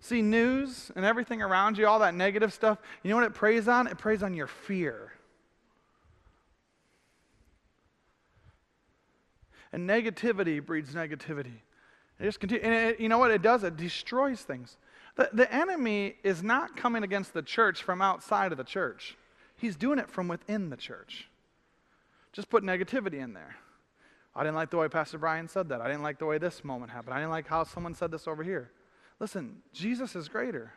See, 0.00 0.22
news 0.22 0.90
and 0.96 1.04
everything 1.04 1.42
around 1.42 1.78
you, 1.78 1.86
all 1.86 2.00
that 2.00 2.14
negative 2.14 2.52
stuff, 2.52 2.78
you 3.02 3.10
know 3.10 3.16
what 3.16 3.24
it 3.24 3.34
preys 3.34 3.68
on? 3.68 3.86
It 3.86 3.98
preys 3.98 4.22
on 4.22 4.34
your 4.34 4.46
fear. 4.46 5.12
And 9.72 9.88
negativity 9.88 10.64
breeds 10.64 10.94
negativity. 10.94 11.60
It 12.18 12.24
just 12.24 12.40
continue, 12.40 12.64
and 12.64 12.74
it, 12.74 13.00
you 13.00 13.08
know 13.08 13.18
what 13.18 13.30
it 13.30 13.42
does? 13.42 13.62
It 13.62 13.76
destroys 13.76 14.40
things. 14.40 14.76
The, 15.16 15.28
the 15.32 15.52
enemy 15.52 16.16
is 16.22 16.42
not 16.42 16.76
coming 16.76 17.02
against 17.02 17.34
the 17.34 17.42
church 17.42 17.82
from 17.82 18.00
outside 18.00 18.52
of 18.52 18.58
the 18.58 18.64
church. 18.64 19.16
He's 19.56 19.76
doing 19.76 19.98
it 19.98 20.08
from 20.08 20.28
within 20.28 20.70
the 20.70 20.76
church. 20.76 21.28
Just 22.32 22.48
put 22.48 22.64
negativity 22.64 23.20
in 23.20 23.34
there. 23.34 23.56
I 24.34 24.42
didn't 24.42 24.56
like 24.56 24.70
the 24.70 24.78
way 24.78 24.88
Pastor 24.88 25.18
Brian 25.18 25.48
said 25.48 25.68
that. 25.68 25.82
I 25.82 25.86
didn't 25.86 26.02
like 26.02 26.18
the 26.18 26.24
way 26.24 26.38
this 26.38 26.64
moment 26.64 26.90
happened. 26.90 27.14
I 27.14 27.18
didn't 27.18 27.30
like 27.30 27.46
how 27.46 27.64
someone 27.64 27.94
said 27.94 28.10
this 28.10 28.26
over 28.26 28.42
here. 28.42 28.70
Listen, 29.20 29.58
Jesus 29.74 30.16
is 30.16 30.28
greater. 30.28 30.72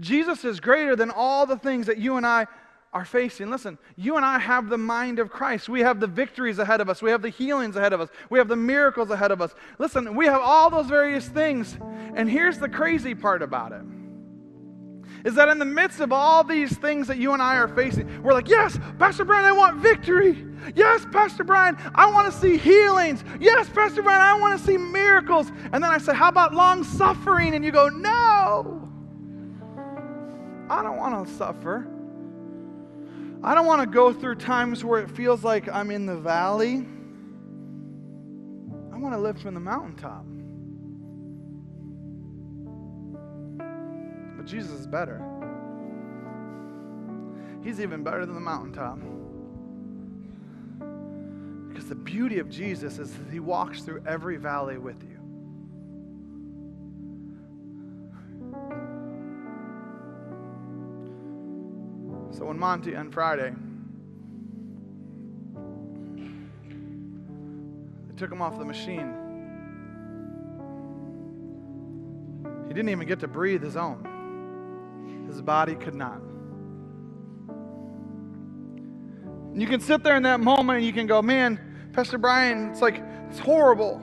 Jesus 0.00 0.44
is 0.44 0.58
greater 0.58 0.96
than 0.96 1.10
all 1.10 1.44
the 1.44 1.58
things 1.58 1.86
that 1.86 1.98
you 1.98 2.16
and 2.16 2.26
I 2.26 2.46
are 2.92 3.04
facing. 3.04 3.50
Listen, 3.50 3.78
you 3.96 4.16
and 4.16 4.24
I 4.24 4.38
have 4.38 4.68
the 4.68 4.76
mind 4.76 5.18
of 5.18 5.30
Christ. 5.30 5.68
We 5.68 5.80
have 5.80 5.98
the 5.98 6.06
victories 6.06 6.58
ahead 6.58 6.80
of 6.80 6.90
us. 6.90 7.00
We 7.00 7.10
have 7.10 7.22
the 7.22 7.30
healings 7.30 7.76
ahead 7.76 7.92
of 7.92 8.00
us. 8.00 8.10
We 8.28 8.38
have 8.38 8.48
the 8.48 8.56
miracles 8.56 9.10
ahead 9.10 9.30
of 9.30 9.40
us. 9.40 9.54
Listen, 9.78 10.14
we 10.14 10.26
have 10.26 10.42
all 10.42 10.68
those 10.68 10.86
various 10.86 11.26
things. 11.26 11.78
And 12.14 12.28
here's 12.28 12.58
the 12.58 12.68
crazy 12.68 13.14
part 13.14 13.42
about 13.42 13.72
it 13.72 13.82
is 15.24 15.36
that 15.36 15.48
in 15.48 15.58
the 15.58 15.64
midst 15.64 16.00
of 16.00 16.12
all 16.12 16.42
these 16.42 16.76
things 16.78 17.06
that 17.06 17.16
you 17.16 17.32
and 17.32 17.40
I 17.40 17.56
are 17.56 17.68
facing, 17.68 18.22
we're 18.24 18.32
like, 18.32 18.48
yes, 18.48 18.76
Pastor 18.98 19.24
Brian, 19.24 19.44
I 19.44 19.52
want 19.52 19.76
victory. 19.76 20.44
Yes, 20.74 21.06
Pastor 21.12 21.44
Brian, 21.44 21.76
I 21.94 22.10
want 22.10 22.32
to 22.32 22.38
see 22.40 22.56
healings. 22.56 23.22
Yes, 23.40 23.68
Pastor 23.68 24.02
Brian, 24.02 24.20
I 24.20 24.38
want 24.40 24.58
to 24.58 24.66
see 24.66 24.76
miracles. 24.76 25.52
And 25.72 25.74
then 25.74 25.84
I 25.84 25.98
say, 25.98 26.12
how 26.12 26.28
about 26.28 26.54
long 26.54 26.82
suffering? 26.82 27.54
And 27.54 27.64
you 27.64 27.70
go, 27.70 27.88
no, 27.88 28.88
I 30.68 30.82
don't 30.82 30.96
want 30.96 31.26
to 31.26 31.34
suffer. 31.34 31.86
I 33.44 33.54
don't 33.56 33.66
want 33.66 33.80
to 33.80 33.86
go 33.86 34.12
through 34.12 34.36
times 34.36 34.84
where 34.84 35.00
it 35.00 35.10
feels 35.10 35.42
like 35.42 35.68
I'm 35.68 35.90
in 35.90 36.06
the 36.06 36.16
valley. 36.16 36.86
I 38.92 38.98
want 38.98 39.14
to 39.14 39.18
live 39.18 39.40
from 39.40 39.54
the 39.54 39.60
mountaintop. 39.60 40.24
But 44.36 44.46
Jesus 44.46 44.70
is 44.72 44.86
better. 44.86 45.20
He's 47.64 47.80
even 47.80 48.04
better 48.04 48.24
than 48.24 48.36
the 48.36 48.40
mountaintop. 48.40 48.98
Because 51.68 51.88
the 51.88 51.96
beauty 51.96 52.38
of 52.38 52.48
Jesus 52.48 52.98
is 52.98 53.12
that 53.12 53.30
he 53.32 53.40
walks 53.40 53.82
through 53.82 54.02
every 54.06 54.36
valley 54.36 54.78
with 54.78 55.02
you. 55.02 55.11
So 62.42 62.46
when 62.48 62.58
Monty 62.58 62.96
on 62.96 63.12
Friday, 63.12 63.54
they 68.08 68.16
took 68.16 68.32
him 68.32 68.42
off 68.42 68.58
the 68.58 68.64
machine. 68.64 69.14
He 72.66 72.74
didn't 72.74 72.88
even 72.88 73.06
get 73.06 73.20
to 73.20 73.28
breathe 73.28 73.62
his 73.62 73.76
own. 73.76 75.24
His 75.28 75.40
body 75.40 75.76
could 75.76 75.94
not. 75.94 76.20
You 79.56 79.68
can 79.68 79.78
sit 79.78 80.02
there 80.02 80.16
in 80.16 80.24
that 80.24 80.40
moment 80.40 80.78
and 80.78 80.84
you 80.84 80.92
can 80.92 81.06
go, 81.06 81.22
man, 81.22 81.60
Pastor 81.92 82.18
Brian, 82.18 82.70
it's 82.70 82.82
like, 82.82 83.00
it's 83.30 83.38
horrible. 83.38 84.02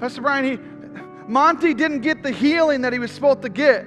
Pastor 0.00 0.22
Brian, 0.22 0.44
he, 0.46 0.58
Monty 1.30 1.74
didn't 1.74 2.00
get 2.00 2.22
the 2.22 2.30
healing 2.30 2.80
that 2.80 2.94
he 2.94 2.98
was 2.98 3.12
supposed 3.12 3.42
to 3.42 3.50
get. 3.50 3.84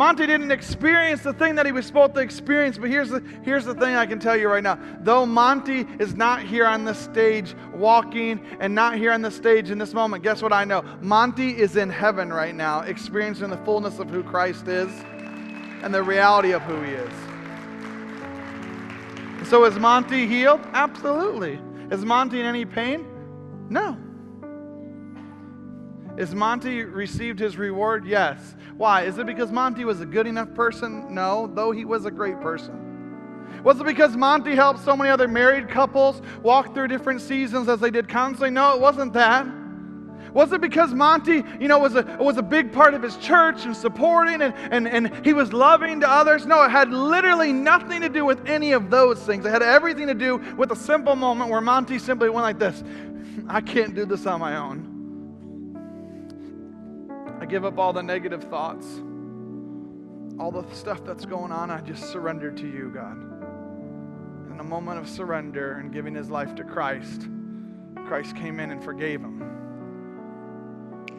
Monty 0.00 0.26
didn't 0.26 0.50
experience 0.50 1.20
the 1.20 1.34
thing 1.34 1.54
that 1.56 1.66
he 1.66 1.72
was 1.72 1.84
supposed 1.84 2.14
to 2.14 2.20
experience, 2.20 2.78
but 2.78 2.88
here's 2.88 3.10
the, 3.10 3.22
here's 3.42 3.66
the 3.66 3.74
thing 3.74 3.96
I 3.96 4.06
can 4.06 4.18
tell 4.18 4.34
you 4.34 4.48
right 4.48 4.62
now. 4.62 4.78
Though 5.02 5.26
Monty 5.26 5.86
is 5.98 6.14
not 6.14 6.42
here 6.42 6.64
on 6.64 6.86
the 6.86 6.94
stage 6.94 7.54
walking 7.74 8.40
and 8.60 8.74
not 8.74 8.96
here 8.96 9.12
on 9.12 9.20
the 9.20 9.30
stage 9.30 9.70
in 9.70 9.76
this 9.76 9.92
moment, 9.92 10.22
guess 10.22 10.40
what 10.40 10.54
I 10.54 10.64
know? 10.64 10.82
Monty 11.02 11.50
is 11.50 11.76
in 11.76 11.90
heaven 11.90 12.32
right 12.32 12.54
now, 12.54 12.80
experiencing 12.80 13.50
the 13.50 13.58
fullness 13.58 13.98
of 13.98 14.08
who 14.08 14.22
Christ 14.22 14.68
is 14.68 14.90
and 15.82 15.92
the 15.92 16.02
reality 16.02 16.52
of 16.52 16.62
who 16.62 16.80
he 16.80 16.92
is. 16.92 17.12
So 19.50 19.66
is 19.66 19.78
Monty 19.78 20.26
healed? 20.26 20.62
Absolutely. 20.72 21.60
Is 21.90 22.06
Monty 22.06 22.40
in 22.40 22.46
any 22.46 22.64
pain? 22.64 23.06
No. 23.68 23.98
Is 26.20 26.34
Monty 26.34 26.84
received 26.84 27.38
his 27.38 27.56
reward? 27.56 28.04
Yes. 28.04 28.54
Why? 28.76 29.04
Is 29.04 29.16
it 29.16 29.24
because 29.24 29.50
Monty 29.50 29.86
was 29.86 30.02
a 30.02 30.06
good 30.06 30.26
enough 30.26 30.52
person? 30.52 31.14
No, 31.14 31.50
though 31.54 31.72
he 31.72 31.86
was 31.86 32.04
a 32.04 32.10
great 32.10 32.38
person. 32.42 33.62
Was 33.64 33.80
it 33.80 33.86
because 33.86 34.18
Monty 34.18 34.54
helped 34.54 34.80
so 34.80 34.94
many 34.94 35.08
other 35.08 35.26
married 35.26 35.70
couples 35.70 36.20
walk 36.42 36.74
through 36.74 36.88
different 36.88 37.22
seasons 37.22 37.70
as 37.70 37.80
they 37.80 37.90
did 37.90 38.06
counseling? 38.06 38.52
No, 38.52 38.74
it 38.74 38.80
wasn't 38.82 39.14
that. 39.14 39.46
Was 40.34 40.52
it 40.52 40.60
because 40.60 40.92
Monty, 40.92 41.42
you 41.58 41.68
know, 41.68 41.78
was 41.78 41.94
a, 41.96 42.18
was 42.20 42.36
a 42.36 42.42
big 42.42 42.70
part 42.70 42.92
of 42.92 43.02
his 43.02 43.16
church 43.16 43.64
and 43.64 43.74
supporting 43.74 44.42
and, 44.42 44.54
and, 44.70 44.86
and 44.86 45.24
he 45.24 45.32
was 45.32 45.54
loving 45.54 46.00
to 46.00 46.08
others? 46.08 46.44
No, 46.44 46.62
it 46.64 46.70
had 46.70 46.92
literally 46.92 47.50
nothing 47.50 48.02
to 48.02 48.10
do 48.10 48.26
with 48.26 48.46
any 48.46 48.72
of 48.72 48.90
those 48.90 49.18
things. 49.20 49.46
It 49.46 49.52
had 49.52 49.62
everything 49.62 50.06
to 50.08 50.14
do 50.14 50.36
with 50.58 50.70
a 50.70 50.76
simple 50.76 51.16
moment 51.16 51.50
where 51.50 51.62
Monty 51.62 51.98
simply 51.98 52.28
went 52.28 52.42
like 52.42 52.58
this 52.58 52.84
I 53.48 53.62
can't 53.62 53.94
do 53.94 54.04
this 54.04 54.26
on 54.26 54.38
my 54.38 54.56
own. 54.58 54.89
Give 57.50 57.64
up 57.64 57.78
all 57.78 57.92
the 57.92 58.02
negative 58.02 58.44
thoughts, 58.44 58.86
all 60.38 60.52
the 60.52 60.64
stuff 60.72 61.04
that's 61.04 61.24
going 61.26 61.50
on. 61.50 61.68
I 61.68 61.80
just 61.80 62.08
surrender 62.12 62.52
to 62.52 62.64
you, 62.64 62.92
God. 62.94 63.16
In 64.52 64.60
a 64.60 64.62
moment 64.62 65.00
of 65.00 65.08
surrender 65.08 65.78
and 65.78 65.92
giving 65.92 66.14
his 66.14 66.30
life 66.30 66.54
to 66.54 66.62
Christ, 66.62 67.26
Christ 68.06 68.36
came 68.36 68.60
in 68.60 68.70
and 68.70 68.80
forgave 68.80 69.20
him. 69.20 69.42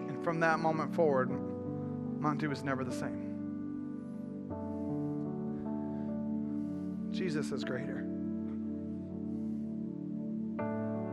And 0.07 0.23
from 0.23 0.39
that 0.39 0.59
moment 0.59 0.95
forward, 0.95 1.29
Monty 2.17 2.47
was 2.47 2.63
never 2.63 2.85
the 2.85 2.93
same. 2.93 3.27
Jesus 7.11 7.51
is 7.51 7.65
greater. 7.65 8.05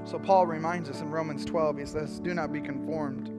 So 0.05 0.21
Paul 0.21 0.47
reminds 0.47 0.89
us 0.89 1.01
in 1.01 1.11
Romans 1.11 1.45
12, 1.45 1.79
he 1.79 1.87
says, 1.87 2.21
Do 2.21 2.35
not 2.35 2.53
be 2.53 2.61
conformed 2.61 3.33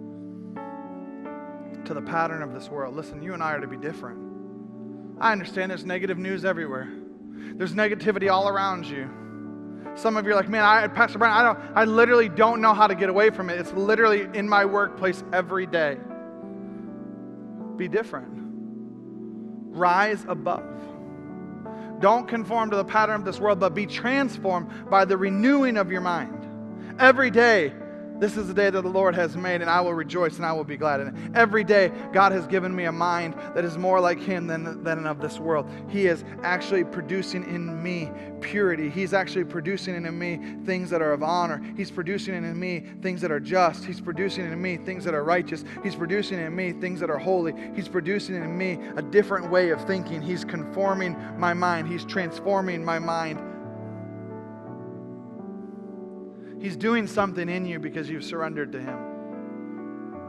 to 1.85 1.93
the 1.93 2.01
pattern 2.01 2.41
of 2.41 2.53
this 2.53 2.69
world. 2.69 2.95
Listen, 2.95 3.21
you 3.21 3.33
and 3.33 3.43
I 3.43 3.53
are 3.53 3.61
to 3.61 3.67
be 3.67 3.77
different. 3.77 4.19
I 5.19 5.31
understand 5.31 5.71
there's 5.71 5.85
negative 5.85 6.17
news 6.17 6.45
everywhere. 6.45 6.89
There's 7.55 7.73
negativity 7.73 8.31
all 8.31 8.47
around 8.47 8.85
you. 8.85 9.09
Some 9.95 10.15
of 10.17 10.25
you 10.25 10.31
are 10.31 10.35
like, 10.35 10.49
man, 10.49 10.63
I, 10.63 10.87
Pastor 10.87 11.17
Brian, 11.17 11.33
I 11.33 11.43
don't, 11.43 11.59
I 11.75 11.85
literally 11.85 12.29
don't 12.29 12.61
know 12.61 12.73
how 12.73 12.87
to 12.87 12.95
get 12.95 13.09
away 13.09 13.29
from 13.31 13.49
it. 13.49 13.59
It's 13.59 13.73
literally 13.73 14.27
in 14.33 14.47
my 14.47 14.65
workplace 14.65 15.23
every 15.33 15.65
day. 15.65 15.97
Be 17.75 17.87
different. 17.87 18.29
Rise 19.75 20.25
above. 20.27 20.63
Don't 21.99 22.27
conform 22.27 22.69
to 22.69 22.77
the 22.77 22.85
pattern 22.85 23.15
of 23.15 23.25
this 23.25 23.39
world, 23.39 23.59
but 23.59 23.73
be 23.73 23.85
transformed 23.85 24.89
by 24.89 25.05
the 25.05 25.17
renewing 25.17 25.75
of 25.75 25.91
your 25.91 26.01
mind. 26.01 26.45
Every 26.97 27.29
day, 27.29 27.73
this 28.19 28.35
is 28.35 28.47
the 28.47 28.53
day 28.53 28.69
that 28.69 28.81
the 28.81 28.89
Lord 28.89 29.15
has 29.15 29.37
made, 29.37 29.61
and 29.61 29.69
I 29.69 29.79
will 29.81 29.93
rejoice 29.93 30.37
and 30.37 30.45
I 30.45 30.51
will 30.51 30.63
be 30.63 30.77
glad 30.77 30.99
in 30.99 31.07
it. 31.07 31.13
Every 31.35 31.63
day, 31.63 31.91
God 32.11 32.31
has 32.31 32.45
given 32.47 32.75
me 32.75 32.85
a 32.85 32.91
mind 32.91 33.33
that 33.55 33.63
is 33.63 33.77
more 33.77 33.99
like 33.99 34.19
Him 34.19 34.47
than, 34.47 34.83
than 34.83 35.07
of 35.07 35.21
this 35.21 35.39
world. 35.39 35.69
He 35.89 36.07
is 36.07 36.23
actually 36.43 36.83
producing 36.83 37.43
in 37.43 37.81
me 37.81 38.11
purity. 38.41 38.89
He's 38.89 39.13
actually 39.13 39.45
producing 39.45 39.95
in 39.95 40.19
me 40.19 40.39
things 40.65 40.89
that 40.89 41.01
are 41.01 41.13
of 41.13 41.23
honor. 41.23 41.63
He's 41.77 41.91
producing 41.91 42.35
in 42.35 42.59
me 42.59 42.85
things 43.01 43.21
that 43.21 43.31
are 43.31 43.39
just. 43.39 43.85
He's 43.85 44.01
producing 44.01 44.45
in 44.45 44.61
me 44.61 44.77
things 44.77 45.03
that 45.05 45.13
are 45.13 45.23
righteous. 45.23 45.63
He's 45.83 45.95
producing 45.95 46.39
in 46.39 46.55
me 46.55 46.73
things 46.73 46.99
that 46.99 47.09
are 47.09 47.17
holy. 47.17 47.53
He's 47.75 47.87
producing 47.87 48.35
in 48.35 48.57
me 48.57 48.79
a 48.95 49.01
different 49.01 49.49
way 49.49 49.69
of 49.69 49.85
thinking. 49.85 50.21
He's 50.21 50.43
conforming 50.43 51.15
my 51.37 51.53
mind, 51.53 51.87
He's 51.87 52.05
transforming 52.05 52.83
my 52.83 52.99
mind 52.99 53.39
He's 56.59 56.75
doing 56.75 57.07
something 57.07 57.47
in 57.47 57.65
you 57.65 57.79
because 57.79 58.09
you've 58.09 58.23
surrendered 58.23 58.71
to 58.73 58.79
Him. 58.79 58.97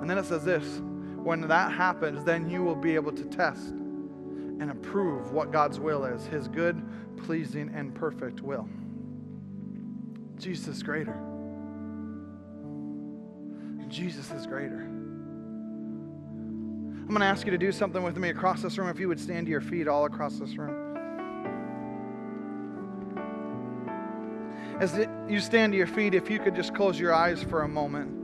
And 0.01 0.09
then 0.09 0.17
it 0.19 0.25
says 0.27 0.45
this 0.45 0.81
when 1.17 1.43
that 1.49 1.73
happens, 1.73 2.25
then 2.25 2.49
you 2.49 2.63
will 2.63 2.77
be 2.77 2.95
able 2.95 3.13
to 3.13 3.25
test 3.25 3.69
and 3.69 4.71
approve 4.71 5.33
what 5.33 5.53
God's 5.53 5.79
will 5.79 6.05
is 6.05 6.25
His 6.27 6.49
good, 6.49 6.83
pleasing, 7.25 7.71
and 7.75 7.95
perfect 7.95 8.41
will. 8.41 8.69
Jesus 10.39 10.77
is 10.77 10.83
greater. 10.83 11.21
Jesus 13.89 14.31
is 14.31 14.47
greater. 14.47 14.81
I'm 17.01 17.09
going 17.09 17.21
to 17.21 17.27
ask 17.27 17.45
you 17.45 17.51
to 17.51 17.59
do 17.59 17.73
something 17.73 18.03
with 18.05 18.17
me 18.17 18.29
across 18.29 18.63
this 18.63 18.79
room. 18.79 18.89
If 18.89 19.01
you 19.01 19.09
would 19.09 19.19
stand 19.19 19.47
to 19.47 19.51
your 19.51 19.61
feet 19.61 19.89
all 19.89 20.05
across 20.05 20.39
this 20.39 20.57
room. 20.57 20.90
As 24.81 24.99
you 25.29 25.41
stand 25.41 25.75
to 25.75 25.77
your 25.77 25.87
feet, 25.87 26.15
if 26.15 26.31
you 26.31 26.39
could 26.39 26.55
just 26.55 26.75
close 26.75 26.99
your 26.99 27.13
eyes 27.13 27.43
for 27.43 27.65
a 27.65 27.69
moment. 27.69 28.17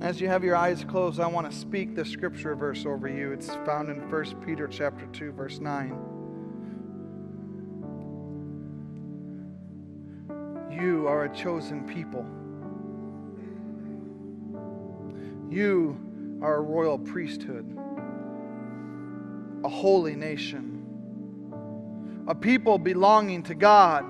As 0.00 0.18
you 0.18 0.28
have 0.28 0.42
your 0.42 0.56
eyes 0.56 0.82
closed, 0.82 1.20
I 1.20 1.26
want 1.26 1.50
to 1.50 1.54
speak 1.54 1.94
the 1.94 2.06
scripture 2.06 2.54
verse 2.54 2.86
over 2.86 3.06
you. 3.06 3.32
It's 3.32 3.48
found 3.66 3.90
in 3.90 4.10
1 4.10 4.24
Peter 4.46 4.66
chapter 4.66 5.04
2 5.12 5.32
verse 5.32 5.60
9. 5.60 5.90
You 10.70 11.06
are 11.06 11.24
a 11.24 11.36
chosen 11.36 11.86
people. 11.86 12.24
You 15.54 16.11
are 16.42 16.56
a 16.56 16.60
royal 16.60 16.98
priesthood, 16.98 17.78
a 19.64 19.68
holy 19.68 20.16
nation, 20.16 20.84
a 22.26 22.34
people 22.34 22.78
belonging 22.78 23.44
to 23.44 23.54
God, 23.54 24.04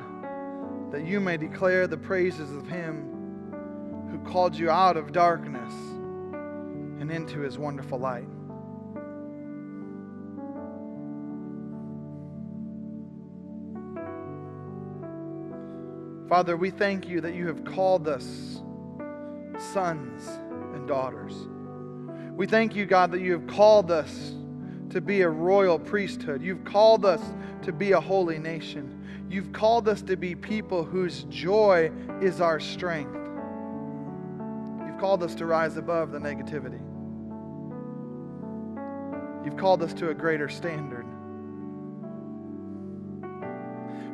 that 0.91 1.05
you 1.05 1.21
may 1.21 1.37
declare 1.37 1.87
the 1.87 1.99
praises 1.99 2.51
of 2.51 2.67
Him 2.67 3.09
who 4.11 4.19
called 4.31 4.57
you 4.57 4.71
out 4.71 4.97
of 4.97 5.13
darkness 5.13 5.73
and 7.01 7.11
into 7.11 7.41
His 7.41 7.59
wonderful 7.59 7.99
light. 7.99 8.29
Father, 16.31 16.57
we 16.57 16.71
thank 16.71 17.07
you 17.07 17.21
that 17.21 17.35
you 17.35 17.47
have 17.47 17.63
called 17.63 18.09
us 18.09 18.63
sons 19.59 20.27
and 20.75 20.89
daughters. 20.89 21.35
We 22.37 22.47
thank 22.47 22.75
you, 22.75 22.87
God, 22.87 23.13
that 23.13 23.21
you 23.21 23.33
have 23.33 23.47
called 23.47 23.91
us 23.91 24.33
to 24.91 25.01
be 25.01 25.21
a 25.23 25.29
royal 25.29 25.79
priesthood. 25.79 26.43
You've 26.43 26.65
called 26.65 27.05
us 27.05 27.21
to 27.63 27.73
be 27.73 27.93
a 27.93 28.01
holy 28.01 28.39
nation. 28.39 29.27
You've 29.29 29.53
called 29.53 29.89
us 29.89 30.03
to 30.03 30.17
be 30.17 30.35
people 30.35 30.85
whose 30.85 31.25
joy 31.25 31.91
is 32.21 32.41
our 32.41 32.59
strength. 32.61 33.15
You've 34.87 34.99
called 34.99 35.23
us 35.23 35.35
to 35.37 35.47
rise 35.47 35.77
above 35.77 36.13
the 36.13 36.19
negativity. 36.19 36.81
You've 39.45 39.57
called 39.57 39.83
us 39.83 39.93
to 39.95 40.11
a 40.11 40.15
greater 40.15 40.49
standard. 40.49 41.07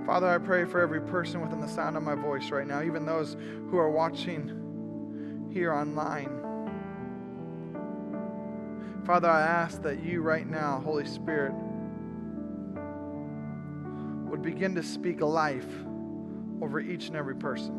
Father, 0.06 0.28
I 0.28 0.38
pray 0.38 0.64
for 0.64 0.80
every 0.80 1.02
person 1.02 1.40
within 1.40 1.60
the 1.60 1.68
sound 1.68 1.96
of 1.96 2.02
my 2.02 2.14
voice 2.14 2.50
right 2.50 2.66
now, 2.66 2.82
even 2.82 3.04
those 3.04 3.36
who 3.70 3.76
are 3.76 3.90
watching 3.90 5.50
here 5.52 5.72
online. 5.72 6.38
Father, 9.09 9.30
I 9.30 9.40
ask 9.40 9.80
that 9.84 10.04
you 10.04 10.20
right 10.20 10.46
now, 10.46 10.82
Holy 10.84 11.06
Spirit, 11.06 11.54
would 14.28 14.42
begin 14.42 14.74
to 14.74 14.82
speak 14.82 15.22
life 15.22 15.64
over 16.61 16.78
each 16.78 17.06
and 17.06 17.16
every 17.16 17.34
person. 17.34 17.72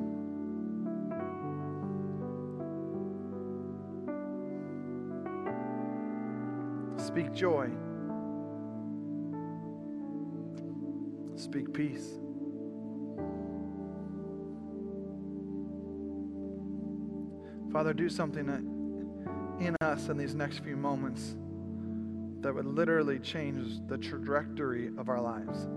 Speak 6.97 7.32
joy. 7.32 7.69
Speak 11.36 11.71
peace. 11.71 12.07
Father, 17.71 17.93
do 17.93 18.09
something 18.09 18.47
that 18.47 18.78
in 19.60 19.76
us 19.82 20.10
in 20.10 20.18
these 20.18 20.36
next 20.36 20.60
few 20.60 20.76
moments 20.76 21.36
that 22.41 22.53
would 22.53 22.66
literally 22.66 23.20
change 23.20 23.80
the 23.88 23.97
trajectory 23.97 24.91
of 24.97 25.10
our 25.10 25.20
lives. 25.20 25.68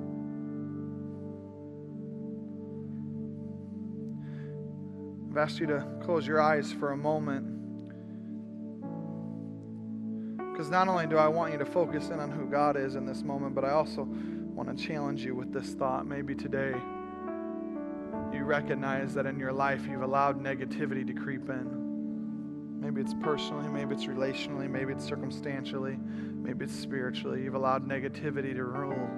I've 5.30 5.39
asked 5.39 5.59
you 5.61 5.66
to 5.66 5.87
close 6.03 6.26
your 6.26 6.41
eyes 6.41 6.72
for 6.72 6.93
a 6.93 6.97
moment. 6.97 7.47
Because 10.53 10.68
not 10.68 10.89
only 10.89 11.07
do 11.07 11.16
I 11.16 11.26
want 11.26 11.53
you 11.53 11.59
to 11.59 11.64
focus 11.64 12.11
in 12.11 12.20
on 12.20 12.30
who 12.30 12.47
God 12.47 12.76
is 12.76 12.97
in 12.97 13.07
this 13.07 13.22
moment, 13.22 13.55
but 13.55 13.64
I 13.64 13.70
also 13.70 14.03
want 14.05 14.76
to 14.76 14.85
challenge 14.85 15.24
you 15.24 15.35
with 15.35 15.53
this 15.53 15.72
thought. 15.72 16.07
Maybe 16.07 16.35
today 16.35 16.74
you 18.33 18.45
recognize 18.45 19.14
that 19.14 19.24
in 19.24 19.39
your 19.39 19.53
life 19.53 19.87
you've 19.91 20.03
allowed 20.03 20.39
negativity 20.39 21.07
to 21.07 21.14
creep 21.14 21.49
in. 21.49 21.82
Maybe 22.83 23.01
it's 23.01 23.14
personally, 23.14 23.68
maybe 23.68 23.95
it's 23.95 24.07
relationally, 24.07 24.68
maybe 24.68 24.93
it's 24.93 25.05
circumstantially, 25.05 25.97
maybe 25.97 26.64
it's 26.64 26.74
spiritually. 26.74 27.41
You've 27.45 27.55
allowed 27.55 27.89
negativity 27.89 28.53
to 28.55 28.64
rule. 28.64 29.09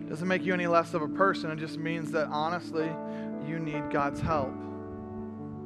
It 0.00 0.08
doesn't 0.08 0.26
make 0.26 0.46
you 0.46 0.54
any 0.54 0.66
less 0.66 0.94
of 0.94 1.02
a 1.02 1.08
person. 1.08 1.50
It 1.50 1.58
just 1.58 1.76
means 1.76 2.10
that 2.12 2.28
honestly, 2.28 2.90
you 3.46 3.58
need 3.58 3.90
God's 3.90 4.22
help 4.22 4.54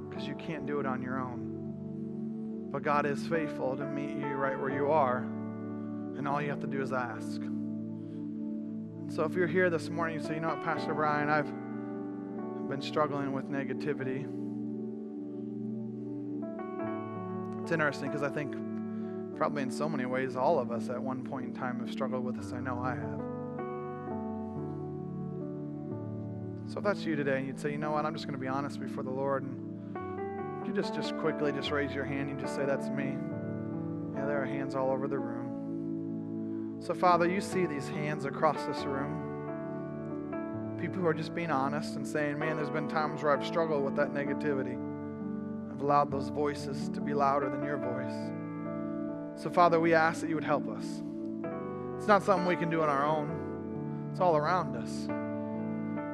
because 0.09 0.27
you 0.27 0.35
can't 0.35 0.67
do 0.67 0.81
it 0.81 0.87
on 0.87 1.01
your 1.01 1.21
own. 1.21 2.69
But 2.73 2.83
God 2.83 3.07
is 3.07 3.25
faithful 3.29 3.77
to 3.77 3.87
meet 3.87 4.11
you 4.11 4.35
right 4.35 4.59
where 4.61 4.71
you 4.71 4.91
are, 4.91 5.19
and 5.19 6.27
all 6.27 6.43
you 6.43 6.51
have 6.51 6.61
to 6.63 6.67
do 6.67 6.83
is 6.83 6.93
ask. 6.93 7.41
So 9.15 9.23
if 9.23 9.35
you're 9.35 9.47
here 9.47 9.71
this 9.71 9.89
morning, 9.89 10.19
you 10.19 10.27
say, 10.27 10.35
you 10.35 10.41
know 10.41 10.49
what, 10.49 10.65
Pastor 10.65 10.95
Brian, 10.95 11.29
I've 11.31 11.47
been 12.69 12.83
struggling 12.83 13.31
with 13.31 13.49
negativity. 13.49 14.27
It's 17.67 17.73
interesting 17.73 18.11
because 18.11 18.23
I 18.23 18.29
think 18.29 18.55
probably 19.37 19.65
in 19.65 19.73
so 19.73 19.89
many 19.89 20.07
ways 20.07 20.37
all 20.37 20.61
of 20.61 20.71
us 20.71 20.89
at 20.89 21.03
one 21.03 21.25
point 21.25 21.47
in 21.47 21.53
time 21.53 21.81
have 21.81 21.91
struggled 21.91 22.25
with 22.25 22.37
this. 22.37 22.53
I 22.53 22.61
know 22.61 22.79
I 22.79 22.91
have. 22.91 23.21
So 26.71 26.79
if 26.79 26.85
that's 26.85 27.05
you 27.05 27.17
today 27.17 27.39
and 27.39 27.47
you'd 27.49 27.59
say, 27.59 27.73
you 27.73 27.79
know 27.79 27.91
what, 27.91 28.07
I'm 28.07 28.13
just 28.13 28.25
going 28.25 28.39
to 28.39 28.41
be 28.41 28.47
honest 28.47 28.79
before 28.79 29.03
the 29.03 29.11
Lord 29.11 29.43
and 29.43 30.65
you 30.65 30.73
just 30.73 30.95
just 30.95 31.17
quickly 31.17 31.51
just 31.51 31.73
raise 31.73 31.93
your 31.93 32.05
hand 32.05 32.31
and 32.31 32.39
just 32.39 32.55
say, 32.55 32.65
That's 32.65 32.89
me. 32.89 33.17
Yeah, 34.15 34.27
there 34.27 34.41
are 34.41 34.47
hands 34.47 34.77
all 34.77 34.93
over 34.93 35.09
the 35.09 35.19
room. 35.19 36.77
So, 36.79 36.95
Father, 36.95 37.29
you 37.29 37.41
see 37.41 37.67
these 37.67 37.89
hands 37.89 38.27
across 38.27 38.65
this 38.65 38.85
room. 38.85 39.25
People 40.81 41.01
who 41.01 41.07
are 41.09 41.15
just 41.15 41.35
being 41.35 41.51
honest 41.51 41.97
and 41.97 42.07
saying, 42.07 42.39
Man, 42.39 42.59
there's 42.59 42.71
been 42.71 42.87
times 42.87 43.25
where 43.25 43.37
I've 43.37 43.45
struggled 43.45 43.83
with 43.83 43.97
that 43.97 44.15
negativity 44.15 44.86
have 45.77 45.83
allowed 45.83 46.11
those 46.11 46.31
voices 46.31 46.89
to 46.89 47.03
be 47.03 47.13
louder 47.13 47.51
than 47.51 47.63
your 47.63 47.77
voice. 47.77 49.43
So, 49.43 49.51
Father, 49.51 49.79
we 49.79 49.93
ask 49.93 50.23
that 50.23 50.31
you 50.31 50.35
would 50.35 50.45
help 50.45 50.67
us. 50.69 51.03
It's 51.99 52.07
not 52.07 52.23
something 52.23 52.47
we 52.47 52.57
can 52.57 52.71
do 52.71 52.83
on 52.83 52.89
our 52.89 53.05
own. 53.05 54.09
It's 54.11 54.21
all 54.21 54.37
around 54.37 54.75
us. 54.75 55.07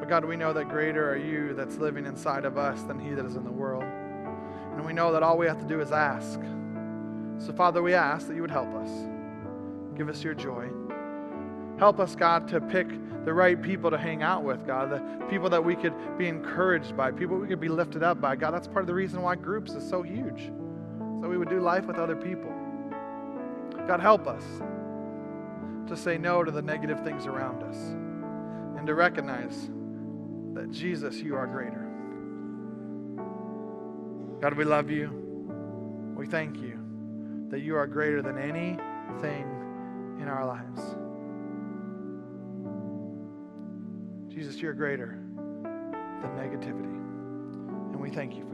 But 0.00 0.08
God, 0.08 0.24
we 0.24 0.34
know 0.34 0.52
that 0.52 0.68
greater 0.68 1.08
are 1.08 1.16
you 1.16 1.54
that's 1.54 1.76
living 1.76 2.06
inside 2.06 2.44
of 2.44 2.58
us 2.58 2.82
than 2.82 2.98
he 2.98 3.14
that 3.14 3.24
is 3.24 3.36
in 3.36 3.44
the 3.44 3.52
world. 3.52 3.84
And 3.84 4.84
we 4.84 4.92
know 4.92 5.12
that 5.12 5.22
all 5.22 5.38
we 5.38 5.46
have 5.46 5.60
to 5.60 5.66
do 5.66 5.80
is 5.80 5.92
ask. 5.92 6.40
So, 7.38 7.52
Father, 7.52 7.82
we 7.82 7.94
ask 7.94 8.26
that 8.26 8.34
you 8.34 8.40
would 8.40 8.50
help 8.50 8.74
us. 8.74 8.90
Give 9.96 10.08
us 10.08 10.24
your 10.24 10.34
joy. 10.34 10.70
Help 11.82 11.98
us, 11.98 12.14
God, 12.14 12.46
to 12.46 12.60
pick 12.60 12.86
the 13.24 13.34
right 13.34 13.60
people 13.60 13.90
to 13.90 13.98
hang 13.98 14.22
out 14.22 14.44
with, 14.44 14.64
God, 14.64 14.88
the 14.88 15.26
people 15.26 15.50
that 15.50 15.64
we 15.64 15.74
could 15.74 15.92
be 16.16 16.28
encouraged 16.28 16.96
by, 16.96 17.10
people 17.10 17.36
we 17.36 17.48
could 17.48 17.58
be 17.58 17.68
lifted 17.68 18.04
up 18.04 18.20
by. 18.20 18.36
God, 18.36 18.52
that's 18.52 18.68
part 18.68 18.82
of 18.82 18.86
the 18.86 18.94
reason 18.94 19.20
why 19.20 19.34
groups 19.34 19.72
is 19.72 19.88
so 19.88 20.00
huge. 20.00 20.52
So 21.20 21.28
we 21.28 21.36
would 21.36 21.48
do 21.48 21.58
life 21.58 21.86
with 21.86 21.96
other 21.96 22.14
people. 22.14 22.54
God, 23.88 23.98
help 23.98 24.28
us 24.28 24.44
to 25.88 25.96
say 25.96 26.18
no 26.18 26.44
to 26.44 26.52
the 26.52 26.62
negative 26.62 27.02
things 27.02 27.26
around 27.26 27.64
us 27.64 27.76
and 28.78 28.86
to 28.86 28.94
recognize 28.94 29.68
that 30.54 30.70
Jesus, 30.70 31.16
you 31.16 31.34
are 31.34 31.48
greater. 31.48 31.90
God, 34.40 34.54
we 34.54 34.62
love 34.62 34.88
you. 34.88 35.10
We 36.16 36.28
thank 36.28 36.58
you 36.58 36.78
that 37.50 37.58
you 37.58 37.74
are 37.74 37.88
greater 37.88 38.22
than 38.22 38.38
anything 38.38 39.48
in 40.20 40.28
our 40.28 40.46
lives. 40.46 40.94
Jesus, 44.42 44.60
you're 44.60 44.72
greater 44.72 45.06
than 45.36 46.30
negativity. 46.36 46.82
And 47.92 48.00
we 48.00 48.10
thank 48.10 48.34
you 48.34 48.44
for 48.50 48.51